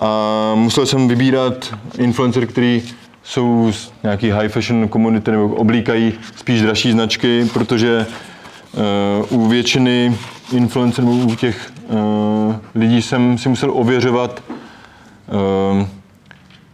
A 0.00 0.52
musel 0.54 0.86
jsem 0.86 1.08
vybírat 1.08 1.74
influencer, 1.98 2.46
který 2.46 2.82
jsou 3.22 3.72
z 3.72 3.92
nějaký 4.02 4.30
high 4.30 4.48
fashion 4.48 4.88
komunity 4.88 5.30
nebo 5.30 5.48
oblíkají 5.48 6.12
spíš 6.36 6.62
dražší 6.62 6.92
značky, 6.92 7.46
protože 7.52 8.06
u 9.30 9.48
většiny 9.48 10.16
influencerů, 10.52 11.24
u 11.24 11.34
těch 11.34 11.72
uh, 11.88 12.54
lidí 12.74 13.02
jsem 13.02 13.38
si 13.38 13.48
musel 13.48 13.70
ověřovat, 13.74 14.42
uh, 14.50 15.86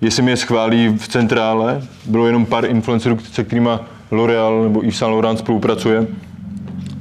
jestli 0.01 0.23
mě 0.23 0.37
schválí 0.37 0.89
v 0.89 1.09
centrále. 1.09 1.83
Bylo 2.07 2.27
jenom 2.27 2.47
pár 2.47 2.65
influencerů, 2.65 3.19
se 3.33 3.45
kterými 3.45 3.71
L'Oreal 4.11 4.63
nebo 4.63 4.83
Yves 4.83 4.97
Saint 4.97 5.13
Laurent 5.13 5.39
spolupracuje. 5.39 6.07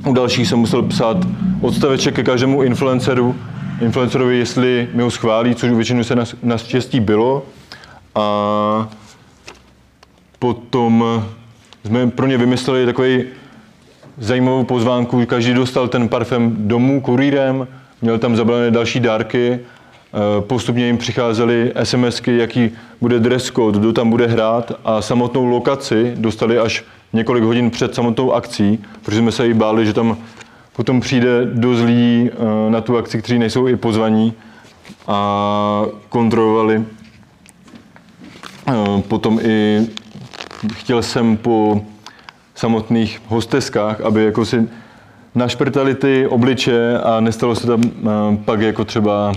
U 0.08 0.14
dalších 0.14 0.48
jsem 0.48 0.60
musel 0.60 0.82
psát 0.84 1.18
odstaveček 1.62 2.16
ke 2.16 2.24
každému 2.24 2.64
influenceru, 2.64 3.36
influencerovi, 3.82 4.38
jestli 4.38 4.90
mi 4.94 5.04
ho 5.04 5.12
schválí, 5.12 5.56
což 5.56 5.72
většinou 5.72 6.04
se 6.04 6.16
nas- 6.16 6.36
naštěstí 6.44 7.00
bylo. 7.00 7.46
A 8.16 8.90
potom 10.40 11.24
jsme 11.86 12.08
pro 12.08 12.28
ně 12.28 12.38
vymysleli 12.38 12.86
takový 12.86 13.24
zajímavou 14.18 14.64
pozvánku. 14.64 15.26
Každý 15.26 15.54
dostal 15.54 15.88
ten 15.88 16.10
parfém 16.10 16.56
domů 16.68 17.02
kurýrem, 17.02 17.68
měl 18.02 18.20
tam 18.20 18.36
zabalené 18.36 18.72
další 18.72 19.00
dárky. 19.00 19.60
Eh, 19.60 20.42
Postupně 20.42 20.86
jim 20.86 20.98
přicházely 20.98 21.72
SMSky, 21.84 22.38
jaký 22.38 22.72
bude 23.02 23.20
dress 23.20 23.52
code, 23.52 23.80
kdo 23.80 23.94
tam 23.94 24.10
bude 24.10 24.28
hrát 24.28 24.72
a 24.86 25.02
samotnou 25.02 25.46
lokaci 25.46 26.14
dostali 26.16 26.60
až 26.60 26.84
několik 27.14 27.44
hodin 27.44 27.70
před 27.70 27.96
samotnou 27.96 28.34
akcí, 28.34 28.80
protože 29.06 29.18
jsme 29.20 29.32
se 29.32 29.48
i 29.48 29.54
báli, 29.54 29.86
že 29.86 29.94
tam 29.94 30.18
potom 30.76 31.02
přijde 31.02 31.46
dost 31.46 31.82
lidí 31.82 32.30
eh, 32.32 32.72
na 32.72 32.82
tu 32.82 32.98
akci, 32.98 33.20
kteří 33.22 33.40
nejsou 33.40 33.68
i 33.68 33.76
pozvaní 33.76 34.34
a 35.08 35.86
kontrolovali. 36.10 36.84
Eh, 38.68 39.02
Potom 39.08 39.40
i 39.44 39.82
chtěl 40.74 41.02
jsem 41.02 41.38
po 41.38 41.82
samotných 42.56 43.22
hosteskách, 43.28 44.02
aby 44.02 44.26
jako 44.26 44.46
si 44.46 44.70
našprtali 45.36 45.96
ty 45.96 46.28
obliče 46.28 46.98
a 47.04 47.20
nestalo 47.20 47.56
se 47.56 47.68
tam 47.68 47.82
eh, 47.84 48.38
pak 48.46 48.62
jako 48.62 48.86
třeba 48.86 49.34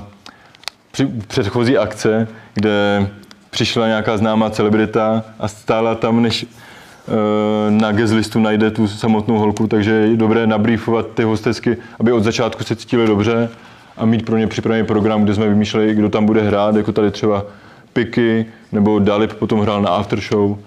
při 0.93 1.07
předchozí 1.07 1.79
akce, 1.79 2.29
kde 2.55 3.09
přišla 3.51 3.87
nějaká 3.87 4.17
známá 4.17 4.51
celebrita 4.51 5.25
a 5.39 5.49
stála 5.49 5.95
tam, 5.95 6.23
než 6.23 6.47
eh, 6.47 7.71
na 7.71 7.93
guest 7.93 8.13
listu 8.13 8.41
najde 8.41 8.71
tu 8.71 8.89
samotnou 8.89 9.39
holku, 9.39 9.67
takže 9.67 9.91
je 9.91 10.17
dobré 10.17 10.47
nabrýfovat 10.47 11.07
ty 11.15 11.23
hostesky, 11.23 11.77
aby 12.01 12.13
od 12.13 12.25
začátku 12.25 12.65
se 12.65 12.77
cítili 12.77 13.07
dobře 13.07 13.49
a 13.97 14.05
mít 14.05 14.25
pro 14.25 14.39
ně 14.39 14.47
připravený 14.47 14.87
program, 14.87 15.25
kde 15.25 15.35
jsme 15.35 15.49
vymýšleli, 15.49 15.95
kdo 15.95 16.09
tam 16.09 16.27
bude 16.27 16.43
hrát, 16.43 16.77
jako 16.77 16.93
tady 16.93 17.11
třeba 17.11 17.45
Piky, 17.93 18.47
nebo 18.73 18.99
Dalip 18.99 19.35
potom 19.35 19.61
hrál 19.61 19.83
na 19.83 19.91
aftershow 19.91 20.59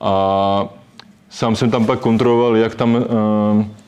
a 0.00 0.77
Sám 1.30 1.56
jsem 1.56 1.70
tam 1.70 1.86
pak 1.86 1.98
kontroloval, 1.98 2.56
jak 2.56 2.74
tam 2.74 2.94
uh, 2.94 3.02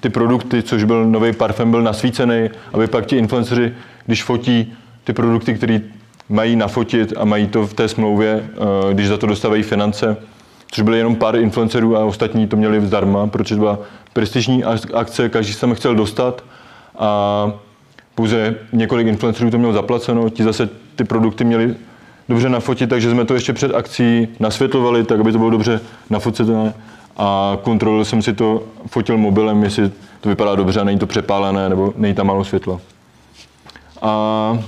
ty 0.01 0.09
produkty, 0.11 0.63
což 0.63 0.85
byl 0.85 1.05
nový 1.05 1.33
parfém, 1.33 1.71
byl 1.71 1.83
nasvícený, 1.83 2.51
aby 2.73 2.87
pak 2.87 3.07
ti 3.07 3.17
influenceři, 3.17 3.73
když 4.07 4.25
fotí 4.25 4.73
ty 5.05 5.13
produkty, 5.13 5.55
které 5.55 5.81
mají 6.29 6.57
nafotit 6.57 7.13
a 7.17 7.25
mají 7.25 7.47
to 7.47 7.67
v 7.67 7.75
té 7.75 7.89
smlouvě, 7.89 8.51
uh, 8.85 8.93
když 8.93 9.09
za 9.09 9.17
to 9.17 9.27
dostávají 9.27 9.63
finance, 9.63 10.17
což 10.71 10.85
byly 10.85 10.99
jenom 10.99 11.17
pár 11.17 11.37
influencerů 11.37 11.97
a 11.97 12.05
ostatní 12.05 12.47
to 12.47 12.57
měli 12.57 12.87
zdarma, 12.87 13.27
protože 13.27 13.55
to 13.55 13.61
byla 13.61 13.79
prestižní 14.13 14.65
ak- 14.65 14.95
akce, 14.95 15.29
každý 15.29 15.53
se 15.53 15.61
tam 15.61 15.75
chtěl 15.75 15.95
dostat 15.95 16.45
a 16.99 17.53
pouze 18.15 18.55
několik 18.73 19.07
influencerů 19.07 19.51
to 19.51 19.59
mělo 19.59 19.73
zaplaceno, 19.73 20.31
ti 20.31 20.43
zase 20.45 20.69
ty 20.97 21.05
produkty 21.05 21.45
měli 21.45 21.75
dobře 22.29 22.49
nafotit, 22.49 22.91
takže 22.91 23.11
jsme 23.11 23.25
to 23.25 23.35
ještě 23.35 23.53
před 23.53 23.75
akcí 23.75 24.29
nasvětlovali, 24.41 25.05
tak 25.05 25.21
aby 25.21 25.33
to 25.33 25.39
bylo 25.39 25.51
dobře 25.51 25.81
nafocené 26.11 26.75
a 27.17 27.59
kontroloval 27.63 28.05
jsem 28.05 28.23
si 28.23 28.33
to, 28.33 28.63
fotil 28.87 29.19
mobilem, 29.19 29.65
jestli 29.65 29.91
to 30.21 30.29
vypadá 30.29 30.55
dobře 30.55 30.81
a 30.81 30.85
není 30.85 30.99
to 30.99 31.07
přepálené 31.07 31.69
nebo 31.69 31.95
není 31.97 32.15
tam 32.15 32.27
málo 32.27 32.45
světla. 32.45 32.81
A 34.03 34.59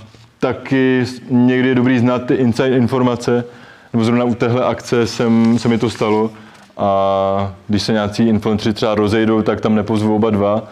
taky 0.40 1.04
někdy 1.30 1.68
je 1.68 1.74
dobrý 1.74 1.98
znát 1.98 2.26
ty 2.26 2.34
inside 2.34 2.76
informace, 2.76 3.44
nebo 3.92 4.04
zrovna 4.04 4.24
u 4.24 4.34
téhle 4.34 4.64
akce 4.64 5.06
jsem, 5.06 5.58
se 5.58 5.68
mi 5.68 5.78
to 5.78 5.90
stalo 5.90 6.30
a 6.76 7.54
když 7.68 7.82
se 7.82 7.92
nějací 7.92 8.28
influenceri 8.28 8.74
třeba 8.74 8.94
rozejdou, 8.94 9.42
tak 9.42 9.60
tam 9.60 9.74
nepozvu 9.74 10.16
oba 10.16 10.30
dva, 10.30 10.62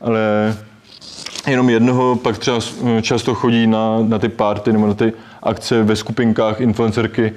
ale 0.00 0.20
jenom 1.46 1.70
jednoho, 1.70 2.16
pak 2.16 2.38
třeba 2.38 2.58
často 3.02 3.34
chodí 3.34 3.66
na, 3.66 3.98
na 4.08 4.18
ty 4.18 4.28
party 4.28 4.72
nebo 4.72 4.86
na 4.86 4.94
ty 4.94 5.12
akce 5.42 5.82
ve 5.82 5.96
skupinkách 5.96 6.60
influencerky, 6.60 7.32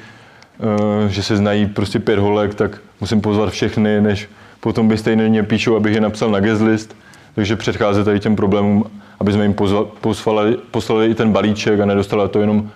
že 1.08 1.24
se 1.24 1.38
znají 1.38 1.66
prostě 1.66 1.99
pět 1.99 2.20
holek, 2.20 2.56
tak 2.56 2.82
musím 3.01 3.22
pozvat 3.22 3.49
všechny, 3.49 4.01
než 4.01 4.30
potom 4.60 4.88
by 4.88 4.97
stejně 4.97 5.30
mě 5.30 5.43
píšou, 5.43 5.76
abych 5.76 5.95
je 5.95 6.01
napsal 6.01 6.32
na 6.32 6.39
guest 6.39 6.62
list, 6.62 6.95
takže 7.36 7.56
předcházet 7.56 8.06
tady 8.06 8.20
těm 8.20 8.36
problémům, 8.36 8.86
aby 9.20 9.34
jsme 9.34 9.43
jim 9.43 9.54
pozva, 9.54 9.86
poslali, 9.86 10.58
poslali 10.72 11.08
i 11.08 11.16
ten 11.16 11.32
balíček 11.32 11.80
a 11.80 11.86
nedostala 11.86 12.28
to 12.28 12.39
jenom 12.39 12.70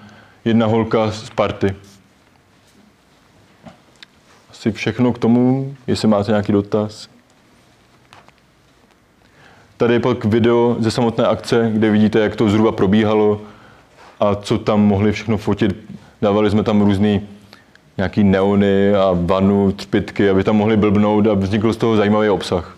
jedna 0.46 0.66
holka 0.66 1.12
z 1.12 1.30
party. 1.30 1.76
Asi 4.52 4.72
všechno 4.72 5.14
k 5.14 5.18
tomu, 5.18 5.76
jestli 5.88 6.08
máte 6.08 6.32
nějaký 6.32 6.52
dotaz. 6.52 7.10
Tady 9.78 9.94
je 9.94 10.00
pak 10.00 10.26
video 10.26 10.76
ze 10.80 10.92
samotné 10.92 11.26
akce, 11.26 11.70
kde 11.74 11.90
vidíte, 11.90 12.20
jak 12.20 12.36
to 12.36 12.50
zhruba 12.50 12.72
probíhalo 12.72 13.42
a 14.20 14.36
co 14.36 14.58
tam 14.58 14.82
mohli 14.82 15.12
všechno 15.12 15.38
fotit. 15.38 15.76
Dávali 16.22 16.50
jsme 16.50 16.64
tam 16.64 16.82
různý 16.82 17.22
nějaký 17.98 18.24
neony 18.24 18.96
a 18.96 19.18
vanu, 19.22 19.72
třpitky, 19.72 20.30
aby 20.30 20.44
tam 20.44 20.56
mohli 20.56 20.78
blbnout 20.78 21.28
a 21.28 21.34
vznikl 21.34 21.74
z 21.74 21.78
toho 21.78 21.96
zajímavý 21.96 22.30
obsah. 22.30 22.77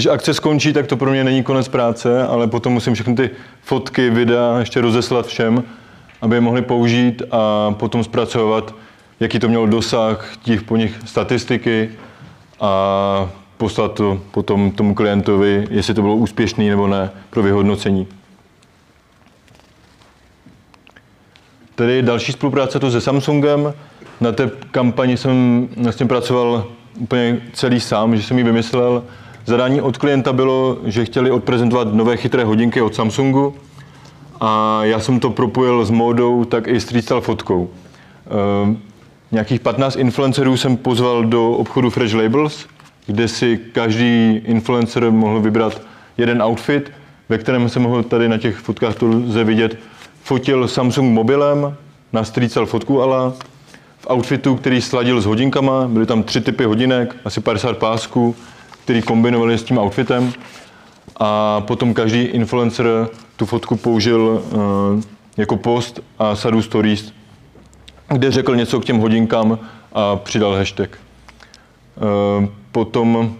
Když 0.00 0.06
akce 0.06 0.34
skončí, 0.34 0.72
tak 0.72 0.86
to 0.86 0.96
pro 0.96 1.10
mě 1.10 1.24
není 1.24 1.42
konec 1.42 1.68
práce, 1.68 2.26
ale 2.26 2.46
potom 2.46 2.72
musím 2.72 2.94
všechny 2.94 3.14
ty 3.14 3.30
fotky, 3.62 4.10
videa 4.10 4.58
ještě 4.58 4.80
rozeslat 4.80 5.26
všem, 5.26 5.64
aby 6.20 6.36
je 6.36 6.40
mohli 6.40 6.62
použít 6.62 7.22
a 7.30 7.70
potom 7.70 8.04
zpracovat, 8.04 8.74
jaký 9.20 9.38
to 9.38 9.48
mělo 9.48 9.66
dosah, 9.66 10.36
těch 10.42 10.62
po 10.62 10.76
nich 10.76 11.00
statistiky 11.04 11.90
a 12.60 13.30
poslat 13.56 13.94
to 13.94 14.20
potom 14.30 14.70
tomu 14.70 14.94
klientovi, 14.94 15.66
jestli 15.70 15.94
to 15.94 16.02
bylo 16.02 16.16
úspěšný 16.16 16.68
nebo 16.68 16.86
ne 16.86 17.10
pro 17.30 17.42
vyhodnocení. 17.42 18.06
Tady 21.74 22.02
další 22.02 22.32
spolupráce 22.32 22.78
to 22.78 22.90
se 22.90 23.00
Samsungem. 23.00 23.74
Na 24.20 24.32
té 24.32 24.50
kampani 24.70 25.16
jsem 25.16 25.68
vlastně 25.76 26.06
pracoval 26.06 26.66
úplně 26.98 27.40
celý 27.52 27.80
sám, 27.80 28.16
že 28.16 28.22
jsem 28.22 28.38
ji 28.38 28.44
vymyslel. 28.44 29.02
Zadání 29.46 29.80
od 29.80 29.98
klienta 29.98 30.32
bylo, 30.32 30.78
že 30.84 31.04
chtěli 31.04 31.30
odprezentovat 31.30 31.94
nové 31.94 32.16
chytré 32.16 32.44
hodinky 32.44 32.82
od 32.82 32.94
Samsungu 32.94 33.54
a 34.40 34.80
já 34.82 35.00
jsem 35.00 35.20
to 35.20 35.30
propojil 35.30 35.84
s 35.84 35.90
módou, 35.90 36.44
tak 36.44 36.68
i 36.68 36.80
street 36.80 37.12
fotkou. 37.20 37.70
E, 37.70 38.76
nějakých 39.32 39.60
15 39.60 39.96
influencerů 39.96 40.56
jsem 40.56 40.76
pozval 40.76 41.24
do 41.24 41.50
obchodu 41.50 41.90
Fresh 41.90 42.14
Labels, 42.14 42.66
kde 43.06 43.28
si 43.28 43.60
každý 43.72 44.40
influencer 44.44 45.10
mohl 45.10 45.40
vybrat 45.40 45.82
jeden 46.18 46.42
outfit, 46.42 46.92
ve 47.28 47.38
kterém 47.38 47.68
se 47.68 47.80
mohl 47.80 48.02
tady 48.02 48.28
na 48.28 48.38
těch 48.38 48.56
fotkách 48.56 48.94
to 48.94 49.06
lze 49.06 49.44
vidět, 49.44 49.78
fotil 50.22 50.68
Samsung 50.68 51.12
mobilem 51.12 51.76
na 52.12 52.24
style 52.24 52.66
fotku 52.66 53.02
ala, 53.02 53.32
v 53.98 54.06
outfitu, 54.10 54.56
který 54.56 54.80
sladil 54.80 55.20
s 55.20 55.26
hodinkama, 55.26 55.88
byly 55.88 56.06
tam 56.06 56.22
tři 56.22 56.40
typy 56.40 56.64
hodinek, 56.64 57.16
asi 57.24 57.40
50 57.40 57.78
pásků, 57.78 58.36
který 58.90 59.02
kombinovali 59.02 59.58
s 59.58 59.62
tím 59.62 59.78
outfitem 59.78 60.32
a 61.16 61.60
potom 61.60 61.94
každý 61.94 62.22
influencer 62.22 62.86
tu 63.36 63.46
fotku 63.46 63.76
použil 63.76 64.20
uh, 64.20 65.02
jako 65.36 65.56
post 65.56 66.00
a 66.18 66.36
sadu 66.36 66.62
stories, 66.62 67.12
kde 68.08 68.30
řekl 68.30 68.56
něco 68.56 68.80
k 68.80 68.84
těm 68.84 68.98
hodinkám 68.98 69.58
a 69.92 70.16
přidal 70.16 70.54
hashtag. 70.54 70.98
Uh, 72.40 72.46
potom 72.72 73.34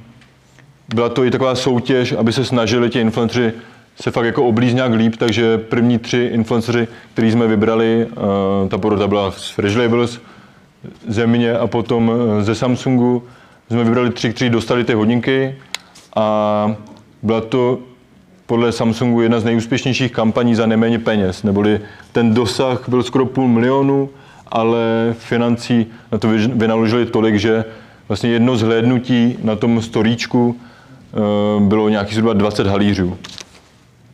byla 0.95 1.09
to 1.09 1.25
i 1.25 1.31
taková 1.31 1.55
soutěž, 1.55 2.13
aby 2.13 2.33
se 2.33 2.45
snažili 2.45 2.91
ti 2.91 3.01
influenceri 3.01 3.53
se 4.01 4.11
fakt 4.11 4.27
jako 4.27 4.45
oblíz 4.45 4.75
nějak 4.75 4.93
líp, 4.93 5.17
takže 5.17 5.59
první 5.59 5.99
tři 5.99 6.31
influenceři, 6.33 6.89
který 7.13 7.33
jsme 7.33 7.47
vybrali, 7.47 8.07
uh, 8.07 8.69
ta 8.69 8.79
porota 8.79 9.09
byla 9.09 9.31
z 9.31 9.51
Fresh 9.51 9.77
Labels, 9.77 10.21
ze 11.09 11.27
mě 11.27 11.53
a 11.59 11.67
potom 11.67 12.13
ze 12.41 12.55
Samsungu, 12.55 13.23
jsme 13.71 13.85
vybrali 13.85 14.11
tři, 14.11 14.31
kteří 14.31 14.51
dostali 14.51 14.85
ty 14.85 14.95
hodinky 14.95 15.55
a 16.17 16.77
byla 17.23 17.41
to 17.41 17.79
podle 18.47 18.73
Samsungu 18.73 19.21
jedna 19.21 19.41
z 19.41 19.45
nejúspěšnějších 19.45 20.13
kampaní 20.13 20.55
za 20.55 20.67
neméně 20.67 20.99
peněz, 20.99 21.43
neboli 21.43 21.81
ten 22.13 22.35
dosah 22.35 22.89
byl 22.89 23.03
skoro 23.03 23.27
půl 23.27 23.49
milionu, 23.49 24.11
ale 24.47 25.15
financí 25.19 25.87
na 26.13 26.19
to 26.19 26.29
vynaložili 26.55 27.07
tolik, 27.07 27.37
že 27.37 27.65
vlastně 28.09 28.31
jedno 28.31 28.57
zhlédnutí 28.57 29.39
na 29.43 29.57
tom 29.57 29.83
storíčku 29.83 30.57
eh, 30.57 31.61
bylo 31.61 31.89
nějakých 31.89 32.15
zhruba 32.15 32.33
20 32.33 32.67
halířů. 32.67 33.17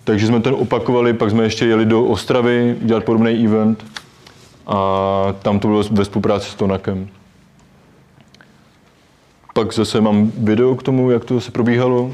Takže 0.05 0.27
jsme 0.27 0.41
to 0.41 0.57
opakovali, 0.57 1.13
pak 1.13 1.31
jsme 1.31 1.45
ještě 1.45 1.67
jeli 1.67 1.85
do 1.87 2.05
Ostravy 2.05 2.77
dělat 2.81 3.05
podobný 3.05 3.45
event 3.45 3.85
a 4.67 5.35
tam 5.43 5.59
to 5.59 5.69
bylo 5.69 5.83
ve 5.91 6.05
spolupráci 6.05 6.51
s 6.51 6.55
Tonakem. 6.55 7.09
Pak 9.57 9.73
zase 9.75 10.01
mám 10.01 10.33
video 10.39 10.75
k 10.75 10.83
tomu, 10.83 11.11
jak 11.11 11.25
to 11.25 11.35
zase 11.35 11.51
probíhalo. 11.51 12.13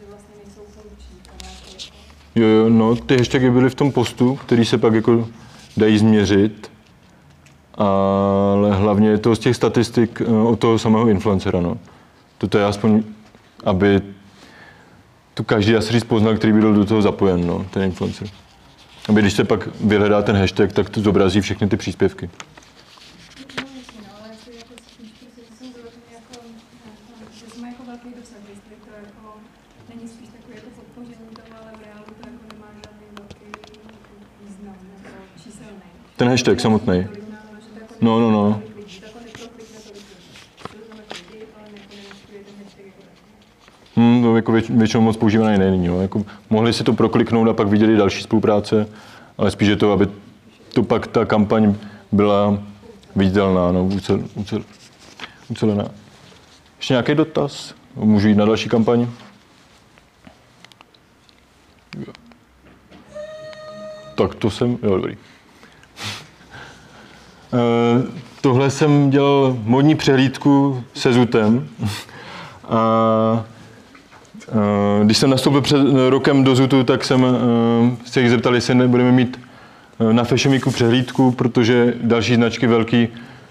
Že 0.00 0.06
vlastně 0.08 0.34
nejsou 0.44 0.60
funkční, 0.60 1.16
tam 1.26 1.38
nějaké 1.42 1.68
jako... 1.76 1.86
Jo, 2.34 2.46
jo, 2.46 2.68
no, 2.68 2.96
ty 2.96 3.16
hashtagy 3.16 3.50
byly 3.50 3.70
v 3.70 3.74
tom 3.74 3.92
postu, 3.92 4.36
který 4.36 4.64
se 4.64 4.78
pak 4.78 4.94
jako 4.94 5.28
dají 5.76 5.98
změřit, 5.98 6.70
ale 7.74 8.74
hlavně 8.74 9.08
je 9.08 9.18
to 9.18 9.36
z 9.36 9.38
těch 9.38 9.56
statistik 9.56 10.20
eh, 10.20 10.32
od 10.32 10.58
toho 10.58 10.78
samého 10.78 11.08
influencera, 11.08 11.60
no. 11.60 11.78
Toto 12.38 12.58
je 12.58 12.64
aspoň, 12.64 13.02
aby 13.64 14.02
tu 15.34 15.44
každý 15.44 15.76
asi 15.76 15.92
říct 15.92 16.04
poznal, 16.04 16.36
který 16.36 16.52
byl 16.52 16.74
do 16.74 16.84
toho 16.84 17.02
zapojen, 17.02 17.46
no, 17.46 17.66
ten 17.70 17.82
influencer. 17.82 18.28
Aby 19.08 19.20
když 19.20 19.32
se 19.32 19.44
pak 19.44 19.68
vyhledá 19.80 20.22
ten 20.22 20.36
hashtag, 20.36 20.72
tak 20.72 20.90
to 20.90 21.00
zobrazí 21.00 21.40
všechny 21.40 21.68
ty 21.68 21.76
příspěvky. 21.76 22.30
Ten 36.16 36.28
hashtag 36.28 36.60
samotný. 36.60 37.06
No, 38.00 38.20
no, 38.20 38.30
no. 38.30 38.62
tolik 39.14 39.36
lidí, 39.36 39.50
to 39.50 39.52
jako 39.52 39.52
neproklikne 39.52 39.80
tolik 39.84 39.94
lidí. 39.94 40.14
To 40.64 40.78
znamená 40.78 41.04
lidi, 41.12 41.46
ale 41.56 41.70
jako 41.74 41.92
nenaštuje 41.96 42.40
ten 42.44 42.54
hashtag 42.64 42.84
jako 42.86 43.02
takový. 43.02 43.34
Hmm, 43.96 44.22
to 44.22 44.36
jako 44.36 44.52
věč, 44.52 44.70
většinou 44.70 45.02
moc 45.02 45.16
používané 45.16 45.58
není. 45.58 45.88
No. 45.88 46.02
Jako, 46.02 46.24
mohli 46.50 46.72
si 46.72 46.84
to 46.84 46.92
prokliknout 46.92 47.48
a 47.48 47.52
pak 47.52 47.68
viděli 47.68 47.96
další 47.96 48.22
spolupráce, 48.22 48.88
ale 49.38 49.50
spíš 49.50 49.68
je 49.68 49.76
to, 49.76 49.92
aby 49.92 50.08
to 50.74 50.82
pak 50.82 51.06
ta 51.06 51.24
kampaň 51.24 51.74
byla 52.12 52.58
viditelná, 53.16 53.72
no, 53.72 53.84
ucel, 53.84 54.22
ucel, 54.34 54.62
ucelená. 55.48 55.84
Ještě 56.76 56.94
nějaký 56.94 57.14
dotaz? 57.14 57.74
Můžu 57.96 58.28
jít 58.28 58.36
na 58.36 58.44
další 58.44 58.68
kampaň? 58.68 59.06
Tak 64.14 64.34
to 64.34 64.50
jsem, 64.50 64.78
jo, 64.82 64.96
dobrý. 64.96 65.16
Eh, 67.54 68.24
Tohle 68.44 68.70
jsem 68.70 69.10
dělal 69.10 69.56
modní 69.62 69.94
přehlídku 69.94 70.84
se 70.94 71.12
Zutem. 71.12 71.68
A 72.68 73.44
když 75.04 75.18
jsem 75.18 75.30
nastoupil 75.30 75.60
před 75.60 75.80
rokem 76.08 76.44
do 76.44 76.54
Zutu, 76.54 76.84
tak 76.84 77.04
jsem 77.04 77.24
eh, 77.24 77.96
se 78.06 78.20
jich 78.20 78.30
zeptal, 78.30 78.54
jestli 78.54 78.74
nebudeme 78.74 79.12
mít 79.12 79.40
eh, 80.00 80.12
na 80.12 80.24
Fashion 80.24 80.52
Weeku 80.52 80.70
přehlídku, 80.70 81.30
protože 81.30 81.94
další 82.02 82.34
značky 82.34 82.66
velký 82.66 83.08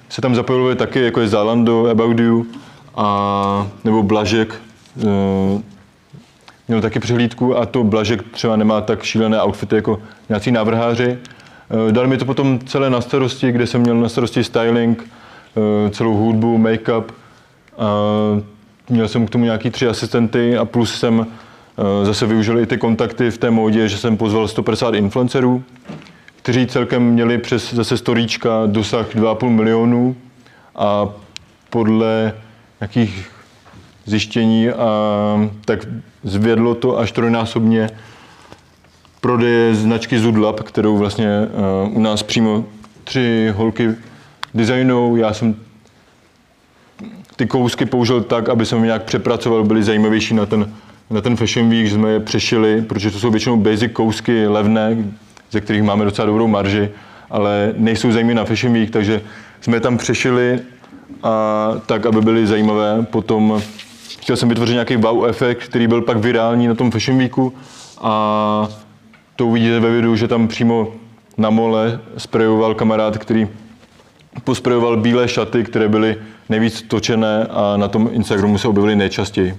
se 0.10 0.22
tam 0.22 0.36
zapojovaly 0.36 0.76
taky, 0.76 1.02
jako 1.02 1.22
je 1.22 1.28
Zalando, 1.28 1.88
About 1.90 2.20
You 2.20 2.46
a 2.96 3.68
nebo 3.84 4.04
Blažek. 4.04 4.56
eh, 5.02 5.62
Měl 6.68 6.82
taky 6.82 7.00
přehlídku 7.00 7.58
a 7.58 7.66
to 7.66 7.84
Blažek 7.84 8.24
třeba 8.32 8.56
nemá 8.56 8.82
tak 8.82 9.04
šílené 9.04 9.42
outfity 9.44 9.76
jako 9.76 10.00
nějací 10.30 10.52
návrháři. 10.52 11.18
Eh, 11.88 11.92
Dal 11.92 12.08
mi 12.08 12.18
to 12.18 12.26
potom 12.26 12.60
celé 12.60 12.90
na 12.90 13.02
starosti, 13.02 13.52
kde 13.52 13.68
jsem 13.68 13.82
měl 13.82 13.96
na 13.96 14.10
starosti 14.10 14.44
styling, 14.44 15.10
eh, 15.88 15.90
celou 15.90 16.14
hudbu, 16.14 16.58
make-up. 16.58 17.04
Měl 18.90 19.08
jsem 19.08 19.26
k 19.26 19.30
tomu 19.30 19.44
nějaký 19.44 19.70
tři 19.70 19.88
asistenty 19.88 20.58
a 20.58 20.66
plus 20.66 21.00
jsem 21.00 21.28
eh, 21.28 22.06
zase 22.06 22.26
využil 22.26 22.60
i 22.60 22.66
ty 22.66 22.78
kontakty 22.78 23.32
v 23.32 23.38
té 23.38 23.52
módě, 23.52 23.90
že 23.90 23.98
jsem 23.98 24.18
pozval 24.18 24.48
150 24.48 24.94
influencerů, 24.94 25.64
kteří 26.36 26.68
celkem 26.68 27.04
měli 27.04 27.38
přes 27.38 27.74
zase 27.74 27.98
storíčka 27.98 28.50
dosah 28.66 29.16
2,5 29.16 29.50
milionů 29.50 30.16
a 30.76 31.10
podle 31.70 32.34
nějakých 32.82 33.32
zjištění 34.06 34.70
a 34.70 34.90
tak 35.66 35.88
zvědlo 36.24 36.76
to 36.76 37.00
až 37.00 37.12
trojnásobně 37.12 37.90
prodeje 39.22 39.76
značky 39.76 40.20
Zudlab, 40.20 40.60
kterou 40.60 40.98
vlastně 40.98 41.28
uh, 41.88 41.98
u 41.98 42.02
nás 42.02 42.24
přímo 42.24 42.66
tři 43.04 43.54
holky 43.56 43.90
designou. 44.54 45.16
Já 45.16 45.34
jsem 45.34 45.56
ty 47.36 47.48
kousky 47.48 47.86
použil 47.86 48.22
tak, 48.22 48.50
aby 48.50 48.66
jsem 48.66 48.80
je 48.80 48.86
nějak 48.86 49.04
přepracoval, 49.04 49.64
byly 49.64 49.84
zajímavější 49.84 50.34
na 50.34 50.46
ten, 50.46 50.74
na 51.10 51.22
ten 51.22 51.36
Fashion 51.36 51.70
Week, 51.70 51.88
že 51.88 51.96
jsme 51.96 52.12
je 52.12 52.20
přešili, 52.20 52.82
protože 52.82 53.12
to 53.12 53.20
jsou 53.20 53.32
většinou 53.32 53.58
basic 53.58 53.92
kousky 53.94 54.48
levné, 54.48 54.98
ze 55.52 55.62
kterých 55.62 55.84
máme 55.84 56.06
docela 56.06 56.26
dobrou 56.26 56.48
marži, 56.48 56.90
ale 57.30 57.74
nejsou 57.78 58.12
zajímavé 58.12 58.36
na 58.36 58.46
Fashion 58.46 58.74
Week, 58.74 58.90
takže 58.90 59.22
jsme 59.62 59.78
je 59.78 59.82
tam 59.82 59.98
přešili 59.98 60.60
a 61.24 61.72
tak, 61.86 62.06
aby 62.06 62.22
byly 62.22 62.48
zajímavé. 62.48 63.06
Potom 63.10 63.62
chtěl 64.20 64.38
jsem 64.38 64.50
vytvořit 64.50 64.74
nějaký 64.74 64.96
wow 64.96 65.26
efekt, 65.26 65.64
který 65.64 65.88
byl 65.88 66.02
pak 66.02 66.18
virální 66.18 66.68
na 66.68 66.76
tom 66.76 66.92
Fashion 66.92 67.18
Weeku 67.18 67.54
a 68.02 68.68
to 69.36 69.48
uvidíte 69.48 69.80
ve 69.80 69.92
videu, 69.92 70.16
že 70.16 70.28
tam 70.28 70.48
přímo 70.48 70.92
na 71.38 71.50
mole 71.50 72.00
sprejoval 72.18 72.76
kamarád, 72.76 73.18
který 73.18 73.48
posprejoval 74.44 74.98
bílé 74.98 75.28
šaty, 75.28 75.64
které 75.64 75.88
byly 75.90 76.18
nejvíc 76.50 76.82
točené 76.82 77.48
a 77.50 77.78
na 77.78 77.88
tom 77.88 78.10
Instagramu 78.12 78.58
se 78.58 78.68
objevily 78.68 78.96
nejčastěji. 78.96 79.58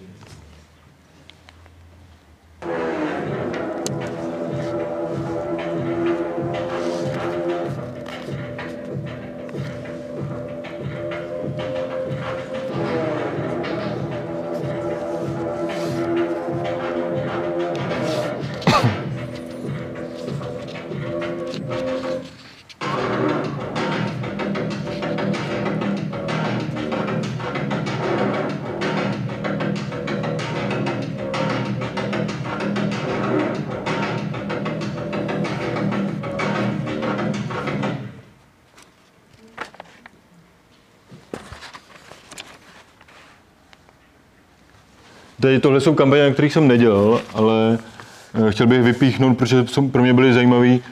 Tohle 45.65 45.81
jsou 45.81 45.95
kampaně, 45.95 46.23
na 46.23 46.31
kterých 46.31 46.53
jsem 46.53 46.69
nedělal, 46.69 47.21
ale 47.35 47.79
eh, 48.35 48.51
chtěl 48.51 48.67
bych 48.67 48.83
vypíchnout, 48.83 49.39
protože 49.39 49.67
jsou, 49.67 49.89
pro 49.89 50.03
mě 50.03 50.15
byly 50.15 50.33
zajímavý. 50.33 50.83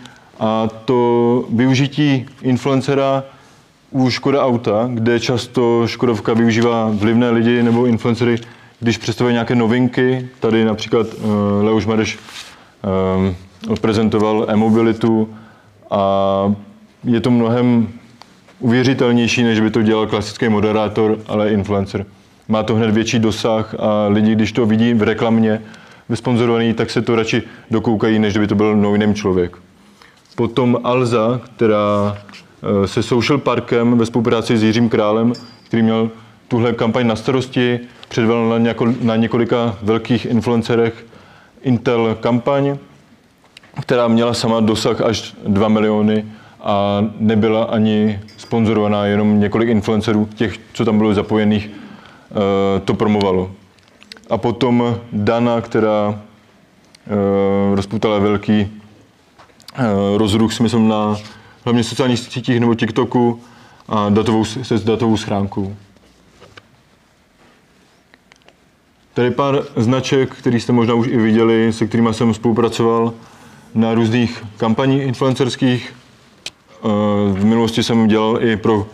A 0.41 0.69
to 0.85 1.45
využití 1.51 2.27
influencera 2.43 3.25
u 3.91 4.11
Škoda 4.11 4.45
Auta, 4.45 4.89
kde 4.95 5.21
často 5.21 5.87
Škodovka 5.87 6.35
využívá 6.35 6.91
vlivné 6.93 7.31
lidi 7.31 7.63
nebo 7.63 7.87
influencery, 7.87 8.37
když 8.81 8.99
představují 8.99 9.33
nějaké 9.33 9.55
novinky. 9.55 10.29
Tady 10.41 10.65
například 10.65 11.07
uh, 11.15 11.31
Leoš 11.65 11.87
Mareš 11.87 12.19
um, 12.19 13.37
odprezentoval 13.69 14.47
e-mobilitu 14.49 15.29
a 15.91 16.55
je 17.05 17.21
to 17.21 17.31
mnohem 17.31 17.89
uvěřitelnější, 18.59 19.43
než 19.43 19.61
by 19.61 19.71
to 19.71 19.83
dělal 19.83 20.07
klasický 20.07 20.49
moderátor, 20.49 21.19
ale 21.29 21.51
influencer 21.51 22.07
má 22.49 22.63
to 22.63 22.75
hned 22.75 22.91
větší 22.91 23.19
dosah 23.19 23.75
a 23.79 24.07
lidi, 24.09 24.35
když 24.35 24.53
to 24.53 24.67
vidí 24.67 24.95
v 24.95 25.03
reklamě, 25.03 25.63
vysponzorovaný, 26.09 26.75
tak 26.75 26.91
se 26.91 27.03
to 27.03 27.17
radši 27.17 27.43
dokoukají, 27.71 28.19
než 28.19 28.33
kdyby 28.33 28.47
to 28.47 28.55
byl 28.55 28.77
no 28.77 29.15
člověk. 29.15 29.57
Potom 30.35 30.79
Alza, 30.85 31.41
která 31.45 32.17
eh, 32.63 32.89
se 32.89 33.03
Social 33.03 33.39
Parkem 33.39 33.99
ve 33.99 34.07
spolupráci 34.07 34.59
s 34.59 34.63
Jiřím 34.63 34.89
Králem, 34.89 35.33
který 35.67 35.83
měl 35.83 36.11
tuhle 36.49 36.73
kampaň 36.73 37.07
na 37.07 37.17
starosti, 37.17 37.81
předvedl 38.09 38.49
na, 38.49 38.59
něko, 38.59 38.87
na 39.03 39.17
několika 39.17 39.77
velkých 39.83 40.27
influencerech 40.27 41.07
Intel 41.63 42.17
kampaň, 42.21 42.77
která 43.81 44.09
měla 44.09 44.35
sama 44.35 44.61
dosah 44.61 45.01
až 45.01 45.35
2 45.47 45.69
miliony 45.69 46.25
a 46.61 47.05
nebyla 47.19 47.65
ani 47.65 48.21
sponzorovaná, 48.37 49.07
jenom 49.07 49.41
několik 49.41 49.69
influencerů, 49.69 50.29
těch, 50.35 50.59
co 50.73 50.85
tam 50.85 50.99
bylo 50.99 51.15
zapojených, 51.15 51.71
to 52.85 52.95
promovalo. 52.95 53.51
A 54.31 54.39
potom 54.39 55.01
Dana, 55.13 55.61
která 55.61 56.21
eh, 57.07 57.75
rozputala 57.75 58.19
velký 58.19 58.81
eh, 59.75 59.83
rozruch, 60.17 60.53
si 60.53 60.63
myslím, 60.63 60.89
na 60.89 61.17
hlavně 61.65 61.85
sociálních 61.85 62.19
sítích 62.19 62.61
nebo 62.61 62.75
TikToku 62.75 63.41
a 63.89 64.09
datovou, 64.09 64.45
se 64.45 64.79
s 64.79 64.85
datovou 64.85 65.17
schránkou. 65.17 65.77
Tady 69.15 69.31
pár 69.31 69.63
značek, 69.77 70.35
který 70.35 70.61
jste 70.61 70.73
možná 70.73 70.95
už 70.95 71.07
i 71.07 71.17
viděli, 71.17 71.73
se 71.73 71.87
kterými 71.87 72.15
jsem 72.15 72.35
spolupracoval 72.35 73.15
na 73.75 73.95
různých 73.95 74.45
kampaních 74.57 75.03
influencerských. 75.03 75.95
V 77.33 77.45
minulosti 77.45 77.83
jsem 77.83 78.09
dělal 78.09 78.43
i 78.43 78.57
pro 78.57 78.87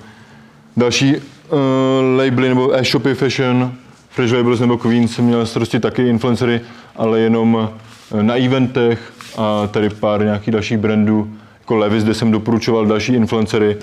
další 0.77 1.17
uh, 1.51 2.19
labely 2.19 2.49
nebo 2.49 2.77
e-shopy 2.77 3.15
fashion, 3.15 3.73
Fresh 4.19 4.33
Labels 4.33 4.61
nebo 4.61 4.79
Queen 4.79 5.09
jsem 5.09 5.25
měl 5.25 5.47
starosti 5.47 5.81
taky 5.81 6.09
influencery, 6.09 6.61
ale 6.97 7.21
jenom 7.21 7.71
eh, 8.19 8.23
na 8.23 8.35
eventech 8.35 9.13
a 9.37 9.67
tady 9.67 9.91
pár 9.91 10.25
nějakých 10.25 10.53
dalších 10.53 10.79
brandů, 10.79 11.35
jako 11.59 11.77
Levis, 11.77 12.05
kde 12.05 12.15
jsem 12.15 12.31
doporučoval 12.31 12.87
další 12.87 13.15
influencery 13.15 13.77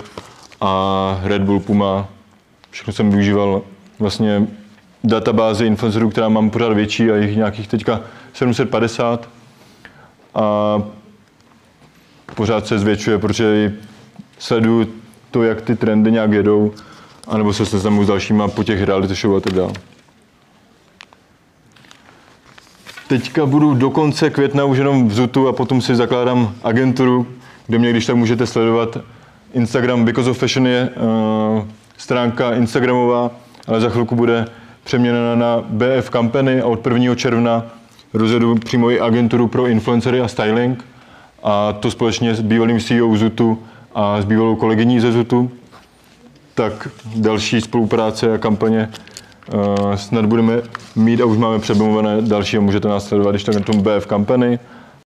a 0.60 1.20
Red 1.24 1.42
Bull, 1.42 1.60
Puma. 1.60 2.08
Všechno 2.70 2.92
jsem 2.92 3.10
využíval 3.10 3.62
vlastně 3.98 4.46
databázi 5.04 5.66
influencerů, 5.66 6.10
která 6.10 6.28
mám 6.28 6.50
pořád 6.50 6.72
větší 6.72 7.10
a 7.10 7.16
jich 7.16 7.36
nějakých 7.36 7.68
teďka 7.68 8.00
750 8.32 9.28
a 10.34 10.82
pořád 12.34 12.66
se 12.66 12.78
zvětšuje, 12.78 13.18
protože 13.18 13.74
sleduju 14.38 14.88
to, 15.30 15.42
jak 15.42 15.60
ty 15.60 15.76
trendy 15.76 16.12
nějak 16.12 16.32
jedou 16.32 16.72
anebo 17.26 17.52
se 17.52 17.66
seznamu 17.66 18.04
s 18.04 18.06
dalšíma 18.06 18.48
po 18.48 18.64
těch 18.64 18.82
reality 18.82 19.14
show 19.14 19.36
a 19.36 19.40
tak 19.40 19.52
dále. 19.52 19.72
Teďka 23.08 23.46
budu 23.46 23.74
do 23.74 23.90
konce 23.90 24.30
května 24.30 24.64
už 24.64 24.78
jenom 24.78 25.08
v 25.08 25.14
Zutu 25.14 25.48
a 25.48 25.52
potom 25.52 25.80
si 25.80 25.96
zakládám 25.96 26.54
agenturu, 26.62 27.26
kde 27.66 27.78
mě 27.78 27.90
když 27.90 28.06
tak 28.06 28.16
můžete 28.16 28.46
sledovat. 28.46 28.98
Instagram 29.54 30.04
Because 30.04 30.30
of 30.30 30.38
Fashion 30.38 30.66
je 30.66 30.90
uh, 30.90 31.64
stránka 31.96 32.54
Instagramová, 32.54 33.30
ale 33.66 33.80
za 33.80 33.88
chvilku 33.88 34.14
bude 34.14 34.46
přeměněna 34.84 35.34
na 35.34 35.64
BF 35.68 36.10
Company 36.10 36.60
a 36.60 36.66
od 36.66 36.86
1. 36.86 37.14
června 37.14 37.66
rozjedu 38.14 38.54
přímo 38.54 38.90
i 38.90 39.00
agenturu 39.00 39.48
pro 39.48 39.66
influencery 39.66 40.20
a 40.20 40.28
styling 40.28 40.84
a 41.42 41.72
to 41.72 41.90
společně 41.90 42.34
s 42.34 42.40
bývalým 42.40 42.80
CEO 42.80 43.16
Zutu 43.16 43.58
a 43.94 44.22
s 44.22 44.24
bývalou 44.24 44.56
kolegyní 44.56 45.00
ze 45.00 45.12
Zutu 45.12 45.50
tak 46.56 46.88
další 47.16 47.60
spolupráce 47.60 48.34
a 48.34 48.38
kampaně 48.38 48.90
uh, 49.54 49.94
snad 49.94 50.26
budeme 50.26 50.62
mít 50.96 51.20
a 51.20 51.24
už 51.24 51.38
máme 51.38 51.58
přebomované 51.58 52.22
další 52.22 52.56
a 52.56 52.60
můžete 52.60 52.88
nás 52.88 53.08
sledovat, 53.08 53.30
když 53.30 53.44
tak 53.44 53.54
na 53.54 53.60
tom 53.60 53.82
BF 53.82 54.06
Company. 54.08 54.58